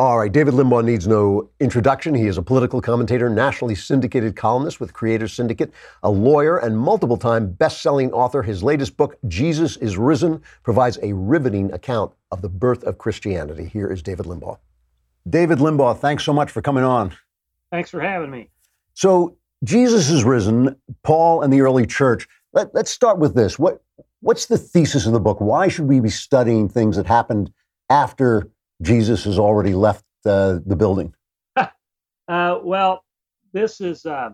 All 0.00 0.18
right, 0.18 0.32
David 0.32 0.54
Limbaugh 0.54 0.82
needs 0.82 1.06
no 1.06 1.50
introduction. 1.60 2.14
He 2.14 2.26
is 2.26 2.38
a 2.38 2.42
political 2.42 2.80
commentator, 2.80 3.28
nationally 3.28 3.74
syndicated 3.74 4.34
columnist 4.34 4.80
with 4.80 4.94
Creators 4.94 5.34
Syndicate, 5.34 5.74
a 6.02 6.10
lawyer, 6.10 6.56
and 6.56 6.78
multiple 6.78 7.18
time 7.18 7.52
best 7.52 7.82
selling 7.82 8.10
author. 8.10 8.42
His 8.42 8.62
latest 8.62 8.96
book, 8.96 9.18
Jesus 9.28 9.76
is 9.76 9.98
Risen, 9.98 10.40
provides 10.62 10.98
a 11.02 11.12
riveting 11.12 11.70
account 11.74 12.14
of 12.30 12.40
the 12.40 12.48
birth 12.48 12.82
of 12.84 12.96
Christianity. 12.96 13.66
Here 13.66 13.92
is 13.92 14.02
David 14.02 14.24
Limbaugh. 14.24 14.56
David 15.28 15.58
Limbaugh, 15.58 15.98
thanks 15.98 16.24
so 16.24 16.32
much 16.32 16.50
for 16.50 16.62
coming 16.62 16.82
on. 16.82 17.12
Thanks 17.70 17.90
for 17.90 18.00
having 18.00 18.30
me. 18.30 18.48
So 18.94 19.36
Jesus 19.64 20.08
is 20.08 20.24
risen, 20.24 20.76
Paul 21.02 21.42
and 21.42 21.52
the 21.52 21.60
early 21.60 21.86
church. 21.86 22.26
Let, 22.54 22.74
us 22.74 22.88
start 22.88 23.18
with 23.18 23.34
this. 23.34 23.58
What, 23.58 23.82
what's 24.20 24.46
the 24.46 24.56
thesis 24.56 25.04
of 25.04 25.12
the 25.12 25.20
book? 25.20 25.42
Why 25.42 25.68
should 25.68 25.88
we 25.88 26.00
be 26.00 26.08
studying 26.08 26.70
things 26.70 26.96
that 26.96 27.04
happened 27.04 27.52
after 27.90 28.48
Jesus 28.82 29.24
has 29.24 29.38
already 29.38 29.74
left 29.74 30.04
uh, 30.24 30.58
the 30.64 30.76
building? 30.76 31.14
Uh, 32.28 32.60
well, 32.62 33.04
this 33.52 33.80
is 33.80 34.06
uh, 34.06 34.30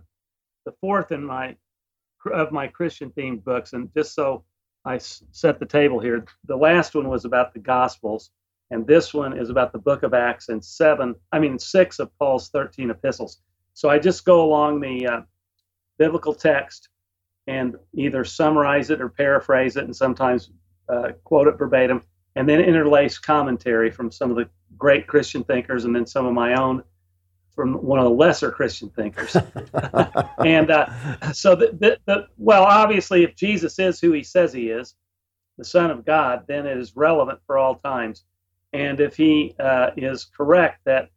the 0.66 0.72
fourth 0.82 1.12
in 1.12 1.24
my 1.24 1.56
of 2.30 2.52
my 2.52 2.66
Christian 2.66 3.11
themed 3.16 3.42
books, 3.42 3.72
and 3.72 3.88
just 3.94 4.14
so 4.14 4.44
I 4.85 4.98
set 4.98 5.59
the 5.59 5.64
table 5.64 5.98
here, 5.98 6.26
the 6.44 6.56
last 6.56 6.94
one 6.94 7.09
was 7.09 7.24
about 7.24 7.54
the 7.54 7.59
Gospels, 7.59 8.32
and 8.70 8.87
this 8.87 9.14
one 9.14 9.38
is 9.38 9.48
about 9.48 9.72
the 9.72 9.78
Book 9.78 10.02
of 10.02 10.12
Acts 10.12 10.50
and 10.50 10.62
seven, 10.62 11.14
I 11.32 11.38
mean 11.38 11.59
six 11.59 11.98
of 11.98 12.11
Paul's 12.18 12.50
thirteen 12.50 12.90
epistles. 12.90 13.40
So 13.72 13.88
I 13.88 13.98
just 13.98 14.26
go 14.26 14.44
along 14.44 14.80
the 14.80 15.06
uh, 15.06 15.20
biblical 15.98 16.35
text 16.35 16.90
and 17.46 17.76
either 17.94 18.24
summarize 18.24 18.90
it 18.90 19.00
or 19.00 19.09
paraphrase 19.09 19.76
it, 19.76 19.85
and 19.85 19.96
sometimes 19.96 20.50
uh, 20.90 21.12
quote 21.24 21.48
it 21.48 21.56
verbatim, 21.56 22.02
and 22.37 22.49
then 22.49 22.61
interlace 22.61 23.18
commentary 23.18 23.90
from 23.90 24.12
some 24.12 24.31
of 24.31 24.37
the 24.37 24.49
great 24.79 25.07
Christian 25.07 25.42
thinkers, 25.42 25.85
and 25.85 25.96
then 25.96 26.07
some 26.07 26.27
of 26.27 26.35
my 26.35 26.55
own 26.55 26.85
from 27.55 27.75
one 27.83 27.99
of 27.99 28.05
the 28.05 28.11
lesser 28.11 28.51
Christian 28.51 28.90
thinkers. 28.90 29.35
and 30.44 30.70
uh, 30.70 31.33
so, 31.33 31.57
the, 31.57 31.77
the, 31.81 31.99
the, 32.05 32.27
well, 32.37 32.64
obviously, 32.64 33.25
if 33.25 33.35
Jesus 33.35 33.79
is 33.79 33.99
who 33.99 34.12
he 34.12 34.22
says 34.22 34.53
he 34.53 34.68
is, 34.68 34.94
the 35.57 35.64
Son 35.64 35.90
of 35.90 36.05
God, 36.05 36.44
then 36.46 36.66
it 36.66 36.77
is 36.77 36.94
relevant 36.94 37.40
for 37.46 37.57
all 37.57 37.77
times. 37.77 38.25
And 38.75 39.01
if 39.01 39.16
he 39.16 39.55
uh, 39.59 39.90
is 39.96 40.27
correct 40.27 40.81
that 40.85 41.09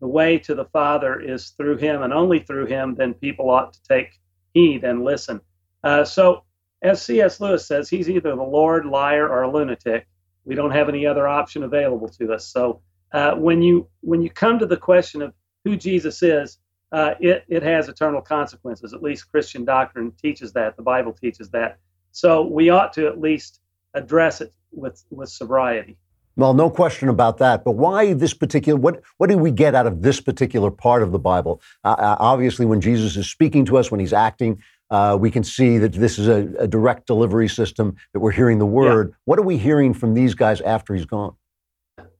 the 0.00 0.06
way 0.06 0.38
to 0.38 0.54
the 0.54 0.66
Father 0.66 1.20
is 1.20 1.50
through 1.50 1.78
him 1.78 2.02
and 2.02 2.12
only 2.12 2.38
through 2.38 2.66
him, 2.66 2.94
then 2.94 3.14
people 3.14 3.50
ought 3.50 3.72
to 3.72 3.82
take 3.82 4.20
heed 4.52 4.84
and 4.84 5.02
listen. 5.02 5.40
Uh, 5.82 6.04
so, 6.04 6.44
as 6.82 7.02
C.S. 7.02 7.40
Lewis 7.40 7.66
says, 7.66 7.88
he's 7.88 8.08
either 8.08 8.36
the 8.36 8.42
Lord, 8.42 8.86
liar, 8.86 9.28
or 9.28 9.42
a 9.42 9.50
lunatic. 9.50 10.06
We 10.44 10.54
don't 10.54 10.70
have 10.70 10.88
any 10.88 11.06
other 11.06 11.26
option 11.26 11.62
available 11.62 12.08
to 12.08 12.32
us. 12.32 12.46
So, 12.46 12.80
uh, 13.12 13.34
when 13.34 13.62
you 13.62 13.88
when 14.00 14.22
you 14.22 14.30
come 14.30 14.58
to 14.58 14.66
the 14.66 14.76
question 14.76 15.22
of 15.22 15.32
who 15.64 15.76
Jesus 15.76 16.22
is, 16.22 16.58
uh, 16.94 17.14
it, 17.18 17.44
it 17.48 17.62
has 17.62 17.88
eternal 17.88 18.20
consequences. 18.20 18.94
At 18.94 19.02
least 19.02 19.30
Christian 19.30 19.64
doctrine 19.64 20.12
teaches 20.22 20.52
that. 20.52 20.76
The 20.76 20.82
Bible 20.82 21.12
teaches 21.12 21.50
that. 21.50 21.78
So 22.12 22.46
we 22.46 22.70
ought 22.70 22.92
to 22.92 23.08
at 23.08 23.20
least 23.20 23.60
address 23.94 24.40
it 24.40 24.52
with, 24.70 25.02
with 25.10 25.28
sobriety. 25.28 25.96
Well, 26.36 26.54
no 26.54 26.70
question 26.70 27.08
about 27.08 27.38
that. 27.38 27.64
But 27.64 27.72
why 27.72 28.12
this 28.12 28.34
particular? 28.34 28.78
What 28.78 29.02
what 29.18 29.30
do 29.30 29.38
we 29.38 29.52
get 29.52 29.74
out 29.74 29.86
of 29.86 30.02
this 30.02 30.20
particular 30.20 30.70
part 30.70 31.04
of 31.04 31.12
the 31.12 31.18
Bible? 31.18 31.60
Uh, 31.84 31.94
uh 31.96 32.16
obviously, 32.18 32.66
when 32.66 32.80
Jesus 32.80 33.16
is 33.16 33.30
speaking 33.30 33.64
to 33.66 33.76
us, 33.76 33.92
when 33.92 34.00
he's 34.00 34.12
acting, 34.12 34.60
uh, 34.90 35.16
we 35.18 35.30
can 35.30 35.42
see 35.42 35.78
that 35.78 35.92
this 35.92 36.18
is 36.18 36.28
a, 36.28 36.48
a, 36.58 36.68
direct 36.68 37.06
delivery 37.06 37.48
system. 37.48 37.96
That 38.12 38.20
we're 38.20 38.32
hearing 38.32 38.58
the 38.58 38.66
word. 38.66 39.08
Yeah. 39.10 39.16
What 39.24 39.38
are 39.38 39.42
we 39.42 39.56
hearing 39.56 39.94
from 39.94 40.14
these 40.14 40.34
guys 40.34 40.60
after 40.60 40.94
he's 40.94 41.06
gone? 41.06 41.34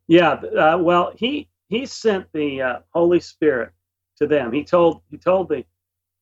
Yeah. 0.09 0.33
Uh, 0.33 0.79
well, 0.81 1.13
he 1.15 1.49
he 1.69 1.87
sent 1.87 2.27
the 2.33 2.63
uh, 2.63 2.79
Holy 2.91 3.21
Spirit 3.21 3.73
to 4.17 4.27
them. 4.27 4.53
He 4.53 4.65
told 4.65 5.03
he 5.11 5.19
told 5.19 5.49
the 5.49 5.65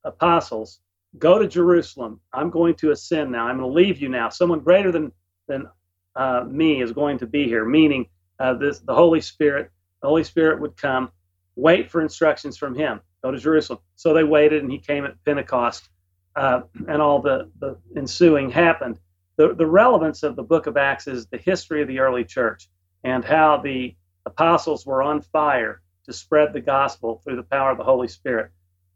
apostles, 0.04 0.80
"Go 1.18 1.38
to 1.38 1.46
Jerusalem. 1.46 2.20
I'm 2.32 2.50
going 2.50 2.74
to 2.76 2.90
ascend 2.90 3.30
now. 3.30 3.46
I'm 3.46 3.58
going 3.58 3.70
to 3.70 3.74
leave 3.74 4.00
you 4.00 4.08
now. 4.08 4.28
Someone 4.28 4.60
greater 4.60 4.90
than 4.90 5.12
than 5.46 5.68
uh, 6.16 6.44
me 6.48 6.82
is 6.82 6.92
going 6.92 7.18
to 7.18 7.26
be 7.26 7.44
here." 7.44 7.64
Meaning, 7.64 8.06
uh, 8.40 8.54
this 8.54 8.80
the 8.80 8.94
Holy 8.94 9.20
Spirit. 9.20 9.70
The 10.02 10.08
Holy 10.08 10.24
Spirit 10.24 10.60
would 10.60 10.76
come. 10.76 11.12
Wait 11.54 11.88
for 11.88 12.00
instructions 12.00 12.56
from 12.56 12.74
Him. 12.74 13.00
Go 13.22 13.30
to 13.30 13.38
Jerusalem. 13.38 13.78
So 13.94 14.12
they 14.12 14.24
waited, 14.24 14.62
and 14.62 14.72
He 14.72 14.78
came 14.78 15.04
at 15.04 15.14
Pentecost, 15.24 15.88
uh, 16.36 16.62
and 16.88 17.02
all 17.02 17.20
the 17.20 17.50
the 17.58 17.76
ensuing 17.96 18.50
happened. 18.50 18.98
The 19.36 19.54
the 19.54 19.66
relevance 19.66 20.22
of 20.22 20.36
the 20.36 20.42
Book 20.42 20.66
of 20.66 20.76
Acts 20.76 21.06
is 21.06 21.26
the 21.26 21.38
history 21.38 21.82
of 21.82 21.88
the 21.88 22.00
early 22.00 22.24
church 22.24 22.68
and 23.04 23.24
how 23.24 23.58
the 23.58 23.94
apostles 24.26 24.86
were 24.86 25.02
on 25.02 25.20
fire 25.20 25.82
to 26.04 26.12
spread 26.12 26.52
the 26.52 26.60
gospel 26.60 27.20
through 27.22 27.36
the 27.36 27.42
power 27.42 27.70
of 27.70 27.78
the 27.78 27.84
Holy 27.84 28.08
Spirit. 28.08 28.50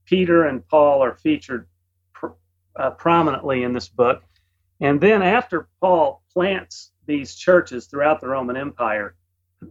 Peter 0.05 0.44
and 0.44 0.66
Paul 0.68 1.03
are 1.03 1.16
featured 1.16 1.66
pr- 2.12 2.29
uh, 2.77 2.90
prominently 2.90 3.62
in 3.62 3.72
this 3.72 3.88
book. 3.88 4.22
And 4.81 5.01
then 5.01 5.22
after 5.22 5.68
Paul 5.81 6.22
plants 6.33 6.92
these 7.07 7.35
churches 7.35 7.87
throughout 7.87 8.20
the 8.20 8.29
Roman 8.29 8.57
Empire, 8.57 9.14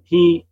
he 0.04 0.46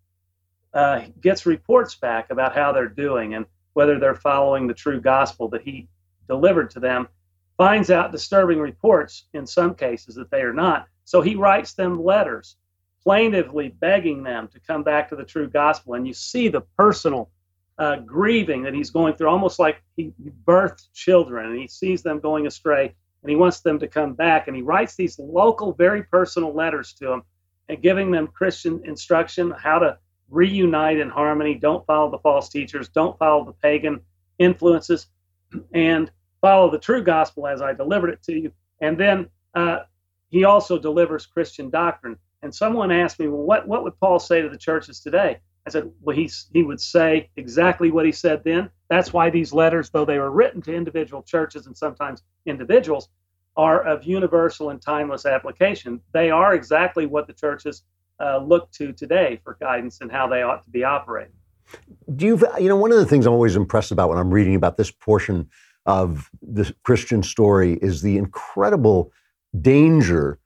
uh, 0.73 1.01
gets 1.21 1.45
reports 1.45 1.95
back 1.95 2.29
about 2.29 2.55
how 2.55 2.71
they're 2.71 2.87
doing 2.87 3.33
and 3.33 3.45
whether 3.73 3.99
they're 3.99 4.15
following 4.15 4.67
the 4.67 4.73
true 4.73 5.01
gospel 5.01 5.49
that 5.49 5.61
he 5.61 5.87
delivered 6.27 6.69
to 6.71 6.79
them. 6.79 7.07
Finds 7.57 7.91
out 7.91 8.11
disturbing 8.11 8.59
reports 8.59 9.25
in 9.33 9.45
some 9.45 9.75
cases 9.75 10.15
that 10.15 10.31
they 10.31 10.41
are 10.41 10.53
not. 10.53 10.87
So 11.05 11.21
he 11.21 11.35
writes 11.35 11.73
them 11.73 12.03
letters 12.03 12.55
plaintively 13.03 13.69
begging 13.69 14.23
them 14.23 14.47
to 14.47 14.59
come 14.59 14.81
back 14.83 15.09
to 15.09 15.15
the 15.15 15.25
true 15.25 15.49
gospel. 15.49 15.95
And 15.95 16.07
you 16.07 16.13
see 16.13 16.47
the 16.47 16.61
personal 16.77 17.29
uh, 17.77 17.97
grieving 17.97 18.63
that 18.63 18.73
he's 18.73 18.89
going 18.89 19.15
through, 19.15 19.29
almost 19.29 19.59
like 19.59 19.81
he 19.97 20.13
birthed 20.45 20.87
children 20.93 21.51
and 21.51 21.59
he 21.59 21.67
sees 21.67 22.01
them 22.01 22.19
going 22.19 22.47
astray 22.47 22.93
and 23.21 23.29
he 23.29 23.35
wants 23.35 23.59
them 23.59 23.79
to 23.79 23.87
come 23.87 24.13
back. 24.13 24.47
And 24.47 24.55
he 24.55 24.61
writes 24.61 24.95
these 24.95 25.19
local, 25.19 25.73
very 25.73 26.03
personal 26.03 26.53
letters 26.53 26.93
to 26.93 27.07
them 27.07 27.23
and 27.69 27.81
giving 27.81 28.11
them 28.11 28.27
Christian 28.27 28.81
instruction 28.85 29.51
how 29.51 29.79
to 29.79 29.97
reunite 30.29 30.99
in 30.99 31.09
harmony. 31.09 31.55
Don't 31.55 31.85
follow 31.85 32.09
the 32.09 32.19
false 32.19 32.49
teachers, 32.49 32.89
don't 32.89 33.17
follow 33.17 33.45
the 33.45 33.53
pagan 33.53 34.01
influences, 34.39 35.07
and 35.73 36.11
follow 36.41 36.69
the 36.69 36.79
true 36.79 37.03
gospel 37.03 37.47
as 37.47 37.61
I 37.61 37.73
delivered 37.73 38.09
it 38.09 38.23
to 38.23 38.33
you. 38.33 38.51
And 38.81 38.97
then 38.97 39.29
uh, 39.55 39.79
he 40.29 40.43
also 40.45 40.77
delivers 40.77 41.25
Christian 41.25 41.69
doctrine 41.69 42.17
and 42.43 42.53
someone 42.53 42.91
asked 42.91 43.19
me, 43.19 43.29
well, 43.29 43.41
what, 43.41 43.67
what 43.67 43.83
would 43.83 43.97
Paul 43.99 44.19
say 44.19 44.41
to 44.41 44.49
the 44.49 44.57
churches 44.57 44.99
today? 44.99 45.39
I 45.65 45.69
said, 45.69 45.89
well, 46.01 46.15
he's, 46.15 46.49
he 46.51 46.61
would 46.61 46.81
say 46.81 47.29
exactly 47.37 47.89
what 47.89 48.05
he 48.05 48.11
said 48.11 48.43
then. 48.43 48.69
That's 48.89 49.13
why 49.13 49.29
these 49.29 49.53
letters, 49.53 49.89
though 49.89 50.03
they 50.03 50.19
were 50.19 50.29
written 50.29 50.61
to 50.63 50.75
individual 50.75 51.23
churches 51.23 51.67
and 51.67 51.77
sometimes 51.77 52.21
individuals, 52.45 53.07
are 53.55 53.81
of 53.83 54.03
universal 54.03 54.71
and 54.71 54.81
timeless 54.81 55.25
application. 55.25 56.01
They 56.11 56.31
are 56.31 56.53
exactly 56.53 57.05
what 57.05 57.27
the 57.27 57.33
churches 57.33 57.83
uh, 58.19 58.39
look 58.39 58.69
to 58.71 58.91
today 58.91 59.39
for 59.43 59.57
guidance 59.61 60.01
and 60.01 60.11
how 60.11 60.27
they 60.27 60.41
ought 60.41 60.63
to 60.63 60.69
be 60.69 60.83
operating. 60.83 61.33
Do 62.15 62.25
you, 62.25 62.47
you 62.59 62.69
know, 62.69 62.75
one 62.75 62.91
of 62.91 62.97
the 62.97 63.05
things 63.05 63.25
I'm 63.25 63.33
always 63.33 63.55
impressed 63.55 63.91
about 63.91 64.09
when 64.09 64.17
I'm 64.17 64.31
reading 64.31 64.55
about 64.55 64.77
this 64.77 64.91
portion 64.91 65.49
of 65.85 66.29
the 66.41 66.73
Christian 66.83 67.23
story 67.23 67.73
is 67.81 68.01
the 68.01 68.17
incredible 68.17 69.11
danger 69.59 70.39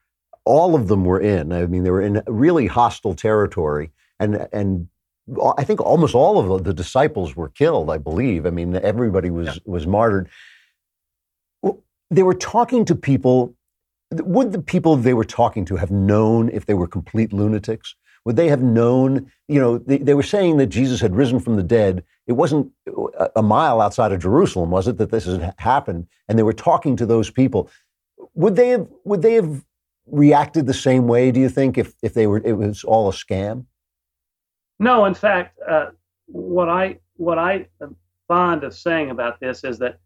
all 0.48 0.76
of 0.76 0.88
them 0.88 1.04
were 1.04 1.20
in. 1.20 1.52
I 1.52 1.66
mean, 1.66 1.84
they 1.84 1.92
were 1.92 2.02
in 2.02 2.24
really 2.26 2.68
hostile 2.68 3.14
territory, 3.14 3.92
and 4.20 4.48
and 4.54 4.88
I 5.58 5.64
think 5.66 5.82
almost 5.82 6.16
all 6.16 6.40
of 6.40 6.64
the 6.64 6.74
disciples 6.74 7.36
were 7.36 7.50
killed. 7.50 7.92
I 7.92 7.98
believe. 7.98 8.46
I 8.46 8.50
mean, 8.50 8.76
everybody 8.76 9.30
was 9.30 9.48
yeah. 9.48 9.62
was 9.66 9.86
martyred. 9.86 10.30
They 12.10 12.24
were 12.24 12.34
talking 12.34 12.86
to 12.86 12.96
people. 12.96 13.54
Would 14.12 14.54
the 14.54 14.62
people 14.62 14.96
they 14.96 15.14
were 15.14 15.26
talking 15.26 15.66
to 15.66 15.76
have 15.76 15.92
known 15.92 16.50
if 16.50 16.66
they 16.66 16.74
were 16.74 16.88
complete 16.88 17.34
lunatics? 17.34 17.96
Would 18.28 18.36
they 18.36 18.50
have 18.50 18.62
known? 18.62 19.32
You 19.48 19.62
know, 19.62 19.78
they, 19.78 20.00
they 20.00 20.14
were 20.14 20.22
saying 20.22 20.58
that 20.58 20.66
Jesus 20.68 21.00
had 21.00 21.16
risen 21.16 21.40
from 21.40 21.56
the 21.56 21.64
dead. 21.64 22.04
It 22.28 22.34
wasn't 22.34 22.70
a 23.38 23.42
mile 23.42 23.80
outside 23.80 24.12
of 24.12 24.20
Jerusalem, 24.20 24.70
was 24.70 24.86
it, 24.90 24.98
that 24.98 25.12
this 25.12 25.24
had 25.24 25.56
happened? 25.60 26.08
And 26.28 26.38
they 26.38 26.44
were 26.44 26.52
talking 26.52 26.98
to 26.98 27.06
those 27.06 27.30
people. 27.30 27.70
Would 28.34 28.58
they 28.58 28.68
have? 28.68 28.86
Would 29.06 29.22
they 29.22 29.36
have 29.36 29.64
reacted 30.08 30.68
the 30.68 30.74
same 30.74 31.08
way? 31.08 31.32
Do 31.32 31.40
you 31.40 31.48
think 31.48 31.78
if 31.78 31.94
if 32.04 32.16
they 32.16 32.28
were 32.28 32.42
it 32.44 32.58
was 32.58 32.84
all 32.84 33.08
a 33.08 33.14
scam? 33.14 33.66
No, 34.78 35.06
in 35.06 35.14
fact, 35.14 35.58
uh, 35.66 35.92
what 36.26 36.68
I 36.68 37.00
what 37.16 37.40
I 37.40 37.68
am 37.82 37.96
fond 38.28 38.66
of 38.66 38.76
saying 38.76 39.10
about 39.10 39.40
this 39.40 39.64
is 39.64 39.80
that 39.80 40.00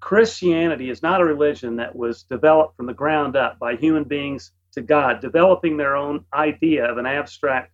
Christianity 0.00 0.90
is 0.90 1.04
not 1.04 1.20
a 1.20 1.24
religion 1.24 1.76
that 1.76 1.94
was 1.94 2.24
developed 2.24 2.76
from 2.76 2.86
the 2.86 2.94
ground 2.94 3.36
up 3.36 3.60
by 3.60 3.76
human 3.76 4.02
beings 4.02 4.50
to 4.72 4.82
God, 4.82 5.20
developing 5.20 5.76
their 5.76 5.96
own 5.96 6.24
idea 6.32 6.90
of 6.90 6.98
an 6.98 7.06
abstract 7.06 7.72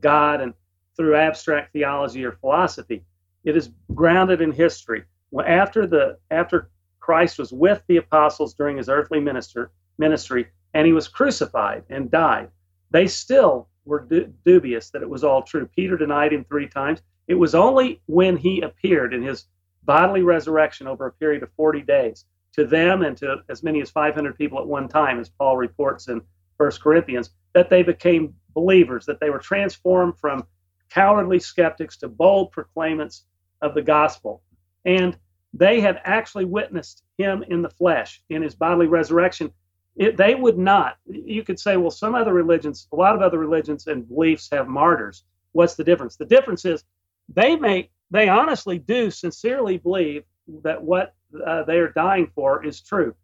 God 0.00 0.40
and 0.40 0.54
through 0.96 1.16
abstract 1.16 1.72
theology 1.72 2.24
or 2.24 2.32
philosophy. 2.32 3.04
It 3.44 3.56
is 3.56 3.70
grounded 3.94 4.40
in 4.40 4.52
history. 4.52 5.04
After 5.44 5.86
the 5.86 6.18
after 6.30 6.70
Christ 7.00 7.38
was 7.38 7.52
with 7.52 7.82
the 7.86 7.98
apostles 7.98 8.54
during 8.54 8.76
his 8.76 8.88
earthly 8.88 9.20
minister, 9.20 9.70
ministry, 9.98 10.48
and 10.72 10.86
he 10.86 10.92
was 10.92 11.08
crucified 11.08 11.84
and 11.90 12.10
died. 12.10 12.50
They 12.90 13.06
still 13.06 13.68
were 13.84 14.00
du- 14.00 14.32
dubious 14.44 14.90
that 14.90 15.02
it 15.02 15.08
was 15.08 15.24
all 15.24 15.42
true. 15.42 15.68
Peter 15.76 15.96
denied 15.96 16.32
him 16.32 16.44
three 16.44 16.68
times. 16.68 17.02
It 17.28 17.34
was 17.34 17.54
only 17.54 18.00
when 18.06 18.36
he 18.36 18.60
appeared 18.60 19.12
in 19.12 19.22
his 19.22 19.46
bodily 19.84 20.22
resurrection 20.22 20.86
over 20.86 21.06
a 21.06 21.12
period 21.12 21.42
of 21.42 21.50
40 21.56 21.82
days 21.82 22.24
to 22.54 22.66
them 22.66 23.02
and 23.02 23.16
to 23.18 23.42
as 23.48 23.62
many 23.62 23.82
as 23.82 23.90
500 23.90 24.38
people 24.38 24.58
at 24.58 24.66
one 24.66 24.88
time, 24.88 25.20
as 25.20 25.28
Paul 25.28 25.56
reports 25.56 26.08
in 26.08 26.22
1 26.56 26.70
Corinthians, 26.82 27.30
that 27.52 27.70
they 27.70 27.82
became 27.82 28.34
believers, 28.54 29.06
that 29.06 29.20
they 29.20 29.30
were 29.30 29.38
transformed 29.38 30.18
from 30.18 30.44
cowardly 30.90 31.38
skeptics 31.38 31.96
to 31.98 32.08
bold 32.08 32.52
proclaimants 32.52 33.22
of 33.62 33.74
the 33.74 33.82
gospel. 33.82 34.42
and 34.84 35.16
they 35.56 35.80
had 35.80 36.00
actually 36.04 36.44
witnessed 36.44 37.04
him 37.16 37.44
in 37.48 37.62
the 37.62 37.70
flesh, 37.70 38.20
in 38.28 38.42
his 38.42 38.56
bodily 38.56 38.88
resurrection. 38.88 39.52
It, 39.96 40.16
they 40.16 40.34
would 40.34 40.58
not. 40.58 40.96
You 41.06 41.44
could 41.44 41.60
say, 41.60 41.76
well, 41.76 41.92
some 41.92 42.16
other 42.16 42.34
religions, 42.34 42.88
a 42.92 42.96
lot 42.96 43.14
of 43.14 43.22
other 43.22 43.38
religions 43.38 43.86
and 43.86 44.08
beliefs 44.08 44.48
have 44.50 44.66
martyrs. 44.66 45.22
What's 45.52 45.76
the 45.76 45.84
difference? 45.84 46.16
The 46.16 46.24
difference 46.24 46.64
is 46.64 46.82
they 47.28 47.54
may, 47.54 47.90
they 48.10 48.28
honestly 48.28 48.78
do 48.80 49.10
sincerely 49.10 49.78
believe 49.78 50.24
that 50.64 50.82
what 50.82 51.14
uh, 51.46 51.62
they 51.62 51.78
are 51.78 51.90
dying 51.90 52.30
for 52.34 52.64
is 52.64 52.80
true, 52.80 53.14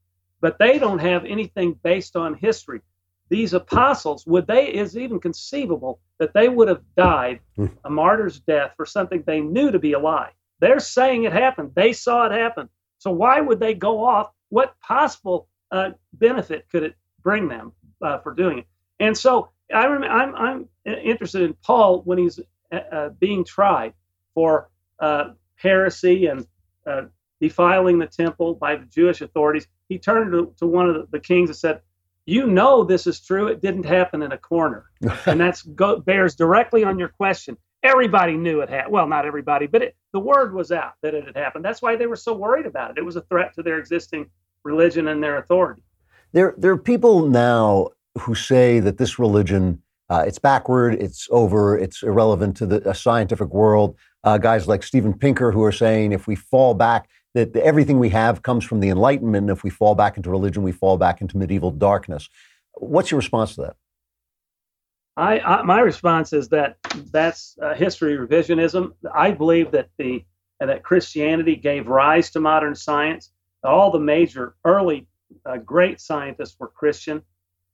but 0.40 0.58
they 0.58 0.78
don't 0.78 1.00
have 1.00 1.24
anything 1.24 1.78
based 1.82 2.14
on 2.14 2.34
history. 2.34 2.80
These 3.30 3.54
apostles, 3.54 4.26
would 4.26 4.46
they, 4.46 4.66
is 4.66 4.96
even 4.96 5.20
conceivable 5.20 6.00
that 6.18 6.34
they 6.34 6.48
would 6.48 6.68
have 6.68 6.82
died 6.96 7.40
Hmm. 7.56 7.66
a 7.84 7.90
martyr's 7.90 8.40
death 8.40 8.72
for 8.76 8.84
something 8.84 9.22
they 9.22 9.40
knew 9.40 9.70
to 9.70 9.78
be 9.78 9.92
a 9.92 9.98
lie? 9.98 10.32
They're 10.60 10.80
saying 10.80 11.24
it 11.24 11.32
happened. 11.32 11.72
They 11.74 11.92
saw 11.92 12.26
it 12.26 12.32
happen. 12.32 12.68
So 12.98 13.10
why 13.10 13.40
would 13.40 13.60
they 13.60 13.74
go 13.74 14.04
off? 14.04 14.30
What 14.50 14.78
possible 14.80 15.48
uh, 15.70 15.90
benefit 16.14 16.66
could 16.70 16.82
it 16.82 16.94
bring 17.22 17.48
them 17.48 17.72
uh, 18.02 18.18
for 18.18 18.34
doing 18.34 18.58
it? 18.58 18.66
And 18.98 19.16
so 19.16 19.48
I 19.72 19.86
rem- 19.86 20.04
I'm, 20.04 20.34
I'm 20.34 20.68
interested 20.84 21.42
in 21.42 21.54
Paul 21.62 22.02
when 22.02 22.18
he's 22.18 22.40
uh, 22.72 22.76
uh, 22.76 23.08
being 23.20 23.44
tried 23.44 23.94
for 24.34 24.68
uh, 24.98 25.30
heresy 25.54 26.26
and 26.26 26.46
uh, 26.86 27.02
defiling 27.40 27.98
the 27.98 28.06
temple 28.06 28.54
by 28.54 28.76
the 28.76 28.84
Jewish 28.86 29.20
authorities. 29.22 29.66
He 29.88 29.98
turned 29.98 30.32
to, 30.32 30.52
to 30.58 30.66
one 30.66 30.90
of 30.90 31.10
the 31.10 31.20
kings 31.20 31.48
and 31.48 31.56
said, 31.56 31.80
"You 32.30 32.46
know 32.46 32.84
this 32.84 33.06
is 33.06 33.20
true. 33.20 33.48
It 33.48 33.60
didn't 33.60 33.84
happen 33.84 34.22
in 34.22 34.32
a 34.32 34.38
corner." 34.38 34.86
and 35.26 35.40
that's 35.44 35.62
go, 35.62 35.98
bears 36.00 36.34
directly 36.34 36.84
on 36.84 36.98
your 36.98 37.08
question. 37.08 37.56
Everybody 37.82 38.36
knew 38.36 38.60
it 38.60 38.68
had. 38.68 38.90
Well, 38.90 39.06
not 39.06 39.24
everybody, 39.24 39.66
but 39.66 39.82
it, 39.82 39.96
the 40.12 40.20
word 40.20 40.52
was 40.54 40.70
out 40.70 40.92
that 41.02 41.14
it 41.14 41.24
had 41.24 41.36
happened. 41.36 41.64
That's 41.64 41.80
why 41.80 41.96
they 41.96 42.06
were 42.06 42.16
so 42.16 42.34
worried 42.34 42.66
about 42.66 42.90
it. 42.90 42.98
It 42.98 43.04
was 43.04 43.16
a 43.16 43.22
threat 43.22 43.54
to 43.54 43.62
their 43.62 43.78
existing 43.78 44.28
religion 44.64 45.08
and 45.08 45.22
their 45.22 45.38
authority. 45.38 45.82
There, 46.32 46.54
there 46.58 46.72
are 46.72 46.78
people 46.78 47.26
now 47.26 47.88
who 48.18 48.34
say 48.34 48.80
that 48.80 48.98
this 48.98 49.18
religion, 49.18 49.82
uh, 50.08 50.24
it's 50.26 50.38
backward, 50.38 50.94
it's 50.94 51.26
over, 51.30 51.76
it's 51.78 52.02
irrelevant 52.02 52.56
to 52.58 52.66
the 52.66 52.88
uh, 52.88 52.92
scientific 52.92 53.48
world. 53.48 53.96
Uh, 54.22 54.36
guys 54.36 54.68
like 54.68 54.82
Steven 54.82 55.14
Pinker 55.14 55.50
who 55.50 55.62
are 55.64 55.72
saying 55.72 56.12
if 56.12 56.26
we 56.26 56.36
fall 56.36 56.74
back, 56.74 57.08
that 57.34 57.56
everything 57.56 57.98
we 57.98 58.08
have 58.10 58.42
comes 58.42 58.64
from 58.64 58.80
the 58.80 58.88
Enlightenment. 58.88 59.48
And 59.48 59.56
if 59.56 59.62
we 59.62 59.70
fall 59.70 59.94
back 59.94 60.16
into 60.16 60.30
religion, 60.30 60.62
we 60.62 60.72
fall 60.72 60.96
back 60.96 61.20
into 61.20 61.36
medieval 61.36 61.70
darkness. 61.70 62.28
What's 62.74 63.10
your 63.10 63.18
response 63.18 63.54
to 63.54 63.62
that? 63.62 63.76
I, 65.16 65.40
I 65.40 65.62
my 65.62 65.80
response 65.80 66.32
is 66.32 66.48
that 66.48 66.76
that's 67.12 67.58
uh, 67.60 67.74
history 67.74 68.16
revisionism. 68.16 68.92
I 69.14 69.32
believe 69.32 69.70
that 69.72 69.90
the 69.98 70.24
uh, 70.60 70.66
that 70.66 70.82
Christianity 70.82 71.56
gave 71.56 71.88
rise 71.88 72.30
to 72.30 72.40
modern 72.40 72.74
science. 72.74 73.30
All 73.62 73.90
the 73.90 74.00
major 74.00 74.54
early 74.64 75.06
uh, 75.44 75.58
great 75.58 76.00
scientists 76.00 76.56
were 76.58 76.68
Christian, 76.68 77.22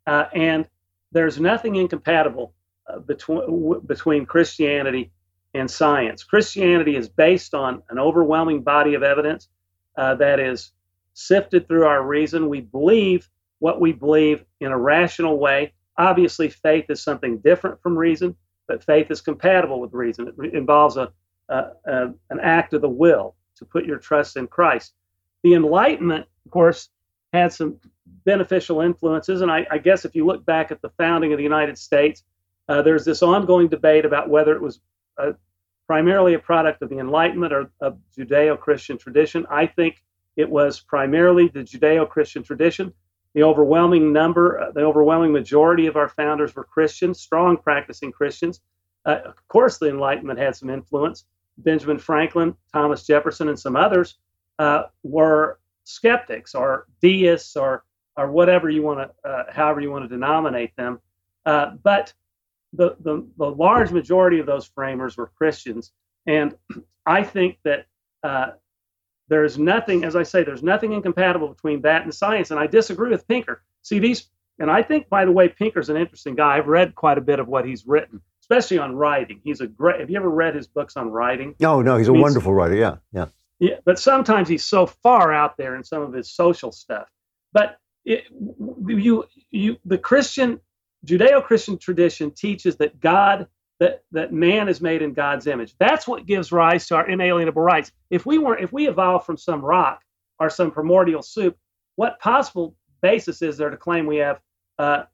uh, 0.06 0.24
and 0.34 0.68
there's 1.12 1.38
nothing 1.38 1.76
incompatible 1.76 2.54
uh, 2.88 2.98
between 2.98 3.40
w- 3.40 3.82
between 3.86 4.26
Christianity 4.26 5.12
and 5.56 5.70
science. 5.70 6.24
Christianity 6.24 6.96
is 6.96 7.08
based 7.08 7.54
on 7.54 7.82
an 7.90 7.98
overwhelming 7.98 8.62
body 8.62 8.94
of 8.94 9.02
evidence 9.02 9.48
uh, 9.96 10.14
that 10.16 10.40
is 10.40 10.72
sifted 11.14 11.66
through 11.66 11.86
our 11.86 12.06
reason. 12.06 12.48
We 12.48 12.60
believe 12.60 13.28
what 13.58 13.80
we 13.80 13.92
believe 13.92 14.44
in 14.60 14.72
a 14.72 14.78
rational 14.78 15.38
way. 15.38 15.72
Obviously, 15.98 16.50
faith 16.50 16.86
is 16.90 17.02
something 17.02 17.38
different 17.38 17.80
from 17.82 17.96
reason, 17.96 18.36
but 18.68 18.84
faith 18.84 19.10
is 19.10 19.20
compatible 19.20 19.80
with 19.80 19.94
reason. 19.94 20.28
It 20.28 20.34
re- 20.36 20.52
involves 20.52 20.96
a, 20.96 21.10
a, 21.48 21.64
a, 21.86 22.02
an 22.30 22.40
act 22.42 22.74
of 22.74 22.82
the 22.82 22.88
will 22.88 23.34
to 23.56 23.64
put 23.64 23.86
your 23.86 23.98
trust 23.98 24.36
in 24.36 24.46
Christ. 24.46 24.92
The 25.42 25.54
Enlightenment, 25.54 26.26
of 26.44 26.50
course, 26.50 26.90
had 27.32 27.52
some 27.52 27.78
beneficial 28.24 28.80
influences. 28.82 29.40
And 29.40 29.50
I, 29.50 29.66
I 29.70 29.78
guess 29.78 30.04
if 30.04 30.14
you 30.14 30.26
look 30.26 30.44
back 30.44 30.70
at 30.70 30.82
the 30.82 30.90
founding 30.98 31.32
of 31.32 31.38
the 31.38 31.42
United 31.42 31.78
States, 31.78 32.22
uh, 32.68 32.82
there's 32.82 33.04
this 33.04 33.22
ongoing 33.22 33.68
debate 33.68 34.04
about 34.04 34.28
whether 34.28 34.54
it 34.54 34.60
was 34.60 34.80
uh, 35.18 35.32
primarily 35.86 36.34
a 36.34 36.38
product 36.38 36.82
of 36.82 36.88
the 36.88 36.98
Enlightenment 36.98 37.52
or 37.52 37.70
of 37.80 37.98
Judeo 38.16 38.58
Christian 38.58 38.98
tradition. 38.98 39.46
I 39.50 39.66
think 39.66 40.02
it 40.36 40.48
was 40.48 40.80
primarily 40.80 41.48
the 41.48 41.60
Judeo 41.60 42.08
Christian 42.08 42.42
tradition. 42.42 42.92
The 43.34 43.42
overwhelming 43.42 44.12
number, 44.12 44.58
uh, 44.58 44.72
the 44.72 44.80
overwhelming 44.80 45.32
majority 45.32 45.86
of 45.86 45.96
our 45.96 46.08
founders 46.08 46.54
were 46.54 46.64
Christians, 46.64 47.20
strong 47.20 47.56
practicing 47.56 48.10
Christians. 48.10 48.60
Uh, 49.04 49.18
of 49.24 49.48
course, 49.48 49.78
the 49.78 49.88
Enlightenment 49.88 50.38
had 50.38 50.56
some 50.56 50.70
influence. 50.70 51.24
Benjamin 51.58 51.98
Franklin, 51.98 52.54
Thomas 52.72 53.06
Jefferson, 53.06 53.48
and 53.48 53.58
some 53.58 53.76
others 53.76 54.16
uh, 54.58 54.84
were 55.02 55.60
skeptics 55.84 56.54
or 56.54 56.86
deists 57.00 57.56
or 57.56 57.84
or 58.16 58.30
whatever 58.30 58.70
you 58.70 58.82
want 58.82 58.98
to, 58.98 59.28
uh, 59.28 59.44
however 59.52 59.80
you 59.80 59.90
want 59.90 60.02
to 60.02 60.08
denominate 60.08 60.74
them. 60.76 60.98
Uh, 61.44 61.72
but 61.82 62.14
the, 62.72 62.96
the 63.00 63.26
the 63.38 63.46
large 63.50 63.90
majority 63.90 64.38
of 64.38 64.46
those 64.46 64.66
framers 64.66 65.16
were 65.16 65.30
Christians, 65.38 65.92
and 66.26 66.54
I 67.06 67.22
think 67.22 67.58
that 67.64 67.86
uh, 68.22 68.52
there's 69.28 69.58
nothing, 69.58 70.04
as 70.04 70.16
I 70.16 70.22
say, 70.22 70.44
there's 70.44 70.62
nothing 70.62 70.92
incompatible 70.92 71.48
between 71.48 71.82
that 71.82 72.02
and 72.02 72.14
science. 72.14 72.50
And 72.50 72.60
I 72.60 72.66
disagree 72.66 73.10
with 73.10 73.26
Pinker. 73.26 73.62
See 73.82 73.98
these, 73.98 74.28
and 74.58 74.70
I 74.70 74.82
think, 74.82 75.08
by 75.08 75.24
the 75.24 75.32
way, 75.32 75.48
Pinker's 75.48 75.88
an 75.88 75.96
interesting 75.96 76.34
guy. 76.34 76.56
I've 76.56 76.66
read 76.66 76.94
quite 76.94 77.18
a 77.18 77.20
bit 77.20 77.38
of 77.38 77.48
what 77.48 77.64
he's 77.64 77.86
written, 77.86 78.20
especially 78.42 78.78
on 78.78 78.94
writing. 78.96 79.40
He's 79.44 79.60
a 79.60 79.66
great. 79.66 80.00
Have 80.00 80.10
you 80.10 80.16
ever 80.16 80.30
read 80.30 80.54
his 80.54 80.66
books 80.66 80.96
on 80.96 81.10
writing? 81.10 81.54
No, 81.60 81.82
no, 81.82 81.96
he's 81.96 82.08
a 82.08 82.10
I 82.10 82.14
mean, 82.14 82.22
wonderful 82.22 82.54
writer. 82.54 82.74
Yeah, 82.74 82.96
yeah. 83.12 83.26
Yeah, 83.58 83.76
but 83.84 83.98
sometimes 83.98 84.48
he's 84.48 84.66
so 84.66 84.84
far 84.86 85.32
out 85.32 85.56
there 85.56 85.76
in 85.76 85.84
some 85.84 86.02
of 86.02 86.12
his 86.12 86.30
social 86.30 86.72
stuff. 86.72 87.08
But 87.52 87.78
it, 88.04 88.24
you, 88.86 89.24
you, 89.50 89.78
the 89.84 89.96
Christian, 89.96 90.60
Judeo-Christian 91.06 91.78
tradition 91.78 92.30
teaches 92.30 92.76
that 92.76 93.00
God, 93.00 93.46
that 93.80 94.02
that 94.12 94.32
man 94.32 94.68
is 94.68 94.80
made 94.80 95.02
in 95.02 95.12
God's 95.12 95.46
image. 95.46 95.74
That's 95.78 96.06
what 96.08 96.26
gives 96.26 96.52
rise 96.52 96.86
to 96.88 96.96
our 96.96 97.08
inalienable 97.08 97.62
rights. 97.62 97.92
If 98.10 98.26
we 98.26 98.38
weren't, 98.38 98.62
if 98.62 98.72
we 98.72 98.88
evolved 98.88 99.24
from 99.26 99.36
some 99.36 99.64
rock 99.64 100.02
or 100.38 100.50
some 100.50 100.70
primordial 100.70 101.22
soup, 101.22 101.56
what 101.94 102.18
possible 102.20 102.74
basis 103.02 103.42
is 103.42 103.56
there 103.56 103.70
to 103.70 103.76
claim 103.76 104.06
we 104.06 104.16
have 104.16 104.40
uh, 104.78 105.04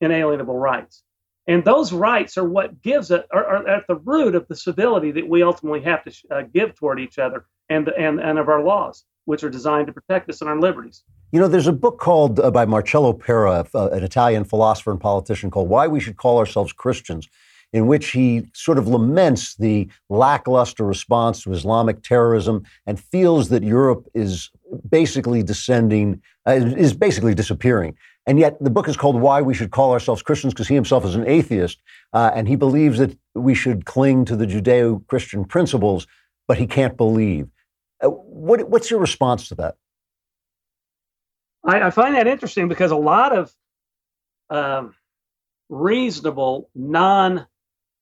inalienable 0.00 0.58
rights? 0.58 1.04
And 1.46 1.64
those 1.64 1.92
rights 1.92 2.38
are 2.38 2.48
what 2.48 2.82
gives 2.82 3.10
it, 3.10 3.26
are, 3.32 3.44
are 3.44 3.68
at 3.68 3.86
the 3.88 3.96
root 3.96 4.34
of 4.34 4.46
the 4.48 4.56
civility 4.56 5.10
that 5.12 5.28
we 5.28 5.42
ultimately 5.42 5.80
have 5.82 6.04
to 6.04 6.12
uh, 6.30 6.42
give 6.42 6.74
toward 6.74 7.00
each 7.00 7.18
other 7.18 7.46
and, 7.68 7.88
and, 7.88 8.20
and 8.20 8.38
of 8.38 8.48
our 8.48 8.62
laws, 8.62 9.04
which 9.24 9.44
are 9.44 9.50
designed 9.50 9.86
to 9.86 9.92
protect 9.92 10.28
us 10.28 10.40
and 10.40 10.50
our 10.50 10.58
liberties. 10.58 11.04
You 11.32 11.40
know, 11.40 11.48
there's 11.48 11.66
a 11.66 11.72
book 11.72 11.98
called 11.98 12.40
uh, 12.40 12.50
by 12.50 12.64
Marcello 12.64 13.12
Pera, 13.12 13.66
uh, 13.74 13.90
an 13.90 14.02
Italian 14.02 14.44
philosopher 14.44 14.90
and 14.90 15.00
politician, 15.00 15.50
called 15.50 15.68
Why 15.68 15.86
We 15.86 16.00
Should 16.00 16.16
Call 16.16 16.38
Ourselves 16.38 16.72
Christians, 16.72 17.28
in 17.72 17.86
which 17.86 18.10
he 18.10 18.46
sort 18.52 18.78
of 18.78 18.86
laments 18.86 19.54
the 19.56 19.88
lackluster 20.10 20.84
response 20.84 21.42
to 21.42 21.52
Islamic 21.52 22.02
terrorism 22.02 22.64
and 22.86 23.00
feels 23.00 23.48
that 23.48 23.62
Europe 23.62 24.06
is 24.14 24.50
basically 24.88 25.42
descending, 25.42 26.20
uh, 26.46 26.52
is 26.52 26.92
basically 26.92 27.34
disappearing. 27.34 27.96
And 28.26 28.38
yet 28.38 28.62
the 28.62 28.70
book 28.70 28.88
is 28.88 28.96
called 28.96 29.20
Why 29.20 29.42
We 29.42 29.54
Should 29.54 29.70
Call 29.70 29.92
Ourselves 29.92 30.22
Christians 30.22 30.52
because 30.52 30.68
he 30.68 30.74
himself 30.74 31.04
is 31.04 31.14
an 31.14 31.26
atheist 31.26 31.80
uh, 32.12 32.30
and 32.34 32.46
he 32.46 32.56
believes 32.56 32.98
that 32.98 33.16
we 33.34 33.54
should 33.54 33.84
cling 33.84 34.24
to 34.26 34.36
the 34.36 34.46
Judeo 34.46 35.04
Christian 35.06 35.44
principles, 35.44 36.06
but 36.46 36.58
he 36.58 36.66
can't 36.66 36.96
believe. 36.96 37.48
Uh, 38.02 38.08
what, 38.08 38.68
what's 38.68 38.90
your 38.90 39.00
response 39.00 39.48
to 39.48 39.54
that? 39.56 39.76
I, 41.64 41.82
I 41.82 41.90
find 41.90 42.14
that 42.14 42.26
interesting 42.26 42.68
because 42.68 42.90
a 42.90 42.96
lot 42.96 43.36
of 43.36 43.52
um, 44.50 44.94
reasonable, 45.68 46.70
non 46.74 47.46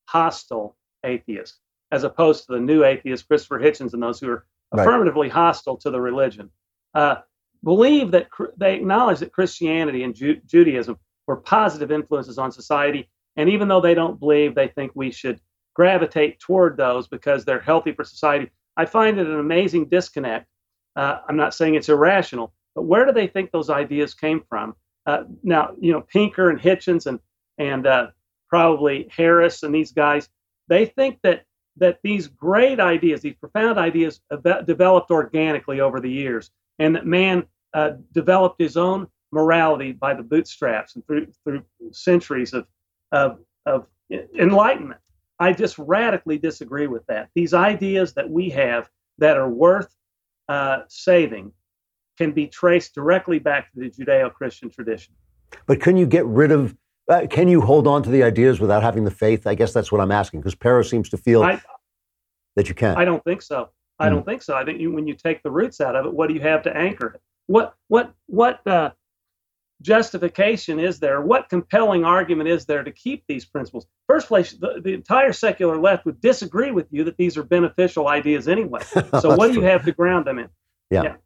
hostile 0.06 0.76
atheists, 1.04 1.58
as 1.92 2.04
opposed 2.04 2.46
to 2.46 2.52
the 2.52 2.60
new 2.60 2.84
atheists, 2.84 3.26
Christopher 3.26 3.58
Hitchens, 3.60 3.92
and 3.94 4.02
those 4.02 4.20
who 4.20 4.30
are 4.30 4.46
Right. 4.72 4.86
affirmatively 4.86 5.28
hostile 5.28 5.76
to 5.78 5.90
the 5.90 6.00
religion, 6.00 6.48
uh, 6.94 7.16
believe 7.64 8.12
that 8.12 8.30
cr- 8.30 8.52
they 8.56 8.76
acknowledge 8.76 9.18
that 9.18 9.32
Christianity 9.32 10.04
and 10.04 10.14
Ju- 10.14 10.40
Judaism 10.46 10.96
were 11.26 11.38
positive 11.38 11.90
influences 11.90 12.38
on 12.38 12.52
society. 12.52 13.10
And 13.36 13.48
even 13.48 13.66
though 13.66 13.80
they 13.80 13.94
don't 13.94 14.20
believe, 14.20 14.54
they 14.54 14.68
think 14.68 14.92
we 14.94 15.10
should 15.10 15.40
gravitate 15.74 16.38
toward 16.38 16.76
those 16.76 17.08
because 17.08 17.44
they're 17.44 17.58
healthy 17.60 17.90
for 17.92 18.04
society. 18.04 18.50
I 18.80 18.86
find 18.86 19.18
it 19.18 19.26
an 19.26 19.38
amazing 19.38 19.90
disconnect. 19.90 20.46
Uh, 20.96 21.18
I'm 21.28 21.36
not 21.36 21.52
saying 21.52 21.74
it's 21.74 21.90
irrational, 21.90 22.54
but 22.74 22.84
where 22.84 23.04
do 23.04 23.12
they 23.12 23.26
think 23.26 23.50
those 23.50 23.68
ideas 23.68 24.14
came 24.14 24.42
from? 24.48 24.74
Uh, 25.04 25.24
now, 25.42 25.74
you 25.78 25.92
know, 25.92 26.00
Pinker 26.00 26.48
and 26.48 26.58
Hitchens 26.58 27.04
and 27.04 27.20
and 27.58 27.86
uh, 27.86 28.06
probably 28.48 29.06
Harris 29.14 29.64
and 29.64 29.74
these 29.74 29.92
guys, 29.92 30.30
they 30.68 30.86
think 30.86 31.18
that 31.24 31.44
that 31.76 31.98
these 32.02 32.26
great 32.26 32.80
ideas, 32.80 33.20
these 33.20 33.34
profound 33.34 33.78
ideas, 33.78 34.22
developed 34.66 35.10
organically 35.10 35.80
over 35.80 36.00
the 36.00 36.10
years, 36.10 36.50
and 36.78 36.96
that 36.96 37.04
man 37.04 37.44
uh, 37.74 37.90
developed 38.12 38.58
his 38.58 38.78
own 38.78 39.06
morality 39.30 39.92
by 39.92 40.14
the 40.14 40.22
bootstraps 40.22 40.94
and 40.94 41.06
through 41.06 41.26
through 41.44 41.62
centuries 41.92 42.54
of 42.54 42.66
of, 43.12 43.40
of 43.66 43.84
enlightenment. 44.38 45.00
I 45.40 45.52
just 45.52 45.78
radically 45.78 46.38
disagree 46.38 46.86
with 46.86 47.04
that. 47.06 47.30
These 47.34 47.54
ideas 47.54 48.12
that 48.14 48.28
we 48.28 48.50
have 48.50 48.88
that 49.18 49.36
are 49.38 49.48
worth 49.48 49.92
uh, 50.48 50.80
saving 50.88 51.52
can 52.18 52.32
be 52.32 52.46
traced 52.46 52.94
directly 52.94 53.38
back 53.38 53.72
to 53.72 53.80
the 53.80 53.90
Judeo 53.90 54.32
Christian 54.32 54.68
tradition. 54.68 55.14
But 55.66 55.80
can 55.80 55.96
you 55.96 56.06
get 56.06 56.26
rid 56.26 56.52
of, 56.52 56.76
uh, 57.08 57.26
can 57.30 57.48
you 57.48 57.62
hold 57.62 57.86
on 57.86 58.02
to 58.02 58.10
the 58.10 58.22
ideas 58.22 58.60
without 58.60 58.82
having 58.82 59.04
the 59.04 59.10
faith? 59.10 59.46
I 59.46 59.54
guess 59.54 59.72
that's 59.72 59.90
what 59.90 60.00
I'm 60.00 60.12
asking 60.12 60.40
because 60.40 60.54
Pera 60.54 60.84
seems 60.84 61.08
to 61.08 61.16
feel 61.16 61.42
I, 61.42 61.60
that 62.56 62.68
you 62.68 62.74
can. 62.74 62.96
I 62.96 63.06
don't 63.06 63.24
think 63.24 63.40
so. 63.40 63.70
I 63.98 64.08
Hmm. 64.08 64.16
don't 64.16 64.24
think 64.26 64.42
so. 64.42 64.54
I 64.54 64.64
think 64.64 64.78
you, 64.80 64.92
when 64.92 65.06
you 65.06 65.14
take 65.14 65.42
the 65.42 65.50
roots 65.50 65.80
out 65.80 65.96
of 65.96 66.04
it, 66.06 66.12
what 66.12 66.28
do 66.28 66.34
you 66.34 66.40
have 66.40 66.62
to 66.64 66.76
anchor 66.76 67.06
it? 67.14 67.20
What 67.46 67.74
what 67.88 68.12
what 68.26 68.64
uh, 68.66 68.90
justification 69.82 70.78
is 70.78 71.00
there? 71.00 71.20
What 71.20 71.48
compelling 71.48 72.04
argument 72.04 72.48
is 72.48 72.66
there 72.66 72.82
to 72.82 72.90
keep 72.90 73.24
these 73.28 73.44
principles? 73.44 73.86
First 74.08 74.28
place, 74.28 74.52
the, 74.52 74.80
the 74.82 74.94
entire 74.94 75.32
secular 75.32 75.78
left 75.78 76.04
would 76.06 76.20
disagree 76.20 76.70
with 76.70 76.86
you 76.90 77.04
that 77.04 77.16
these 77.16 77.36
are 77.36 77.42
beneficial 77.42 78.08
ideas 78.08 78.48
anyway. 78.48 78.82
So 79.20 79.36
what 79.36 79.48
do 79.48 79.54
you 79.54 79.62
have 79.62 79.84
to 79.84 79.92
ground 79.92 80.26
them 80.26 80.38
in? 80.38 80.48
Yeah. 80.90 81.02
Yeah. 81.02 81.16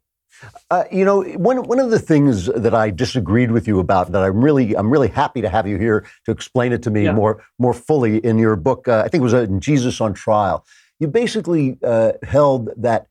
Uh, 0.69 0.83
you 0.91 1.05
know, 1.05 1.23
one 1.23 1.63
one 1.63 1.79
of 1.79 1.91
the 1.91 1.99
things 1.99 2.47
that 2.47 2.73
I 2.73 2.89
disagreed 2.89 3.51
with 3.51 3.67
you 3.67 3.79
about 3.79 4.11
that 4.11 4.21
I'm 4.21 4.43
really 4.43 4.75
I'm 4.75 4.91
really 4.91 5.07
happy 5.07 5.41
to 5.41 5.49
have 5.49 5.65
you 5.65 5.77
here 5.77 6.05
to 6.25 6.31
explain 6.31 6.73
it 6.73 6.83
to 6.83 6.91
me 6.91 7.05
Yeah. 7.05 7.13
more 7.13 7.43
more 7.57 7.73
fully 7.73 8.17
in 8.17 8.37
your 8.37 8.55
book. 8.57 8.87
Uh, 8.87 9.03
I 9.05 9.07
think 9.07 9.21
it 9.21 9.23
was 9.23 9.33
uh, 9.33 9.39
in 9.43 9.61
Jesus 9.61 10.01
on 10.01 10.13
Trial. 10.13 10.65
You 10.99 11.07
basically 11.07 11.77
uh, 11.83 12.13
held 12.23 12.69
that 12.77 13.07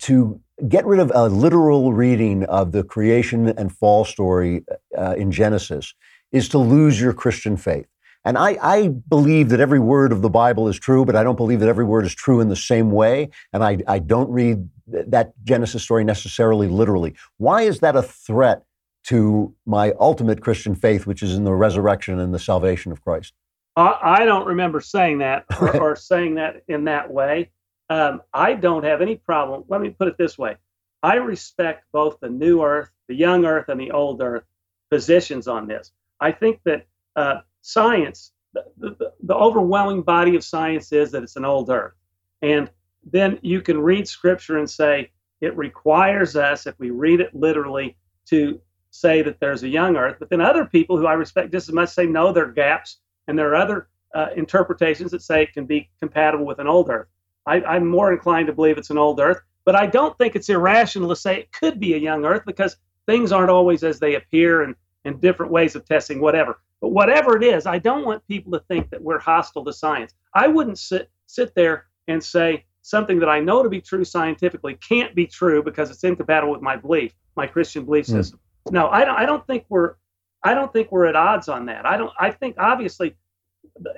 to 0.00 0.40
get 0.68 0.86
rid 0.86 1.00
of 1.00 1.12
a 1.14 1.28
literal 1.28 1.92
reading 1.92 2.44
of 2.44 2.72
the 2.72 2.82
creation 2.82 3.48
and 3.48 3.76
fall 3.76 4.04
story 4.04 4.64
uh, 4.96 5.14
in 5.16 5.30
Genesis 5.30 5.94
is 6.32 6.48
to 6.48 6.58
lose 6.58 7.00
your 7.00 7.12
Christian 7.12 7.56
faith. 7.56 7.86
And 8.24 8.36
I, 8.36 8.58
I 8.60 8.88
believe 8.88 9.50
that 9.50 9.60
every 9.60 9.78
word 9.78 10.10
of 10.10 10.20
the 10.20 10.28
Bible 10.28 10.66
is 10.66 10.78
true, 10.78 11.04
but 11.04 11.14
I 11.14 11.22
don't 11.22 11.36
believe 11.36 11.60
that 11.60 11.68
every 11.68 11.84
word 11.84 12.04
is 12.04 12.14
true 12.14 12.40
in 12.40 12.48
the 12.48 12.56
same 12.56 12.90
way. 12.90 13.28
And 13.52 13.62
I, 13.62 13.78
I 13.86 14.00
don't 14.00 14.28
read 14.30 14.68
th- 14.90 15.06
that 15.08 15.32
Genesis 15.44 15.84
story 15.84 16.02
necessarily 16.02 16.66
literally. 16.66 17.14
Why 17.36 17.62
is 17.62 17.78
that 17.80 17.94
a 17.94 18.02
threat 18.02 18.64
to 19.04 19.54
my 19.64 19.92
ultimate 20.00 20.40
Christian 20.40 20.74
faith, 20.74 21.06
which 21.06 21.22
is 21.22 21.36
in 21.36 21.44
the 21.44 21.54
resurrection 21.54 22.18
and 22.18 22.34
the 22.34 22.40
salvation 22.40 22.90
of 22.90 23.00
Christ? 23.00 23.32
I, 23.76 23.98
I 24.02 24.24
don't 24.24 24.46
remember 24.46 24.80
saying 24.80 25.18
that 25.18 25.44
or, 25.60 25.76
or 25.80 25.96
saying 25.96 26.34
that 26.34 26.62
in 26.66 26.84
that 26.84 27.12
way. 27.12 27.50
Um, 27.88 28.22
I 28.32 28.54
don't 28.54 28.84
have 28.84 29.00
any 29.00 29.16
problem. 29.16 29.64
Let 29.68 29.80
me 29.80 29.90
put 29.90 30.08
it 30.08 30.18
this 30.18 30.36
way 30.36 30.56
I 31.02 31.14
respect 31.14 31.84
both 31.92 32.18
the 32.20 32.28
new 32.28 32.62
earth, 32.62 32.90
the 33.08 33.14
young 33.14 33.44
earth, 33.44 33.68
and 33.68 33.80
the 33.80 33.92
old 33.92 34.20
earth 34.20 34.44
positions 34.90 35.46
on 35.46 35.66
this. 35.66 35.92
I 36.20 36.32
think 36.32 36.60
that 36.64 36.86
uh, 37.14 37.40
science, 37.62 38.32
the, 38.54 38.64
the, 38.78 39.12
the 39.22 39.34
overwhelming 39.34 40.02
body 40.02 40.36
of 40.36 40.44
science 40.44 40.92
is 40.92 41.10
that 41.12 41.22
it's 41.22 41.36
an 41.36 41.44
old 41.44 41.70
earth. 41.70 41.94
And 42.42 42.70
then 43.04 43.38
you 43.42 43.60
can 43.60 43.80
read 43.80 44.08
scripture 44.08 44.58
and 44.58 44.68
say 44.68 45.10
it 45.40 45.56
requires 45.56 46.34
us, 46.36 46.66
if 46.66 46.74
we 46.78 46.90
read 46.90 47.20
it 47.20 47.34
literally, 47.34 47.96
to 48.30 48.60
say 48.90 49.22
that 49.22 49.38
there's 49.38 49.62
a 49.62 49.68
young 49.68 49.96
earth. 49.96 50.16
But 50.18 50.30
then 50.30 50.40
other 50.40 50.64
people 50.64 50.96
who 50.96 51.06
I 51.06 51.12
respect 51.12 51.52
just 51.52 51.68
as 51.68 51.74
much 51.74 51.90
say, 51.90 52.06
no, 52.06 52.32
there 52.32 52.48
are 52.48 52.52
gaps. 52.52 52.98
And 53.28 53.38
there 53.38 53.50
are 53.50 53.56
other 53.56 53.88
uh, 54.14 54.28
interpretations 54.36 55.10
that 55.10 55.22
say 55.22 55.42
it 55.42 55.52
can 55.52 55.66
be 55.66 55.90
compatible 56.00 56.46
with 56.46 56.58
an 56.58 56.66
old 56.66 56.88
earth. 56.88 57.08
I, 57.46 57.62
I'm 57.62 57.86
more 57.86 58.12
inclined 58.12 58.46
to 58.48 58.52
believe 58.52 58.78
it's 58.78 58.90
an 58.90 58.98
old 58.98 59.20
earth, 59.20 59.40
but 59.64 59.74
I 59.76 59.86
don't 59.86 60.16
think 60.18 60.36
it's 60.36 60.48
irrational 60.48 61.08
to 61.10 61.16
say 61.16 61.38
it 61.38 61.52
could 61.52 61.78
be 61.80 61.94
a 61.94 61.98
young 61.98 62.24
earth 62.24 62.42
because 62.46 62.76
things 63.06 63.32
aren't 63.32 63.50
always 63.50 63.82
as 63.84 63.98
they 64.00 64.16
appear 64.16 64.62
and, 64.62 64.74
and 65.04 65.20
different 65.20 65.52
ways 65.52 65.74
of 65.76 65.84
testing, 65.84 66.20
whatever. 66.20 66.60
But 66.80 66.88
whatever 66.88 67.36
it 67.36 67.42
is, 67.44 67.66
I 67.66 67.78
don't 67.78 68.04
want 68.04 68.26
people 68.28 68.52
to 68.52 68.60
think 68.68 68.90
that 68.90 69.02
we're 69.02 69.18
hostile 69.18 69.64
to 69.64 69.72
science. 69.72 70.12
I 70.34 70.48
wouldn't 70.48 70.78
sit, 70.78 71.10
sit 71.26 71.54
there 71.54 71.86
and 72.08 72.22
say 72.22 72.64
something 72.82 73.18
that 73.20 73.28
I 73.28 73.40
know 73.40 73.62
to 73.62 73.68
be 73.68 73.80
true 73.80 74.04
scientifically 74.04 74.74
can't 74.74 75.14
be 75.14 75.26
true 75.26 75.62
because 75.62 75.90
it's 75.90 76.04
incompatible 76.04 76.52
with 76.52 76.62
my 76.62 76.76
belief, 76.76 77.14
my 77.36 77.46
Christian 77.46 77.84
belief 77.84 78.06
Hmm. 78.06 78.16
system. 78.16 78.40
No, 78.70 78.88
I 78.88 79.04
don't, 79.04 79.16
I 79.16 79.26
don't 79.26 79.46
think 79.46 79.64
we're 79.68 79.94
I 80.42 80.54
don't 80.54 80.72
think 80.72 80.92
we're 80.92 81.06
at 81.06 81.16
odds 81.16 81.48
on 81.48 81.66
that. 81.66 81.84
I 81.86 81.96
don't. 81.96 82.12
I 82.20 82.30
think 82.30 82.56
obviously, 82.58 83.16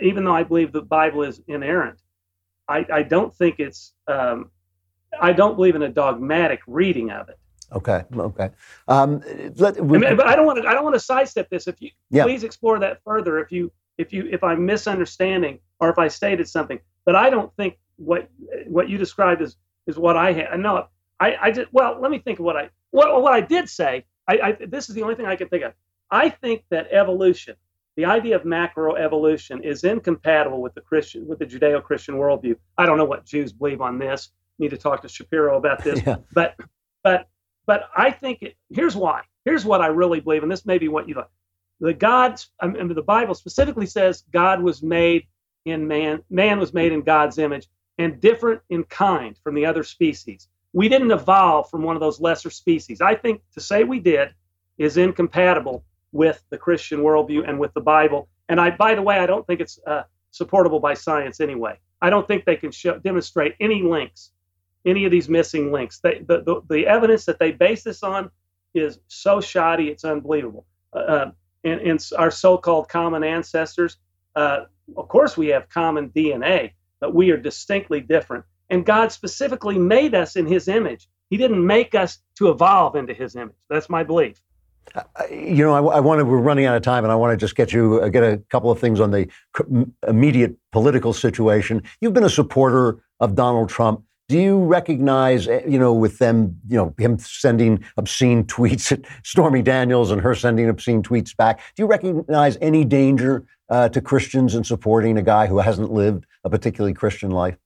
even 0.01 0.24
though 0.24 0.34
I 0.34 0.44
believe 0.44 0.72
the 0.72 0.80
Bible 0.80 1.22
is 1.22 1.42
inerrant, 1.46 1.99
I, 2.68 2.86
I 2.92 3.02
don't 3.02 3.34
think 3.34 3.58
it's. 3.58 3.94
Um, 4.06 4.50
I 5.20 5.32
don't 5.32 5.56
believe 5.56 5.74
in 5.74 5.82
a 5.82 5.88
dogmatic 5.88 6.60
reading 6.66 7.10
of 7.10 7.28
it. 7.28 7.38
Okay, 7.72 8.02
okay. 8.14 8.50
Um, 8.88 9.22
let, 9.56 9.78
I 9.78 9.82
mean, 9.82 10.16
but 10.16 10.26
I 10.26 10.36
don't 10.36 10.46
want 10.46 10.62
to. 10.62 10.68
I 10.68 10.72
don't 10.74 10.84
want 10.84 10.94
to 10.94 11.00
sidestep 11.00 11.48
this. 11.50 11.66
If 11.66 11.80
you 11.80 11.90
Yeah. 12.10 12.24
please 12.24 12.44
explore 12.44 12.78
that 12.80 13.02
further. 13.04 13.38
If 13.38 13.52
you 13.52 13.72
if 13.98 14.12
you 14.12 14.26
if 14.30 14.42
I'm 14.42 14.64
misunderstanding 14.64 15.58
or 15.80 15.90
if 15.90 15.98
I 15.98 16.08
stated 16.08 16.48
something, 16.48 16.78
but 17.04 17.16
I 17.16 17.30
don't 17.30 17.54
think 17.56 17.78
what 17.96 18.28
what 18.66 18.88
you 18.88 18.96
described 18.96 19.42
is 19.42 19.56
is 19.86 19.98
what 19.98 20.16
I 20.16 20.32
had. 20.32 20.58
No, 20.60 20.86
I 21.20 21.36
I 21.40 21.50
did. 21.50 21.68
Well, 21.72 21.98
let 22.00 22.10
me 22.10 22.18
think 22.18 22.38
of 22.38 22.44
what 22.44 22.56
I 22.56 22.70
what 22.90 23.20
what 23.22 23.32
I 23.32 23.40
did 23.40 23.68
say. 23.68 24.04
I, 24.26 24.38
I 24.42 24.52
this 24.66 24.88
is 24.88 24.94
the 24.94 25.02
only 25.02 25.14
thing 25.14 25.26
I 25.26 25.36
can 25.36 25.48
think 25.48 25.64
of. 25.64 25.72
I 26.10 26.30
think 26.30 26.64
that 26.70 26.88
evolution, 26.90 27.56
the 27.99 28.05
idea 28.05 28.36
of 28.36 28.44
macroevolution, 28.44 29.64
is 29.64 29.82
incompatible 29.82 30.62
with 30.62 30.72
the 30.72 30.80
Christian 30.80 31.26
with 31.26 31.40
the 31.40 31.44
Judeo-Christian 31.44 32.14
worldview. 32.14 32.55
I 32.78 32.86
don't 32.86 32.96
know 32.96 33.05
what 33.05 33.24
Jews 33.24 33.53
believe 33.53 33.80
on 33.80 33.99
this. 33.99 34.30
Need 34.61 34.70
to 34.70 34.76
talk 34.76 35.03
to 35.03 35.09
Shapiro 35.09 35.59
about 35.59 35.82
this. 35.82 36.01
Yeah. 36.07 36.18
But 36.32 36.55
but 37.03 37.28
but 37.66 37.90
I 37.96 38.12
think 38.12 38.42
it, 38.42 38.55
here's 38.70 38.94
why. 38.94 39.22
Here's 39.44 39.64
what 39.64 39.80
I 39.80 39.88
really 39.88 40.20
believe, 40.20 40.44
and 40.44 40.53
this 40.53 40.64
may 40.64 40.78
be 40.78 40.86
what 40.86 41.09
you 41.09 41.16
like. 41.16 41.26
The 41.80 41.92
God's 41.92 42.49
I 42.61 42.68
mean, 42.68 42.94
the 42.94 43.03
Bible 43.03 43.34
specifically 43.34 43.86
says 43.86 44.22
God 44.32 44.62
was 44.62 44.80
made 44.80 45.26
in 45.64 45.88
man. 45.88 46.22
Man 46.30 46.61
was 46.61 46.72
made 46.72 46.92
in 46.92 47.03
God's 47.03 47.38
image 47.38 47.66
and 47.99 48.20
different 48.20 48.61
in 48.70 48.84
kind 48.84 49.36
from 49.42 49.57
the 49.57 49.66
other 49.66 49.82
species. 49.82 50.46
We 50.72 50.88
didn't 50.88 51.11
evolve 51.11 51.68
from 51.68 51.82
one 51.82 51.96
of 51.96 52.01
those 52.01 52.20
lesser 52.20 52.51
species. 52.51 53.01
I 53.01 53.16
think 53.16 53.42
to 53.55 53.61
say 53.61 53.82
we 53.82 53.99
did 53.99 54.28
is 54.78 54.99
incompatible 54.99 55.82
with 56.12 56.42
the 56.50 56.59
Christian 56.59 57.00
worldview 57.00 57.48
and 57.48 57.59
with 57.59 57.72
the 57.74 57.80
Bible. 57.80 58.28
And 58.48 58.61
I, 58.61 58.70
by 58.70 58.94
the 58.94 59.02
way, 59.02 59.18
I 59.18 59.26
don't 59.26 59.46
think 59.46 59.61
it's 59.61 59.78
uh, 59.86 60.02
supportable 60.30 60.80
by 60.80 60.94
science 60.94 61.40
anyway. 61.40 61.78
I 62.00 62.11
don't 62.11 62.26
think 62.26 62.44
they 62.44 62.56
can 62.56 62.70
show, 62.70 62.98
demonstrate 62.98 63.54
any 63.61 63.82
links, 63.82 64.30
any 64.86 65.04
of 65.04 65.11
these 65.11 65.28
missing 65.28 65.72
links. 65.72 66.00
They, 66.00 66.20
the, 66.26 66.42
the, 66.42 66.61
the 66.68 66.86
evidence 66.86 67.24
that 67.26 67.38
they 67.38 67.52
base 67.52 67.82
this 67.82 68.02
on 68.02 68.30
is 68.74 68.98
so 69.09 69.40
shoddy, 69.40 69.88
it's 69.88 70.04
unbelievable. 70.04 70.64
Uh, 70.92 71.26
and, 71.64 71.80
and 71.80 72.11
our 72.16 72.30
so-called 72.30 72.88
common 72.88 73.24
ancestors, 73.24 73.96
uh, 74.36 74.64
of 74.96 75.09
course, 75.09 75.36
we 75.36 75.48
have 75.48 75.68
common 75.68 76.11
DNA, 76.11 76.72
but 77.00 77.14
we 77.14 77.30
are 77.30 77.36
distinctly 77.36 78.00
different. 78.00 78.44
And 78.70 78.86
God 78.86 79.12
specifically 79.12 79.78
made 79.78 80.14
us 80.14 80.36
in 80.36 80.46
His 80.46 80.68
image. 80.68 81.09
He 81.30 81.36
didn't 81.36 81.64
make 81.66 81.94
us 81.94 82.18
to 82.36 82.50
evolve 82.50 82.96
into 82.96 83.14
His 83.14 83.34
image. 83.34 83.56
That's 83.68 83.90
my 83.90 84.04
belief. 84.04 84.40
You 85.30 85.64
know, 85.64 85.74
I, 85.74 85.97
I 85.97 86.01
want 86.01 86.20
to. 86.20 86.24
We're 86.24 86.39
running 86.39 86.64
out 86.64 86.76
of 86.76 86.82
time, 86.82 87.05
and 87.05 87.12
I 87.12 87.14
want 87.14 87.32
to 87.32 87.36
just 87.36 87.57
get 87.57 87.72
you 87.72 88.01
uh, 88.01 88.09
get 88.09 88.22
a 88.22 88.39
couple 88.51 88.70
of 88.70 88.78
things 88.78 89.01
on 89.01 89.11
the 89.11 89.28
immediate 90.07 90.57
political 90.72 91.12
situation. 91.12 91.82
You've 92.01 92.14
been 92.14 92.24
a 92.24 92.30
supporter 92.30 92.99
of 93.20 93.34
Donald 93.34 93.68
Trump. 93.68 94.03
Do 94.28 94.39
you 94.39 94.59
recognize, 94.59 95.49
eh, 95.49 95.62
you 95.66 95.78
know, 95.78 95.95
with 95.95 96.18
them, 96.18 96.59
you 96.68 96.76
know, 96.76 96.95
him 96.99 97.18
sending 97.18 97.82
obscene 97.97 98.45
tweets 98.47 98.93
at 98.93 99.01
Stormy 99.24 99.62
Daniels 99.62 100.11
and 100.11 100.20
her 100.20 100.34
sending 100.34 100.68
obscene 100.68 101.03
tweets 101.03 101.36
back? 101.36 101.61
Do 101.74 101.82
you 101.82 101.86
recognize 101.86 102.59
any 102.61 102.84
danger 102.84 103.45
uh, 103.70 103.89
to 103.89 104.01
Christians 104.01 104.55
in 104.55 104.64
supporting 104.64 105.16
a 105.16 105.22
guy 105.22 105.47
who 105.47 105.59
hasn't 105.59 105.91
lived 105.91 106.26
a 106.45 106.51
particularly 106.51 106.95
Christian 106.95 107.30
life? 107.30 107.57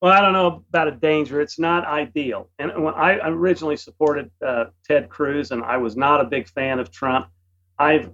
Well, 0.00 0.12
I 0.12 0.22
don't 0.22 0.32
know 0.32 0.64
about 0.70 0.88
a 0.88 0.92
danger. 0.92 1.40
It's 1.42 1.58
not 1.58 1.84
ideal. 1.84 2.48
And 2.58 2.82
when 2.82 2.94
I 2.94 3.18
originally 3.28 3.76
supported 3.76 4.30
uh, 4.44 4.66
Ted 4.86 5.10
Cruz, 5.10 5.50
and 5.50 5.62
I 5.62 5.76
was 5.76 5.94
not 5.94 6.22
a 6.22 6.24
big 6.24 6.48
fan 6.48 6.78
of 6.78 6.90
Trump, 6.90 7.28
I've 7.78 8.10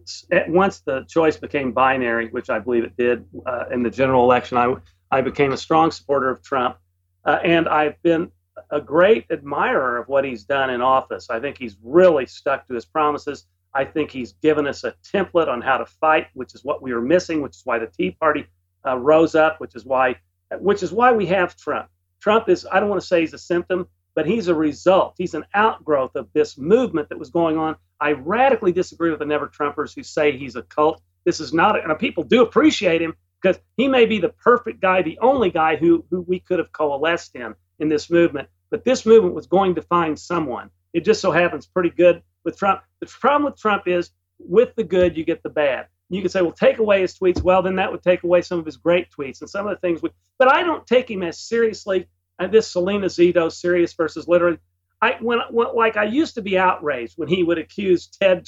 once 0.49 0.81
the 0.81 1.05
choice 1.09 1.37
became 1.37 1.73
binary, 1.73 2.29
which 2.29 2.51
I 2.51 2.59
believe 2.59 2.85
it 2.85 2.97
did 2.97 3.25
uh, 3.47 3.65
in 3.71 3.83
the 3.83 3.91
general 3.91 4.25
election. 4.25 4.59
I 4.59 4.75
I 5.11 5.21
became 5.21 5.53
a 5.53 5.57
strong 5.57 5.91
supporter 5.93 6.29
of 6.29 6.43
Trump, 6.43 6.77
uh, 7.25 7.39
and 7.45 7.69
I've 7.69 8.01
been 8.03 8.31
a 8.71 8.81
great 8.81 9.27
admirer 9.31 9.99
of 9.99 10.09
what 10.09 10.25
he's 10.25 10.45
done 10.45 10.71
in 10.71 10.81
office. 10.81 11.31
I 11.31 11.39
think 11.41 11.59
he's 11.59 11.77
really 11.83 12.27
stuck 12.27 12.67
to 12.67 12.75
his 12.75 12.85
promises. 12.85 13.47
I 13.75 13.85
think 13.85 14.11
he's 14.11 14.33
given 14.35 14.67
us 14.67 14.83
a 14.85 14.95
template 15.13 15.49
on 15.49 15.61
how 15.61 15.79
to 15.79 15.87
fight, 15.87 16.29
which 16.35 16.55
is 16.55 16.65
what 16.65 16.81
we 16.83 16.93
were 16.95 17.03
missing, 17.03 17.43
which 17.43 17.57
is 17.57 17.63
why 17.65 17.79
the 17.79 17.87
Tea 17.87 18.13
Party 18.13 18.47
uh, 18.87 18.97
rose 18.97 19.35
up, 19.35 19.61
which 19.61 19.77
is 19.77 19.85
why 19.85 20.17
which 20.53 20.83
is 20.83 20.93
why 20.93 21.13
we 21.13 21.27
have 21.27 21.57
Trump. 21.57 21.89
Trump 22.21 22.49
is, 22.49 22.67
I 22.71 22.81
don't 22.81 22.89
want 22.89 23.01
to 23.01 23.07
say 23.07 23.21
he's 23.21 23.35
a 23.35 23.39
symptom, 23.39 23.87
but 24.15 24.27
he's 24.27 24.49
a 24.49 24.55
result. 24.55 25.15
He's 25.19 25.35
an 25.35 25.45
outgrowth 25.55 26.17
of 26.17 26.29
this 26.33 26.57
movement 26.57 27.09
that 27.11 27.19
was 27.19 27.31
going 27.31 27.59
on. 27.59 27.77
I 28.01 28.13
radically 28.13 28.73
disagree 28.73 29.11
with 29.11 29.19
the 29.21 29.27
Never 29.27 29.47
Trumpers 29.47 29.95
who 29.95 30.03
say 30.03 30.37
he's 30.37 30.57
a 30.57 30.63
cult. 30.63 31.03
This 31.25 31.41
is 31.41 31.53
not, 31.53 31.83
and 31.83 31.99
people 31.99 32.25
do 32.25 32.43
appreciate 32.43 33.03
him 33.03 33.15
because 33.41 33.61
he 33.77 33.89
may 33.89 34.07
be 34.07 34.19
the 34.19 34.31
perfect 34.31 34.81
guy, 34.81 35.03
the 35.03 35.19
only 35.21 35.51
guy 35.51 35.77
who, 35.77 36.05
who 36.11 36.23
we 36.23 36.41
could 36.41 36.59
have 36.59 36.73
coalesced 36.73 37.37
in 37.37 37.55
in 37.79 37.89
this 37.89 38.11
movement. 38.11 38.49
But 38.71 38.85
this 38.85 39.07
movement 39.07 39.35
was 39.35 39.47
going 39.47 39.75
to 39.75 39.83
find 39.83 40.19
someone. 40.19 40.71
It 40.93 41.05
just 41.05 41.21
so 41.21 41.31
happens 41.31 41.67
pretty 41.67 41.91
good 41.91 42.23
with 42.45 42.59
Trump. 42.59 42.81
The 43.01 43.07
problem 43.07 43.45
with 43.45 43.61
Trump 43.61 43.87
is 43.87 44.11
with 44.39 44.75
the 44.77 44.85
good, 44.85 45.17
you 45.17 45.25
get 45.25 45.43
the 45.43 45.51
bad. 45.51 45.87
You 46.09 46.23
could 46.23 46.31
say, 46.31 46.43
well, 46.43 46.53
take 46.53 46.79
away 46.79 47.01
his 47.01 47.19
tweets. 47.19 47.43
Well, 47.43 47.63
then 47.63 47.77
that 47.77 47.91
would 47.91 48.03
take 48.03 48.23
away 48.23 48.43
some 48.43 48.59
of 48.59 48.67
his 48.67 48.77
great 48.77 49.09
tweets 49.11 49.41
and 49.41 49.51
some 49.51 49.67
of 49.67 49.75
the 49.75 49.81
things. 49.81 50.03
We, 50.03 50.11
but 50.39 50.53
I 50.53 50.63
don't 50.63 50.87
take 50.87 51.11
him 51.11 51.23
as 51.23 51.39
seriously 51.39 52.07
and 52.39 52.53
this 52.53 52.71
Selena 52.71 53.07
Zito, 53.07 53.51
serious 53.51 53.93
versus 53.95 54.29
literally. 54.29 54.59
I 55.03 55.17
when, 55.21 55.41
when 55.51 55.75
like 55.75 55.97
I 55.97 56.05
used 56.05 56.35
to 56.37 56.43
be 56.43 56.59
outraged 56.59 57.15
when 57.17 57.29
he 57.29 57.43
would 57.43 57.59
accuse 57.59 58.07
Ted 58.07 58.47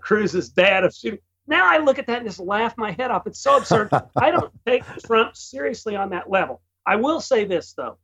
Cruz's 0.00 0.48
dad 0.48 0.84
of 0.84 0.94
shooting. 0.94 1.20
Now 1.46 1.70
I 1.70 1.78
look 1.78 1.98
at 1.98 2.06
that 2.06 2.18
and 2.18 2.26
just 2.26 2.40
laugh 2.40 2.76
my 2.78 2.92
head 2.92 3.10
off. 3.10 3.26
It's 3.26 3.40
so 3.40 3.58
absurd. 3.58 3.90
I 4.16 4.30
don't 4.30 4.52
take 4.66 4.84
Trump 5.04 5.36
seriously 5.36 5.94
on 5.94 6.10
that 6.10 6.30
level. 6.30 6.62
I 6.86 6.96
will 6.96 7.20
say 7.20 7.44
this 7.44 7.74
though, 7.74 7.98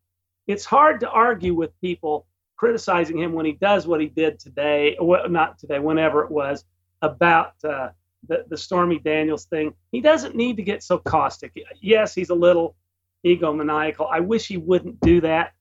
it's 0.46 0.64
hard 0.64 1.00
to 1.00 1.10
argue 1.10 1.54
with 1.54 1.78
people 1.80 2.26
criticizing 2.56 3.18
him 3.18 3.32
when 3.32 3.46
he 3.46 3.52
does 3.52 3.86
what 3.86 4.00
he 4.00 4.08
did 4.08 4.38
today, 4.38 4.96
or 4.98 5.28
not 5.28 5.58
today, 5.58 5.78
whenever 5.78 6.22
it 6.24 6.30
was 6.30 6.64
about 7.00 7.54
uh, 7.64 7.88
the 8.28 8.44
the 8.48 8.56
Stormy 8.56 8.98
Daniels 8.98 9.46
thing. 9.46 9.74
He 9.92 10.00
doesn't 10.00 10.34
need 10.34 10.56
to 10.56 10.62
get 10.62 10.82
so 10.82 10.98
caustic. 10.98 11.52
Yes, 11.80 12.14
he's 12.14 12.30
a 12.30 12.34
little 12.34 12.76
egomaniacal. 13.24 14.08
I 14.10 14.20
wish 14.20 14.46
he 14.46 14.56
wouldn't 14.56 15.00
do 15.00 15.20
that. 15.22 15.52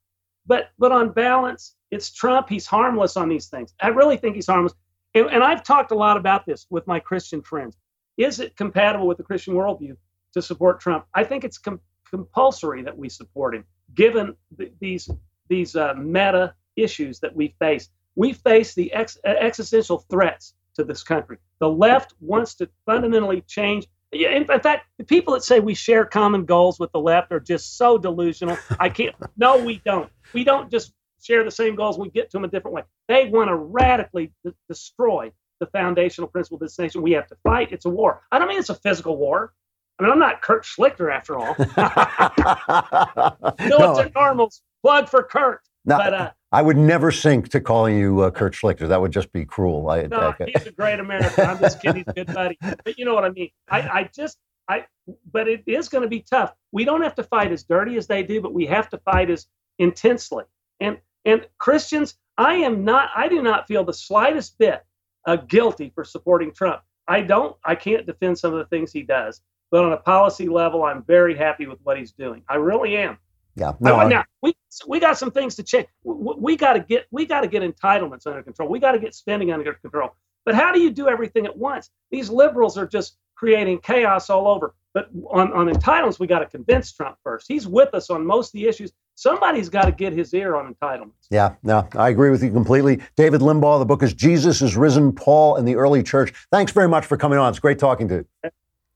But 0.45 0.69
but 0.77 0.91
on 0.91 1.11
balance, 1.11 1.75
it's 1.91 2.11
Trump. 2.11 2.49
He's 2.49 2.65
harmless 2.65 3.17
on 3.17 3.29
these 3.29 3.47
things. 3.47 3.73
I 3.81 3.89
really 3.89 4.17
think 4.17 4.35
he's 4.35 4.47
harmless. 4.47 4.73
And, 5.15 5.27
and 5.27 5.43
I've 5.43 5.63
talked 5.63 5.91
a 5.91 5.95
lot 5.95 6.17
about 6.17 6.45
this 6.45 6.67
with 6.69 6.85
my 6.87 6.99
Christian 6.99 7.41
friends. 7.41 7.77
Is 8.17 8.39
it 8.39 8.55
compatible 8.55 9.07
with 9.07 9.17
the 9.17 9.23
Christian 9.23 9.53
worldview 9.53 9.95
to 10.33 10.41
support 10.41 10.79
Trump? 10.79 11.05
I 11.13 11.23
think 11.23 11.43
it's 11.43 11.57
com- 11.57 11.81
compulsory 12.09 12.83
that 12.83 12.97
we 12.97 13.09
support 13.09 13.55
him, 13.55 13.63
given 13.95 14.35
the, 14.57 14.71
these 14.79 15.09
these 15.49 15.75
uh, 15.75 15.93
meta 15.95 16.53
issues 16.75 17.19
that 17.19 17.35
we 17.35 17.55
face. 17.59 17.89
We 18.15 18.33
face 18.33 18.73
the 18.73 18.91
ex- 18.93 19.17
existential 19.23 20.05
threats 20.09 20.53
to 20.75 20.83
this 20.83 21.03
country. 21.03 21.37
The 21.59 21.69
left 21.69 22.13
wants 22.19 22.55
to 22.55 22.69
fundamentally 22.85 23.41
change 23.41 23.87
in 24.11 24.45
fact, 24.45 24.87
the 24.97 25.03
people 25.03 25.33
that 25.33 25.43
say 25.43 25.59
we 25.59 25.75
share 25.75 26.05
common 26.05 26.45
goals 26.45 26.79
with 26.79 26.91
the 26.91 26.99
left 26.99 27.31
are 27.31 27.39
just 27.39 27.77
so 27.77 27.97
delusional. 27.97 28.57
I 28.79 28.89
can't. 28.89 29.15
No, 29.37 29.63
we 29.63 29.81
don't. 29.85 30.09
We 30.33 30.43
don't 30.43 30.69
just 30.69 30.93
share 31.21 31.43
the 31.43 31.51
same 31.51 31.75
goals. 31.75 31.97
We 31.97 32.09
get 32.09 32.29
to 32.31 32.37
them 32.37 32.43
a 32.43 32.47
different 32.47 32.75
way. 32.75 32.83
They 33.07 33.29
want 33.29 33.49
to 33.49 33.55
radically 33.55 34.31
d- 34.43 34.51
destroy 34.67 35.31
the 35.59 35.67
foundational 35.67 36.27
principle 36.27 36.57
of 36.57 36.61
this 36.61 36.77
nation. 36.77 37.01
We 37.01 37.11
have 37.11 37.27
to 37.27 37.37
fight. 37.43 37.71
It's 37.71 37.85
a 37.85 37.89
war. 37.89 38.23
I 38.31 38.39
don't 38.39 38.49
mean 38.49 38.59
it's 38.59 38.69
a 38.69 38.75
physical 38.75 39.17
war. 39.17 39.53
I 39.97 40.03
mean, 40.03 40.11
I'm 40.11 40.19
not 40.19 40.41
Kurt 40.41 40.63
Schlichter 40.63 41.13
after 41.13 41.37
all. 41.37 41.55
Militant 43.59 44.13
no. 44.15 44.21
normals. 44.21 44.61
Plug 44.81 45.07
for 45.07 45.23
Kurt. 45.23 45.61
No, 45.85 45.97
but, 45.97 46.13
uh, 46.13 46.31
I 46.51 46.61
would 46.61 46.77
never 46.77 47.11
sink 47.11 47.49
to 47.49 47.61
calling 47.61 47.97
you 47.97 48.21
uh, 48.21 48.31
Kurt 48.31 48.53
Schlichter. 48.53 48.87
That 48.87 49.01
would 49.01 49.11
just 49.11 49.31
be 49.31 49.45
cruel. 49.45 49.89
I, 49.89 50.03
no, 50.03 50.35
I, 50.39 50.45
he's 50.45 50.67
a 50.67 50.71
great 50.71 50.99
American. 50.99 51.45
I'm 51.45 51.59
just 51.59 51.81
kidding. 51.81 51.97
He's 51.97 52.07
a 52.07 52.13
good 52.13 52.33
buddy. 52.33 52.57
But 52.61 52.97
you 52.97 53.05
know 53.05 53.13
what 53.13 53.23
I 53.23 53.29
mean. 53.29 53.49
I, 53.69 53.81
I 53.81 54.09
just, 54.15 54.37
I. 54.67 54.85
But 55.31 55.47
it 55.47 55.63
is 55.67 55.89
going 55.89 56.01
to 56.01 56.07
be 56.07 56.21
tough. 56.21 56.53
We 56.71 56.85
don't 56.85 57.01
have 57.01 57.15
to 57.15 57.23
fight 57.23 57.51
as 57.51 57.63
dirty 57.63 57.97
as 57.97 58.07
they 58.07 58.23
do, 58.23 58.41
but 58.41 58.53
we 58.53 58.65
have 58.65 58.89
to 58.89 58.97
fight 58.99 59.29
as 59.29 59.47
intensely. 59.77 60.43
And 60.79 60.97
and 61.25 61.47
Christians, 61.59 62.15
I 62.37 62.55
am 62.55 62.83
not. 62.83 63.09
I 63.15 63.27
do 63.27 63.41
not 63.41 63.67
feel 63.67 63.83
the 63.83 63.93
slightest 63.93 64.57
bit 64.57 64.83
uh, 65.25 65.35
guilty 65.35 65.91
for 65.93 66.03
supporting 66.03 66.51
Trump. 66.51 66.81
I 67.07 67.21
don't. 67.21 67.55
I 67.63 67.75
can't 67.75 68.05
defend 68.05 68.37
some 68.39 68.53
of 68.53 68.59
the 68.59 68.65
things 68.65 68.91
he 68.91 69.03
does, 69.03 69.41
but 69.71 69.83
on 69.83 69.93
a 69.93 69.97
policy 69.97 70.47
level, 70.47 70.83
I'm 70.83 71.03
very 71.03 71.35
happy 71.35 71.67
with 71.67 71.79
what 71.83 71.97
he's 71.97 72.11
doing. 72.11 72.43
I 72.49 72.55
really 72.55 72.97
am. 72.97 73.17
Yeah. 73.59 73.73
No, 73.79 73.97
I, 73.97 74.07
now 74.07 74.25
we 74.41 74.53
we 74.87 74.99
got 74.99 75.17
some 75.17 75.31
things 75.31 75.55
to 75.55 75.63
change. 75.63 75.87
We, 76.03 76.35
we 76.37 76.55
got 76.55 76.73
to 76.73 76.79
get 76.79 77.07
we 77.11 77.25
got 77.25 77.41
to 77.41 77.47
get 77.47 77.61
entitlements 77.63 78.25
under 78.25 78.43
control. 78.43 78.69
We 78.69 78.79
got 78.79 78.93
to 78.93 78.99
get 78.99 79.13
spending 79.13 79.51
under 79.51 79.73
control. 79.73 80.15
But 80.45 80.55
how 80.55 80.71
do 80.71 80.79
you 80.79 80.89
do 80.89 81.07
everything 81.07 81.45
at 81.45 81.57
once? 81.57 81.89
These 82.11 82.29
liberals 82.29 82.77
are 82.77 82.87
just 82.87 83.17
creating 83.35 83.79
chaos 83.79 84.29
all 84.29 84.47
over. 84.47 84.73
But 84.93 85.09
on, 85.29 85.53
on 85.53 85.67
entitlements, 85.67 86.19
we 86.19 86.27
got 86.27 86.39
to 86.39 86.47
convince 86.47 86.91
Trump 86.91 87.17
first. 87.23 87.45
He's 87.47 87.67
with 87.67 87.93
us 87.93 88.09
on 88.09 88.25
most 88.25 88.47
of 88.47 88.53
the 88.53 88.67
issues. 88.67 88.91
Somebody's 89.15 89.69
got 89.69 89.83
to 89.85 89.91
get 89.91 90.13
his 90.13 90.33
ear 90.33 90.55
on 90.55 90.73
entitlements. 90.73 91.27
Yeah, 91.29 91.55
no, 91.61 91.87
I 91.95 92.09
agree 92.09 92.31
with 92.31 92.43
you 92.43 92.51
completely. 92.51 92.99
David 93.15 93.41
Limbaugh, 93.41 93.79
the 93.79 93.85
book 93.85 94.01
is 94.01 94.13
Jesus 94.13 94.61
is 94.61 94.75
Risen, 94.75 95.11
Paul 95.11 95.57
and 95.57 95.67
the 95.67 95.75
Early 95.75 96.01
Church. 96.01 96.33
Thanks 96.51 96.71
very 96.71 96.87
much 96.87 97.05
for 97.05 97.17
coming 97.17 97.37
on. 97.37 97.49
It's 97.49 97.59
great 97.59 97.77
talking 97.77 98.07
to 98.07 98.25
you. 98.43 98.51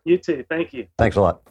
You 0.06 0.18
too. 0.18 0.44
Thank 0.50 0.74
you. 0.74 0.88
Thanks 0.98 1.16
a 1.16 1.22
lot. 1.22 1.42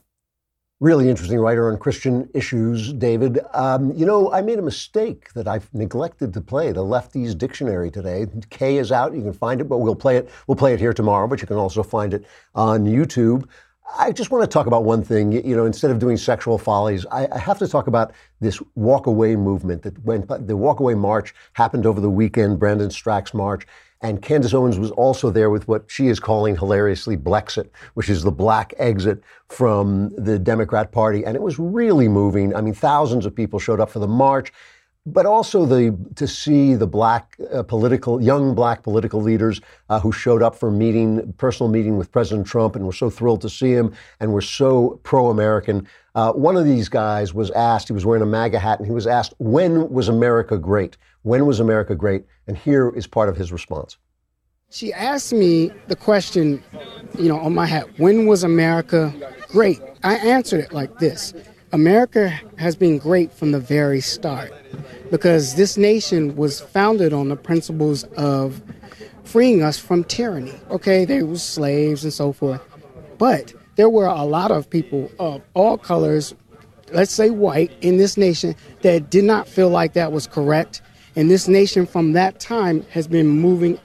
Really 0.83 1.09
interesting 1.09 1.39
writer 1.39 1.71
on 1.71 1.79
Christian 1.79 2.29
issues, 2.35 2.93
David. 2.93 3.39
Um, 3.55 3.93
you 3.93 4.05
know, 4.05 4.33
I 4.33 4.43
made 4.43 4.59
a 4.59 4.63
mistake 4.63 5.33
that 5.35 5.47
I've 5.47 5.73
neglected 5.73 6.35
to 6.35 6.41
play 6.41 6.73
the 6.73 6.83
Lefties 6.83 7.39
Dictionary 7.39 7.89
today. 7.89 8.27
K 8.51 8.79
is 8.79 8.91
out; 8.91 9.15
you 9.15 9.23
can 9.23 9.33
find 9.33 9.61
it, 9.61 9.69
but 9.69 9.79
we'll 9.79 9.95
play 9.95 10.17
it. 10.17 10.29
We'll 10.49 10.57
play 10.57 10.75
it 10.75 10.81
here 10.81 10.93
tomorrow, 10.93 11.29
but 11.29 11.41
you 11.41 11.47
can 11.47 11.57
also 11.57 11.85
find 11.85 12.13
it 12.13 12.27
on 12.57 12.85
YouTube. 12.85 13.49
I 13.97 14.11
just 14.11 14.33
want 14.33 14.43
to 14.43 14.53
talk 14.53 14.67
about 14.67 14.83
one 14.83 15.05
thing. 15.05 15.31
You 15.31 15.55
know, 15.55 15.67
instead 15.67 15.93
of 15.93 16.01
doing 16.01 16.17
sexual 16.17 16.59
follies, 16.59 17.07
I, 17.13 17.29
I 17.31 17.39
have 17.39 17.61
to 17.61 17.69
talk 17.69 17.87
about 17.87 18.13
this 18.41 18.59
walkaway 18.77 19.39
movement 19.39 19.83
that 19.83 19.97
went. 20.05 20.27
The 20.27 20.59
walkaway 20.59 20.99
march 20.99 21.33
happened 21.53 21.87
over 21.87 22.01
the 22.01 22.11
weekend. 22.11 22.59
Brandon 22.59 22.89
Straka's 22.89 23.35
march. 23.35 23.69
And 24.03 24.21
Candace 24.21 24.53
Owens 24.53 24.79
was 24.79 24.91
also 24.91 25.31
there 25.31 25.49
with 25.49 25.69
what 25.69 25.85
she 25.87 26.09
is 26.09 26.19
calling 26.19 26.57
hilariously 26.57 27.17
Blexit, 27.17 27.71
which 27.95 28.09
is 28.09 28.25
the 28.25 28.33
black 28.33 28.75
exit 28.79 29.23
from 29.49 30.11
the 30.17 30.39
Democrat 30.39 30.91
Party. 30.91 31.25
And 31.25 31.37
it 31.37 31.43
was 31.43 31.59
really 31.59 32.09
moving. 32.09 32.55
I 32.55 32.61
mean, 32.61 32.75
thousands 32.75 33.27
of 33.27 33.35
people 33.35 33.61
showed 33.61 33.79
up 33.79 33.91
for 33.91 34.01
the 34.01 34.09
march, 34.09 34.53
but 35.05 35.27
also 35.27 35.67
the 35.67 35.97
to 36.15 36.29
see 36.29 36.75
the 36.75 36.87
black 36.87 37.37
uh, 37.53 37.63
political, 37.63 38.23
young 38.23 38.55
black 38.55 38.83
political 38.83 39.21
leaders 39.21 39.61
uh, 39.89 39.99
who 39.99 40.13
showed 40.13 40.43
up 40.43 40.55
for 40.55 40.71
meeting, 40.71 41.33
personal 41.39 41.71
meeting 41.71 41.97
with 41.97 42.13
President 42.13 42.47
Trump, 42.47 42.77
and 42.77 42.87
were 42.87 42.93
so 42.93 43.11
thrilled 43.11 43.41
to 43.41 43.51
see 43.51 43.73
him 43.73 43.93
and 44.21 44.33
were 44.33 44.41
so 44.41 45.01
pro-American. 45.03 45.87
Uh, 46.15 46.33
one 46.33 46.57
of 46.57 46.65
these 46.65 46.89
guys 46.89 47.35
was 47.35 47.51
asked, 47.53 47.89
he 47.89 47.95
was 47.95 48.07
wearing 48.07 48.23
a 48.23 48.27
MAGA 48.27 48.59
hat, 48.59 48.79
and 48.79 48.87
he 48.87 48.93
was 48.93 49.07
asked, 49.07 49.35
when 49.39 49.91
was 49.91 50.09
America 50.09 50.57
great? 50.57 50.97
When 51.23 51.47
was 51.47 51.59
America 51.59 51.95
great? 51.95 52.25
And 52.47 52.57
here 52.57 52.91
is 52.91 53.07
part 53.07 53.29
of 53.29 53.37
his 53.37 53.51
response. 53.51 53.97
She 54.71 54.93
asked 54.93 55.33
me 55.33 55.71
the 55.89 55.97
question, 55.97 56.63
you 57.19 57.29
know, 57.29 57.39
on 57.39 57.55
my 57.55 57.67
hat, 57.67 57.89
when 57.99 58.27
was 58.27 58.43
America 58.43 59.13
great? 59.49 59.81
I 60.03 60.15
answered 60.17 60.61
it 60.61 60.73
like 60.73 60.99
this 60.99 61.35
America 61.73 62.29
has 62.59 62.77
been 62.77 62.99
great 62.99 63.33
from 63.33 63.53
the 63.53 63.59
very 63.59 64.01
start 64.01 64.53
because 65.11 65.55
this 65.55 65.77
nation 65.77 66.37
was 66.37 66.61
founded 66.61 67.13
on 67.13 67.29
the 67.29 67.37
principles 67.37 68.05
of 68.17 68.61
freeing 69.25 69.63
us 69.63 69.79
from 69.79 70.05
tyranny. 70.05 70.53
Okay, 70.71 71.05
there 71.05 71.25
was 71.25 71.43
slaves 71.43 72.05
and 72.05 72.13
so 72.13 72.33
forth, 72.33 72.61
but 73.17 73.55
there 73.77 73.89
were 73.89 74.07
a 74.07 74.25
lot 74.25 74.51
of 74.51 74.69
people 74.69 75.11
of 75.19 75.41
all 75.55 75.79
colors, 75.79 76.35
let's 76.93 77.13
say 77.13 77.31
white, 77.31 77.73
in 77.81 77.97
this 77.97 78.17
nation 78.19 78.55
that 78.83 79.11
did 79.11 79.25
not 79.25 79.49
feel 79.49 79.71
like 79.71 79.95
that 79.95 80.13
was 80.13 80.27
correct 80.27 80.83
and 81.17 81.31
this 81.31 81.47
nation 81.49 81.87
from 81.87 82.13
that 82.13 82.41
time 82.41 82.83
has 82.91 83.07
been 83.07 83.27
moving 83.27 83.79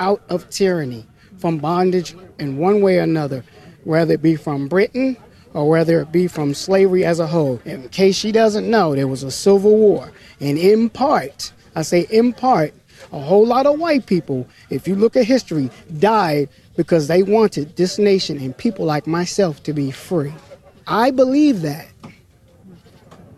out 0.00 0.22
of 0.28 0.48
tyranny, 0.50 1.06
from 1.38 1.58
bondage 1.58 2.14
in 2.38 2.56
one 2.56 2.80
way 2.80 2.98
or 2.98 3.02
another, 3.02 3.44
whether 3.84 4.14
it 4.14 4.22
be 4.22 4.36
from 4.36 4.66
Britain 4.68 5.16
or 5.56 5.66
whether 5.70 6.02
it 6.02 6.12
be 6.12 6.28
from 6.28 6.52
slavery 6.52 7.02
as 7.02 7.18
a 7.18 7.26
whole. 7.26 7.58
In 7.64 7.88
case 7.88 8.14
she 8.14 8.30
doesn't 8.30 8.68
know, 8.68 8.94
there 8.94 9.08
was 9.08 9.22
a 9.22 9.30
civil 9.30 9.74
war. 9.74 10.12
And 10.38 10.58
in 10.58 10.90
part, 10.90 11.50
I 11.74 11.80
say 11.80 12.06
in 12.10 12.34
part, 12.34 12.74
a 13.10 13.18
whole 13.18 13.46
lot 13.46 13.64
of 13.64 13.78
white 13.78 14.04
people, 14.04 14.46
if 14.68 14.86
you 14.86 14.94
look 14.94 15.16
at 15.16 15.24
history, 15.24 15.70
died 15.98 16.50
because 16.76 17.08
they 17.08 17.22
wanted 17.22 17.74
this 17.76 17.98
nation 17.98 18.38
and 18.38 18.54
people 18.56 18.84
like 18.84 19.06
myself 19.06 19.62
to 19.62 19.72
be 19.72 19.90
free. 19.90 20.34
I 20.86 21.10
believe 21.10 21.62
that. 21.62 21.86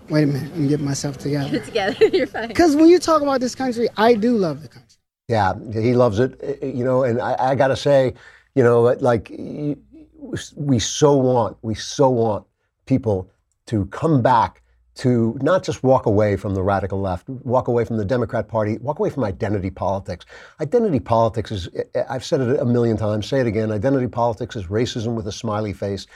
Wait 0.08 0.24
a 0.24 0.26
minute, 0.26 0.50
let 0.50 0.58
me 0.58 0.68
get 0.68 0.80
myself 0.80 1.18
together. 1.18 1.50
Get 1.50 1.64
together, 1.66 2.06
you're 2.12 2.26
fine. 2.26 2.48
Because 2.48 2.74
when 2.74 2.88
you 2.88 2.98
talk 2.98 3.22
about 3.22 3.40
this 3.40 3.54
country, 3.54 3.88
I 3.96 4.14
do 4.14 4.36
love 4.36 4.62
the 4.62 4.68
country. 4.68 4.96
Yeah, 5.28 5.52
he 5.72 5.94
loves 5.94 6.18
it, 6.18 6.58
you 6.62 6.82
know, 6.82 7.04
and 7.04 7.20
I, 7.20 7.36
I 7.38 7.54
got 7.54 7.68
to 7.68 7.76
say, 7.76 8.14
you 8.54 8.64
know, 8.64 8.82
like 9.00 9.30
we 10.56 10.78
so 10.78 11.16
want, 11.16 11.56
we 11.62 11.74
so 11.74 12.08
want 12.08 12.46
people 12.86 13.30
to 13.66 13.86
come 13.86 14.22
back 14.22 14.62
to 14.96 15.38
not 15.42 15.62
just 15.62 15.84
walk 15.84 16.06
away 16.06 16.36
from 16.36 16.54
the 16.54 16.62
radical 16.62 17.00
left, 17.00 17.28
walk 17.28 17.68
away 17.68 17.84
from 17.84 17.98
the 17.98 18.04
Democrat 18.04 18.48
Party, 18.48 18.78
walk 18.78 18.98
away 18.98 19.10
from 19.10 19.22
identity 19.22 19.70
politics. 19.70 20.26
Identity 20.60 20.98
politics 20.98 21.52
is, 21.52 21.68
I've 22.10 22.24
said 22.24 22.40
it 22.40 22.58
a 22.58 22.64
million 22.64 22.96
times, 22.96 23.28
say 23.28 23.40
it 23.40 23.46
again, 23.46 23.70
identity 23.70 24.08
politics 24.08 24.56
is 24.56 24.66
racism 24.66 25.14
with 25.14 25.28
a 25.28 25.32
smiley 25.32 25.72
face 25.72 26.08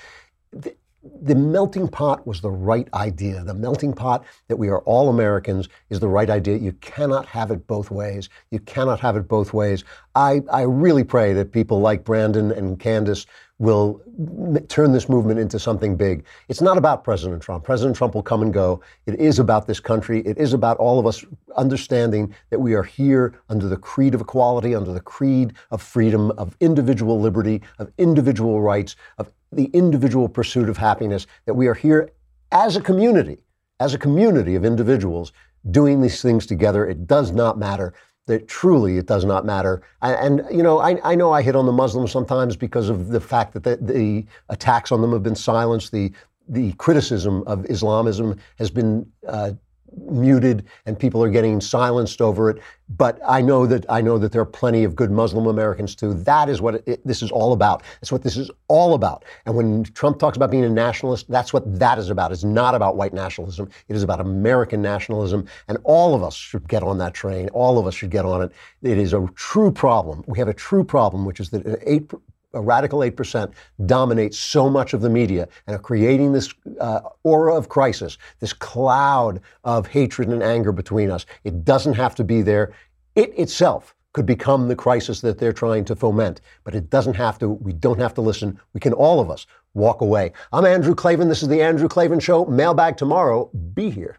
the 1.23 1.35
melting 1.35 1.89
pot 1.89 2.27
was 2.27 2.41
the 2.41 2.51
right 2.51 2.89
idea. 2.95 3.43
The 3.43 3.55
melting 3.55 3.93
pot 3.93 4.25
that 4.49 4.57
we 4.57 4.69
are 4.69 4.79
all 4.81 5.09
Americans 5.09 5.69
is 5.91 5.99
the 5.99 6.09
right 6.09 6.31
idea. 6.31 6.57
You 6.59 6.73
cannot 6.75 7.27
have 7.27 7.51
it 7.51 7.67
both 7.67 7.91
ways. 7.91 8.29
You 8.51 8.61
cannot 8.61 9.01
have 9.01 9.17
it 9.17 9.27
both 9.27 9.53
ways. 9.53 9.83
I, 10.15 10.43
I 10.53 10.63
really 10.63 11.05
pray 11.05 11.33
that 11.33 11.51
people 11.51 11.81
like 11.81 12.05
Brandon 12.05 12.53
and 12.53 12.79
Candace 12.79 13.27
will 13.59 14.01
m- 14.19 14.65
turn 14.69 14.93
this 14.93 15.09
movement 15.09 15.41
into 15.41 15.59
something 15.59 15.97
big. 15.97 16.25
It's 16.49 16.61
not 16.61 16.79
about 16.79 17.03
President 17.03 17.43
Trump. 17.43 17.65
President 17.65 17.97
Trump 17.97 18.15
will 18.15 18.23
come 18.23 18.43
and 18.43 18.53
go. 18.53 18.81
It 19.07 19.19
is 19.19 19.39
about 19.39 19.67
this 19.67 19.81
country. 19.81 20.21
It 20.21 20.39
is 20.39 20.53
about 20.53 20.77
all 20.77 21.01
of 21.01 21.07
us 21.07 21.25
understanding 21.57 22.35
that 22.51 22.61
we 22.61 22.75
are 22.75 22.83
here 22.83 23.41
under 23.49 23.69
the 23.69 23.77
creed 23.77 24.15
of 24.15 24.21
equality, 24.21 24.75
under 24.75 24.93
the 24.93 25.01
creed 25.01 25.55
of 25.71 25.83
freedom, 25.83 26.31
of 26.33 26.57
individual 26.61 27.21
liberty, 27.21 27.61
of 27.79 27.91
individual 27.99 28.61
rights, 28.61 28.95
of 29.19 29.31
the 29.53 29.67
individual 29.73 30.29
pursuit 30.29 30.69
of 30.69 30.77
happiness, 30.77 31.27
that 31.47 31.55
we 31.55 31.67
are 31.67 31.75
here 31.75 32.11
as 32.51 32.77
a 32.77 32.81
community, 32.81 33.39
as 33.81 33.95
a 33.95 33.99
community 33.99 34.55
of 34.55 34.65
individuals 34.65 35.33
doing 35.71 36.01
these 36.01 36.23
things 36.23 36.47
together. 36.47 36.87
It 36.87 37.07
does 37.07 37.33
not 37.33 37.59
matter. 37.59 37.95
That 38.27 38.47
truly 38.47 38.99
it 38.99 39.07
does 39.07 39.25
not 39.25 39.45
matter. 39.45 39.83
And, 40.01 40.41
and 40.41 40.57
you 40.57 40.63
know, 40.63 40.79
I, 40.79 41.01
I, 41.03 41.15
know 41.17 41.33
I 41.33 41.43
hit 41.43 41.57
on 41.57 41.67
the 41.67 41.73
Muslims 41.73 42.13
sometimes 42.13 42.57
because 42.57 42.89
of 42.89 43.09
the 43.09 43.21
fact 43.21 43.53
that 43.55 43.65
the, 43.65 43.77
the 43.77 44.27
attacks 44.49 44.93
on 44.93 45.01
them 45.01 45.13
have 45.13 45.25
been 45.25 45.35
silenced. 45.35 45.91
The 45.91 46.13
the 46.49 46.73
criticism 46.73 47.43
of 47.47 47.65
Islamism 47.71 48.39
has 48.59 48.71
been 48.71 49.07
uh, 49.27 49.53
muted 49.97 50.65
and 50.87 50.99
people 50.99 51.23
are 51.23 51.31
getting 51.31 51.61
silenced 51.61 52.21
over 52.21 52.51
it. 52.51 52.61
But 52.89 53.21
I 53.27 53.41
know 53.41 53.67
that 53.67 53.87
I 53.89 54.03
know 54.03 54.19
that 54.19 54.33
there 54.33 54.43
are 54.43 54.47
plenty 54.47 54.85
of 54.85 54.95
good 54.95 55.11
Muslim 55.11 55.47
Americans 55.47 55.95
too. 55.95 56.13
That 56.13 56.49
is 56.49 56.61
what 56.61 56.87
it, 56.87 57.07
this 57.07 57.23
is 57.23 57.31
all 57.31 57.53
about. 57.53 57.83
That's 58.01 58.13
what 58.13 58.23
this 58.23 58.37
is 58.37 58.51
all 58.69 58.95
about. 58.95 59.25
And 59.47 59.57
when 59.57 59.85
Trump 59.85 60.19
talks 60.19 60.37
about 60.37 60.51
being 60.51 60.65
a 60.65 60.69
nationalist, 60.69 61.31
that's 61.31 61.53
what 61.53 61.79
that 61.79 61.99
is 61.99 62.11
about. 62.11 62.33
It's 62.33 62.45
not 62.45 62.75
about 62.75 62.97
white 62.97 63.15
nationalism. 63.15 63.71
It 63.89 63.97
is 63.97 64.03
about 64.03 64.21
American 64.21 64.83
nationalism. 64.83 65.47
And 65.69 65.79
all 65.85 66.15
of 66.15 66.23
us 66.23 66.35
should 66.35 66.69
get 66.69 66.83
on 66.83 66.99
that 66.99 67.15
train. 67.15 67.49
All 67.51 67.79
of 67.79 67.87
us 67.87 67.95
should 67.95 68.11
get 68.11 68.27
on 68.27 68.43
it. 68.43 68.53
It 68.83 68.99
is 68.99 69.15
a 69.15 69.27
true 69.35 69.73
problem. 69.73 70.23
We 70.27 70.39
have 70.39 70.49
a 70.49 70.55
true 70.55 70.85
problem, 70.85 71.25
which 71.25 71.41
is 71.41 71.51
that 71.51 71.83
eight 71.87 72.11
a 72.55 72.61
radical 72.61 73.01
8% 73.01 73.53
dominates 73.87 74.39
so 74.39 74.69
much 74.69 74.95
of 74.95 75.01
the 75.01 75.11
media 75.11 75.49
and 75.67 75.77
are 75.77 75.81
creating 75.81 76.33
this 76.33 76.53
uh, 76.81 77.01
aura 77.25 77.55
of 77.55 77.69
crisis, 77.69 78.19
this 78.41 78.53
cloud 78.53 79.41
of 79.65 79.87
hatred 79.87 80.29
and 80.29 80.43
anger 80.43 80.73
between 80.73 81.11
us. 81.11 81.27
It 81.45 81.65
doesn't 81.65 81.95
have 81.95 82.15
to 82.17 82.25
be 82.25 82.43
there. 82.43 82.73
It 83.15 83.37
itself 83.39 83.95
could 84.13 84.27
become 84.27 84.69
the 84.69 84.77
crisis 84.77 85.21
that 85.23 85.39
they're 85.39 85.53
trying 85.53 85.85
to 85.87 85.97
foment, 85.97 86.41
but 86.65 86.75
it 86.75 86.91
doesn't 86.91 87.15
have 87.15 87.39
to. 87.39 87.49
We 87.49 87.73
don't 87.73 87.99
have 87.99 88.15
to 88.15 88.21
listen. 88.21 88.61
We 88.75 88.81
can, 88.81 88.93
all 88.93 89.21
of 89.21 89.31
us, 89.31 89.47
walk 89.75 90.03
away. 90.03 90.33
I'm 90.53 90.67
Andrew 90.67 90.95
Klavan. 90.95 91.29
This 91.29 91.43
is 91.43 91.49
The 91.49 91.63
Andrew 91.63 91.89
Klavan 91.89 92.21
Show. 92.21 92.45
Mailbag 92.45 92.97
tomorrow. 92.97 93.51
Be 93.75 93.89
here. 93.89 94.19